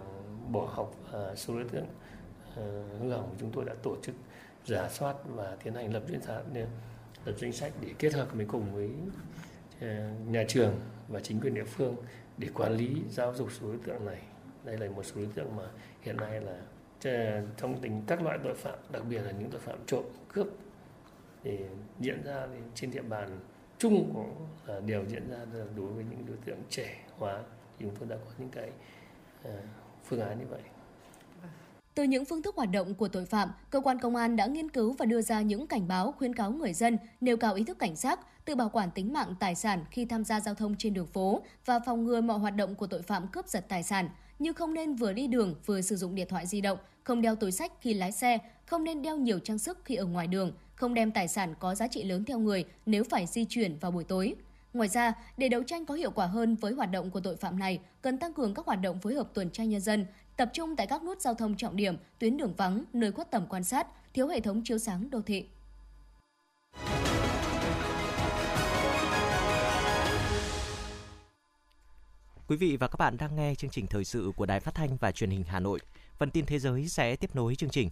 bỏ 0.53 0.67
học 0.73 0.95
ờ, 1.11 1.35
số 1.37 1.55
đối 1.55 1.65
tượng 1.65 1.87
ờ, 2.57 2.83
hư 3.01 3.11
hỏng 3.11 3.35
chúng 3.41 3.51
tôi 3.53 3.65
đã 3.65 3.75
tổ 3.83 3.97
chức 4.03 4.15
giả 4.65 4.89
soát 4.89 5.17
và 5.35 5.57
tiến 5.65 5.75
hành 5.75 5.93
lập 5.93 6.03
danh 6.09 6.21
sách 6.21 6.43
lập 7.25 7.35
danh 7.39 7.53
sách 7.53 7.73
để 7.81 7.89
kết 7.99 8.15
hợp 8.15 8.29
với 8.35 8.47
cùng 8.47 8.75
với 8.75 8.91
nhà 10.27 10.45
trường 10.49 10.75
và 11.09 11.21
chính 11.21 11.41
quyền 11.41 11.55
địa 11.55 11.65
phương 11.65 11.97
để 12.39 12.49
quản 12.55 12.73
lý, 12.73 13.03
giáo 13.11 13.35
dục 13.35 13.49
số 13.61 13.69
đối 13.69 13.79
tượng 13.85 14.07
này. 14.07 14.23
Đây 14.65 14.79
là 14.79 14.91
một 14.91 15.03
số 15.03 15.15
đối 15.17 15.27
tượng 15.35 15.57
mà 15.57 15.63
hiện 16.03 16.17
nay 16.17 16.41
là 16.41 16.61
trong 17.57 17.81
tình 17.81 18.03
các 18.07 18.23
loại 18.23 18.39
tội 18.45 18.55
phạm, 18.55 18.79
đặc 18.93 19.03
biệt 19.09 19.19
là 19.19 19.31
những 19.31 19.51
tội 19.51 19.61
phạm 19.61 19.79
trộm 19.87 20.05
cướp, 20.29 20.47
thì 21.45 21.59
diễn 22.01 22.23
ra 22.25 22.47
trên 22.75 22.91
địa 22.91 23.03
bàn 23.03 23.39
chung 23.79 24.13
của 24.15 24.25
à, 24.67 24.81
đều 24.87 25.05
diễn 25.09 25.31
ra 25.31 25.39
đối 25.77 25.87
với 25.87 26.05
những 26.11 26.27
đối 26.27 26.37
tượng 26.37 26.59
trẻ 26.71 27.05
hóa. 27.19 27.43
Thì 27.79 27.87
chúng 27.87 27.97
tôi 27.99 28.09
đã 28.09 28.17
có 28.25 28.31
những 28.39 28.49
cái 28.49 28.71
à, 29.45 29.51
phương 30.05 30.21
án 30.21 30.39
như 30.39 30.47
vậy. 30.51 30.61
Từ 31.95 32.03
những 32.03 32.25
phương 32.25 32.43
thức 32.43 32.57
hoạt 32.57 32.71
động 32.71 32.95
của 32.95 33.09
tội 33.09 33.27
phạm, 33.27 33.49
cơ 33.71 33.81
quan 33.81 33.99
công 33.99 34.17
an 34.17 34.37
đã 34.37 34.47
nghiên 34.47 34.71
cứu 34.71 34.93
và 34.93 35.07
đưa 35.07 35.23
ra 35.23 35.41
những 35.41 35.67
cảnh 35.67 35.89
báo 35.89 36.13
khuyến 36.13 36.35
cáo 36.35 36.51
người 36.51 36.73
dân 36.73 36.99
nêu 37.21 37.37
cao 37.37 37.55
ý 37.55 37.65
thức 37.65 37.79
cảnh 37.79 37.97
giác, 37.97 38.21
tự 38.45 38.55
bảo 38.55 38.69
quản 38.69 38.91
tính 38.91 39.13
mạng 39.13 39.35
tài 39.41 39.55
sản 39.55 39.85
khi 39.91 40.05
tham 40.05 40.25
gia 40.25 40.41
giao 40.41 40.55
thông 40.55 40.75
trên 40.79 40.95
đường 40.95 41.07
phố 41.07 41.43
và 41.65 41.79
phòng 41.87 42.05
ngừa 42.05 42.21
mọi 42.21 42.39
hoạt 42.39 42.57
động 42.57 42.75
của 42.75 42.87
tội 42.87 43.03
phạm 43.03 43.29
cướp 43.29 43.49
giật 43.49 43.65
tài 43.69 43.83
sản, 43.83 44.09
như 44.39 44.53
không 44.53 44.75
nên 44.75 44.95
vừa 44.95 45.13
đi 45.13 45.27
đường 45.27 45.55
vừa 45.67 45.81
sử 45.81 45.97
dụng 45.97 46.15
điện 46.15 46.27
thoại 46.31 46.47
di 46.47 46.61
động, 46.61 46.79
không 47.05 47.23
đeo 47.23 47.37
túi 47.37 47.53
sách 47.53 47.73
khi 47.81 47.95
lái 47.95 48.13
xe, 48.13 48.39
không 48.67 48.85
nên 48.85 49.03
đeo 49.03 49.17
nhiều 49.17 49.39
trang 49.39 49.59
sức 49.59 49.79
khi 49.85 49.95
ở 49.95 50.05
ngoài 50.05 50.27
đường, 50.27 50.53
không 50.77 50.95
đem 50.95 51.11
tài 51.11 51.29
sản 51.29 51.55
có 51.59 51.75
giá 51.75 51.89
trị 51.89 52.05
lớn 52.05 52.25
theo 52.25 52.39
người 52.39 52.65
nếu 52.87 53.05
phải 53.11 53.27
di 53.27 53.45
chuyển 53.45 53.79
vào 53.79 53.91
buổi 53.91 54.05
tối. 54.05 54.35
Ngoài 54.73 54.89
ra, 54.89 55.13
để 55.37 55.49
đấu 55.49 55.63
tranh 55.63 55.87
có 55.87 55.95
hiệu 55.95 56.11
quả 56.11 56.27
hơn 56.27 56.57
với 56.57 56.73
hoạt 56.73 56.91
động 56.91 57.11
của 57.11 57.21
tội 57.21 57.37
phạm 57.37 57.59
này, 57.59 57.81
cần 58.03 58.19
tăng 58.19 58.35
cường 58.35 58.55
các 58.55 58.67
hoạt 58.67 58.81
động 58.81 59.01
phối 59.01 59.15
hợp 59.15 59.29
tuần 59.35 59.51
tra 59.51 59.65
nhân 59.65 59.81
dân, 59.81 60.07
tập 60.37 60.51
trung 60.53 60.77
tại 60.77 60.87
các 60.87 61.03
nút 61.03 61.21
giao 61.21 61.35
thông 61.35 61.57
trọng 61.57 61.77
điểm, 61.77 61.97
tuyến 62.19 62.37
đường 62.37 62.55
vắng, 62.57 62.85
nơi 62.93 63.13
khuất 63.13 63.31
tầm 63.31 63.47
quan 63.49 63.65
sát, 63.65 63.87
thiếu 64.15 64.29
hệ 64.29 64.41
thống 64.41 64.63
chiếu 64.65 64.79
sáng 64.79 65.11
đô 65.11 65.23
thị. 65.23 65.47
Quý 72.49 72.57
vị 72.57 72.77
và 72.77 72.89
các 72.89 72.97
bạn 72.99 73.17
đang 73.17 73.37
nghe 73.37 73.55
chương 73.55 73.71
trình 73.71 73.87
thời 73.87 74.05
sự 74.05 74.33
của 74.37 74.47
Đài 74.47 74.61
Phát 74.61 74.75
thanh 74.75 74.97
và 74.97 75.13
Truyền 75.13 75.31
hình 75.31 75.45
Hà 75.49 75.61
Nội. 75.61 75.79
Phần 76.19 76.31
tin 76.31 76.47
thế 76.47 76.59
giới 76.59 76.89
sẽ 76.89 77.17
tiếp 77.17 77.31
nối 77.35 77.55
chương 77.55 77.71
trình. 77.71 77.91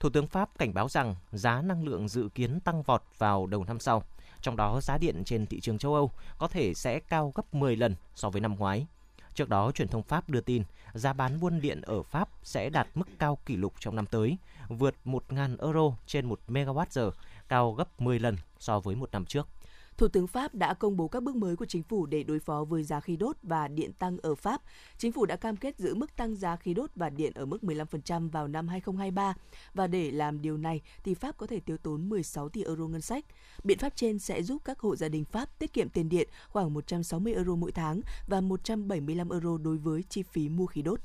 Thủ 0.00 0.10
tướng 0.10 0.26
Pháp 0.26 0.58
cảnh 0.58 0.74
báo 0.74 0.88
rằng 0.88 1.14
giá 1.32 1.62
năng 1.62 1.84
lượng 1.84 2.08
dự 2.08 2.28
kiến 2.34 2.60
tăng 2.60 2.82
vọt 2.82 3.02
vào 3.18 3.46
đầu 3.46 3.64
năm 3.64 3.80
sau, 3.80 4.02
trong 4.42 4.56
đó 4.56 4.80
giá 4.80 4.98
điện 4.98 5.22
trên 5.24 5.46
thị 5.46 5.60
trường 5.60 5.78
châu 5.78 5.94
Âu 5.94 6.10
có 6.38 6.48
thể 6.48 6.74
sẽ 6.74 7.00
cao 7.00 7.32
gấp 7.34 7.54
10 7.54 7.76
lần 7.76 7.94
so 8.14 8.30
với 8.30 8.40
năm 8.40 8.54
ngoái. 8.56 8.86
Trước 9.34 9.48
đó, 9.48 9.72
truyền 9.72 9.88
thông 9.88 10.02
Pháp 10.02 10.30
đưa 10.30 10.40
tin 10.40 10.62
giá 10.94 11.12
bán 11.12 11.40
buôn 11.40 11.60
điện 11.60 11.80
ở 11.82 12.02
Pháp 12.02 12.28
sẽ 12.42 12.70
đạt 12.70 12.88
mức 12.94 13.08
cao 13.18 13.38
kỷ 13.46 13.56
lục 13.56 13.74
trong 13.80 13.96
năm 13.96 14.06
tới, 14.06 14.36
vượt 14.68 14.94
1.000 15.04 15.56
euro 15.60 15.96
trên 16.06 16.26
1 16.26 16.40
MWh, 16.48 17.10
cao 17.48 17.72
gấp 17.72 18.00
10 18.00 18.18
lần 18.18 18.36
so 18.58 18.80
với 18.80 18.94
một 18.94 19.12
năm 19.12 19.24
trước. 19.24 19.48
Thủ 19.96 20.08
tướng 20.08 20.26
Pháp 20.26 20.54
đã 20.54 20.74
công 20.74 20.96
bố 20.96 21.08
các 21.08 21.22
bước 21.22 21.36
mới 21.36 21.56
của 21.56 21.64
chính 21.64 21.82
phủ 21.82 22.06
để 22.06 22.22
đối 22.22 22.40
phó 22.40 22.64
với 22.64 22.84
giá 22.84 23.00
khí 23.00 23.16
đốt 23.16 23.36
và 23.42 23.68
điện 23.68 23.92
tăng 23.92 24.18
ở 24.22 24.34
Pháp. 24.34 24.62
Chính 24.98 25.12
phủ 25.12 25.26
đã 25.26 25.36
cam 25.36 25.56
kết 25.56 25.78
giữ 25.78 25.94
mức 25.94 26.16
tăng 26.16 26.36
giá 26.36 26.56
khí 26.56 26.74
đốt 26.74 26.90
và 26.94 27.10
điện 27.10 27.32
ở 27.34 27.46
mức 27.46 27.58
15% 27.62 28.30
vào 28.30 28.48
năm 28.48 28.68
2023 28.68 29.34
và 29.74 29.86
để 29.86 30.10
làm 30.10 30.42
điều 30.42 30.56
này 30.56 30.80
thì 31.04 31.14
Pháp 31.14 31.36
có 31.36 31.46
thể 31.46 31.60
tiêu 31.60 31.76
tốn 31.76 32.08
16 32.08 32.48
tỷ 32.48 32.64
euro 32.64 32.86
ngân 32.86 33.00
sách. 33.00 33.24
Biện 33.64 33.78
pháp 33.78 33.92
trên 33.96 34.18
sẽ 34.18 34.42
giúp 34.42 34.62
các 34.64 34.78
hộ 34.78 34.96
gia 34.96 35.08
đình 35.08 35.24
Pháp 35.24 35.58
tiết 35.58 35.72
kiệm 35.72 35.88
tiền 35.88 36.08
điện 36.08 36.28
khoảng 36.48 36.74
160 36.74 37.34
euro 37.34 37.54
mỗi 37.54 37.72
tháng 37.72 38.00
và 38.28 38.40
175 38.40 39.28
euro 39.30 39.58
đối 39.58 39.76
với 39.76 40.04
chi 40.08 40.22
phí 40.22 40.48
mua 40.48 40.66
khí 40.66 40.82
đốt. 40.82 41.00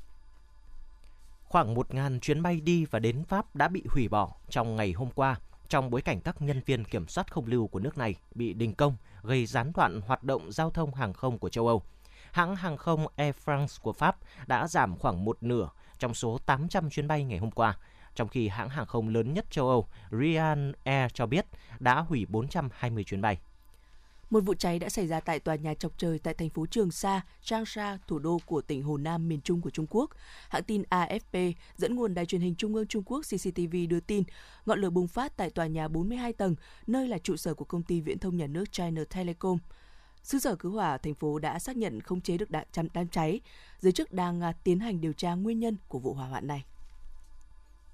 Khoảng 1.44 1.74
1.000 1.74 2.18
chuyến 2.18 2.42
bay 2.42 2.60
đi 2.60 2.84
và 2.84 2.98
đến 2.98 3.24
Pháp 3.24 3.56
đã 3.56 3.68
bị 3.68 3.82
hủy 3.88 4.08
bỏ 4.08 4.32
trong 4.48 4.76
ngày 4.76 4.92
hôm 4.92 5.10
qua 5.14 5.36
trong 5.70 5.90
bối 5.90 6.02
cảnh 6.02 6.20
các 6.20 6.42
nhân 6.42 6.60
viên 6.66 6.84
kiểm 6.84 7.08
soát 7.08 7.32
không 7.32 7.46
lưu 7.46 7.66
của 7.66 7.78
nước 7.78 7.98
này 7.98 8.14
bị 8.34 8.54
đình 8.54 8.74
công, 8.74 8.96
gây 9.22 9.46
gián 9.46 9.72
đoạn 9.74 10.00
hoạt 10.00 10.22
động 10.22 10.52
giao 10.52 10.70
thông 10.70 10.94
hàng 10.94 11.12
không 11.12 11.38
của 11.38 11.48
châu 11.48 11.66
Âu. 11.66 11.82
Hãng 12.32 12.56
hàng 12.56 12.76
không 12.76 13.06
Air 13.16 13.34
France 13.44 13.78
của 13.82 13.92
Pháp 13.92 14.16
đã 14.46 14.66
giảm 14.66 14.96
khoảng 14.96 15.24
một 15.24 15.42
nửa 15.42 15.68
trong 15.98 16.14
số 16.14 16.38
800 16.46 16.90
chuyến 16.90 17.08
bay 17.08 17.24
ngày 17.24 17.38
hôm 17.38 17.50
qua, 17.50 17.78
trong 18.14 18.28
khi 18.28 18.48
hãng 18.48 18.68
hàng 18.68 18.86
không 18.86 19.08
lớn 19.08 19.34
nhất 19.34 19.50
châu 19.50 19.68
Âu 19.68 19.86
Ryanair 20.10 21.12
cho 21.14 21.26
biết 21.26 21.46
đã 21.80 22.00
hủy 22.00 22.26
420 22.28 23.04
chuyến 23.04 23.20
bay. 23.20 23.38
Một 24.30 24.40
vụ 24.40 24.54
cháy 24.54 24.78
đã 24.78 24.88
xảy 24.88 25.06
ra 25.06 25.20
tại 25.20 25.38
tòa 25.40 25.54
nhà 25.54 25.74
chọc 25.74 25.92
trời 25.98 26.18
tại 26.18 26.34
thành 26.34 26.50
phố 26.50 26.66
Trường 26.66 26.90
Sa, 26.90 27.20
Changsha, 27.42 27.98
thủ 28.06 28.18
đô 28.18 28.38
của 28.46 28.60
tỉnh 28.62 28.82
Hồ 28.82 28.96
Nam 28.96 29.28
miền 29.28 29.40
Trung 29.40 29.60
của 29.60 29.70
Trung 29.70 29.86
Quốc. 29.90 30.10
Hãng 30.48 30.62
tin 30.62 30.82
AFP 30.90 31.52
dẫn 31.76 31.96
nguồn 31.96 32.14
đài 32.14 32.26
truyền 32.26 32.40
hình 32.40 32.54
Trung 32.54 32.74
ương 32.74 32.86
Trung 32.86 33.02
Quốc 33.02 33.20
CCTV 33.20 33.76
đưa 33.88 34.00
tin, 34.00 34.22
ngọn 34.66 34.80
lửa 34.80 34.90
bùng 34.90 35.08
phát 35.08 35.36
tại 35.36 35.50
tòa 35.50 35.66
nhà 35.66 35.88
42 35.88 36.32
tầng, 36.32 36.54
nơi 36.86 37.08
là 37.08 37.18
trụ 37.18 37.36
sở 37.36 37.54
của 37.54 37.64
công 37.64 37.82
ty 37.82 38.00
viễn 38.00 38.18
thông 38.18 38.36
nhà 38.36 38.46
nước 38.46 38.72
China 38.72 39.02
Telecom. 39.14 39.58
Sứ 40.22 40.38
sở 40.38 40.56
cứu 40.56 40.72
hỏa 40.72 40.98
thành 40.98 41.14
phố 41.14 41.38
đã 41.38 41.58
xác 41.58 41.76
nhận 41.76 42.00
không 42.00 42.20
chế 42.20 42.36
được 42.36 42.50
đám 42.92 43.08
cháy. 43.08 43.40
Giới 43.78 43.92
chức 43.92 44.12
đang 44.12 44.40
à, 44.40 44.52
tiến 44.64 44.80
hành 44.80 45.00
điều 45.00 45.12
tra 45.12 45.34
nguyên 45.34 45.60
nhân 45.60 45.76
của 45.88 45.98
vụ 45.98 46.14
hỏa 46.14 46.26
hoạn 46.26 46.46
này. 46.46 46.64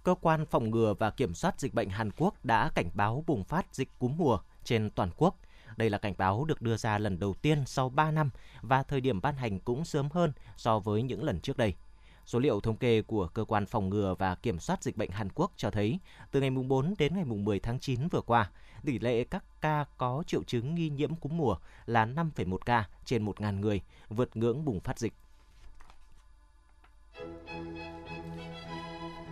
Cơ 0.02 0.14
quan 0.20 0.46
phòng 0.46 0.70
ngừa 0.70 0.94
và 0.98 1.10
kiểm 1.10 1.34
soát 1.34 1.60
dịch 1.60 1.74
bệnh 1.74 1.90
Hàn 1.90 2.10
Quốc 2.16 2.44
đã 2.44 2.70
cảnh 2.74 2.90
báo 2.94 3.24
bùng 3.26 3.44
phát 3.44 3.74
dịch 3.74 3.88
cúm 3.98 4.16
mùa 4.16 4.38
trên 4.64 4.90
toàn 4.90 5.10
quốc 5.16 5.38
đây 5.76 5.90
là 5.90 5.98
cảnh 5.98 6.14
báo 6.18 6.44
được 6.44 6.62
đưa 6.62 6.76
ra 6.76 6.98
lần 6.98 7.18
đầu 7.18 7.34
tiên 7.34 7.62
sau 7.66 7.88
3 7.88 8.10
năm 8.10 8.30
và 8.62 8.82
thời 8.82 9.00
điểm 9.00 9.20
ban 9.20 9.36
hành 9.36 9.60
cũng 9.60 9.84
sớm 9.84 10.08
hơn 10.10 10.32
so 10.56 10.78
với 10.78 11.02
những 11.02 11.24
lần 11.24 11.40
trước 11.40 11.56
đây. 11.56 11.74
Số 12.26 12.38
liệu 12.38 12.60
thống 12.60 12.76
kê 12.76 13.02
của 13.02 13.28
Cơ 13.28 13.44
quan 13.44 13.66
Phòng 13.66 13.88
ngừa 13.88 14.14
và 14.18 14.34
Kiểm 14.34 14.58
soát 14.58 14.82
Dịch 14.82 14.96
bệnh 14.96 15.10
Hàn 15.10 15.28
Quốc 15.34 15.52
cho 15.56 15.70
thấy, 15.70 15.98
từ 16.30 16.40
ngày 16.40 16.50
4 16.50 16.94
đến 16.98 17.14
ngày 17.14 17.24
10 17.24 17.60
tháng 17.60 17.80
9 17.80 18.08
vừa 18.08 18.20
qua, 18.20 18.50
tỷ 18.84 18.98
lệ 18.98 19.24
các 19.24 19.44
ca 19.60 19.84
có 19.98 20.22
triệu 20.26 20.42
chứng 20.42 20.74
nghi 20.74 20.88
nhiễm 20.90 21.14
cúm 21.14 21.36
mùa 21.36 21.56
là 21.86 22.06
5,1 22.06 22.58
ca 22.58 22.88
trên 23.04 23.24
1.000 23.24 23.60
người, 23.60 23.80
vượt 24.08 24.36
ngưỡng 24.36 24.64
bùng 24.64 24.80
phát 24.80 24.98
dịch. 24.98 25.12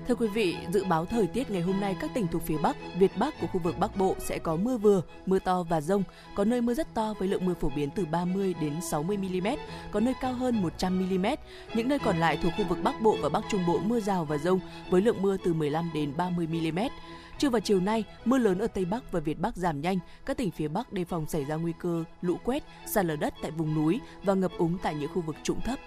Thưa 0.08 0.14
quý 0.14 0.28
vị, 0.28 0.56
dự 0.72 0.84
báo 0.84 1.06
thời 1.06 1.26
tiết 1.26 1.50
ngày 1.50 1.62
hôm 1.62 1.80
nay 1.80 1.96
các 2.00 2.10
tỉnh 2.14 2.26
thuộc 2.26 2.42
phía 2.42 2.58
Bắc, 2.58 2.76
Việt 2.98 3.10
Bắc 3.18 3.40
của 3.40 3.46
khu 3.46 3.60
vực 3.60 3.78
Bắc 3.78 3.96
Bộ 3.96 4.16
sẽ 4.18 4.38
có 4.38 4.56
mưa 4.56 4.76
vừa, 4.76 5.02
mưa 5.26 5.38
to 5.38 5.62
và 5.62 5.80
rông, 5.80 6.02
có 6.34 6.44
nơi 6.44 6.60
mưa 6.60 6.74
rất 6.74 6.94
to 6.94 7.14
với 7.18 7.28
lượng 7.28 7.46
mưa 7.46 7.54
phổ 7.54 7.70
biến 7.76 7.90
từ 7.90 8.06
30 8.06 8.54
đến 8.60 8.80
60 8.80 9.16
mm, 9.16 9.46
có 9.90 10.00
nơi 10.00 10.14
cao 10.20 10.32
hơn 10.32 10.62
100 10.62 11.08
mm. 11.10 11.26
Những 11.74 11.88
nơi 11.88 11.98
còn 11.98 12.18
lại 12.18 12.38
thuộc 12.42 12.52
khu 12.56 12.64
vực 12.64 12.78
Bắc 12.82 13.00
Bộ 13.02 13.16
và 13.22 13.28
Bắc 13.28 13.44
Trung 13.50 13.66
Bộ 13.66 13.78
mưa 13.78 14.00
rào 14.00 14.24
và 14.24 14.38
rông 14.38 14.60
với 14.90 15.00
lượng 15.00 15.22
mưa 15.22 15.36
từ 15.44 15.54
15 15.54 15.90
đến 15.94 16.12
30 16.16 16.46
mm. 16.46 16.78
Trưa 17.38 17.50
và 17.50 17.60
chiều 17.60 17.80
nay, 17.80 18.04
mưa 18.24 18.38
lớn 18.38 18.58
ở 18.58 18.66
Tây 18.66 18.84
Bắc 18.84 19.12
và 19.12 19.20
Việt 19.20 19.40
Bắc 19.40 19.56
giảm 19.56 19.80
nhanh. 19.80 19.98
Các 20.26 20.36
tỉnh 20.36 20.50
phía 20.50 20.68
Bắc 20.68 20.92
đề 20.92 21.04
phòng 21.04 21.26
xảy 21.26 21.44
ra 21.44 21.54
nguy 21.54 21.72
cơ 21.78 22.04
lũ 22.22 22.36
quét, 22.44 22.64
sạt 22.86 23.04
lở 23.04 23.16
đất 23.16 23.34
tại 23.42 23.50
vùng 23.50 23.74
núi 23.74 24.00
và 24.22 24.34
ngập 24.34 24.52
úng 24.58 24.78
tại 24.82 24.94
những 24.94 25.10
khu 25.14 25.22
vực 25.22 25.36
trũng 25.42 25.60
thấp. 25.60 25.78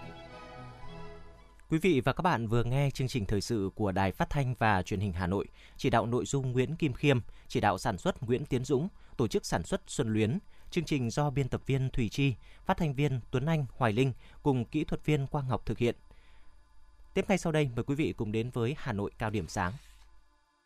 Quý 1.69 1.77
vị 1.77 2.01
và 2.01 2.13
các 2.13 2.21
bạn 2.21 2.47
vừa 2.47 2.63
nghe 2.63 2.89
chương 2.89 3.08
trình 3.08 3.25
thời 3.25 3.41
sự 3.41 3.69
của 3.75 3.91
Đài 3.91 4.12
Phát 4.12 4.30
thanh 4.30 4.56
và 4.60 4.82
Truyền 4.82 4.99
hình 4.99 5.13
Hà 5.13 5.27
Nội, 5.27 5.47
chỉ 5.77 5.89
đạo 5.89 6.06
nội 6.06 6.25
dung 6.25 6.51
Nguyễn 6.51 6.75
Kim 6.75 6.93
Khiêm, 6.93 7.19
chỉ 7.47 7.60
đạo 7.60 7.77
sản 7.77 7.97
xuất 7.97 8.23
Nguyễn 8.23 8.45
Tiến 8.45 8.65
Dũng, 8.65 8.88
tổ 9.17 9.27
chức 9.27 9.45
sản 9.45 9.63
xuất 9.63 9.82
Xuân 9.88 10.13
Luyến, 10.13 10.39
chương 10.71 10.84
trình 10.84 11.10
do 11.10 11.30
biên 11.30 11.49
tập 11.49 11.62
viên 11.65 11.89
Thủy 11.89 12.10
Chi, 12.10 12.34
phát 12.65 12.77
thanh 12.77 12.93
viên 12.93 13.19
Tuấn 13.32 13.45
Anh, 13.45 13.65
Hoài 13.77 13.93
Linh 13.93 14.13
cùng 14.43 14.65
kỹ 14.65 14.84
thuật 14.84 15.06
viên 15.06 15.27
Quang 15.27 15.47
Ngọc 15.47 15.65
thực 15.65 15.77
hiện. 15.77 15.95
Tiếp 17.13 17.25
ngay 17.27 17.38
sau 17.38 17.51
đây 17.51 17.69
mời 17.75 17.84
quý 17.84 17.95
vị 17.95 18.13
cùng 18.17 18.32
đến 18.32 18.49
với 18.49 18.75
Hà 18.77 18.93
Nội 18.93 19.12
cao 19.17 19.30
điểm 19.30 19.47
sáng. 19.47 19.73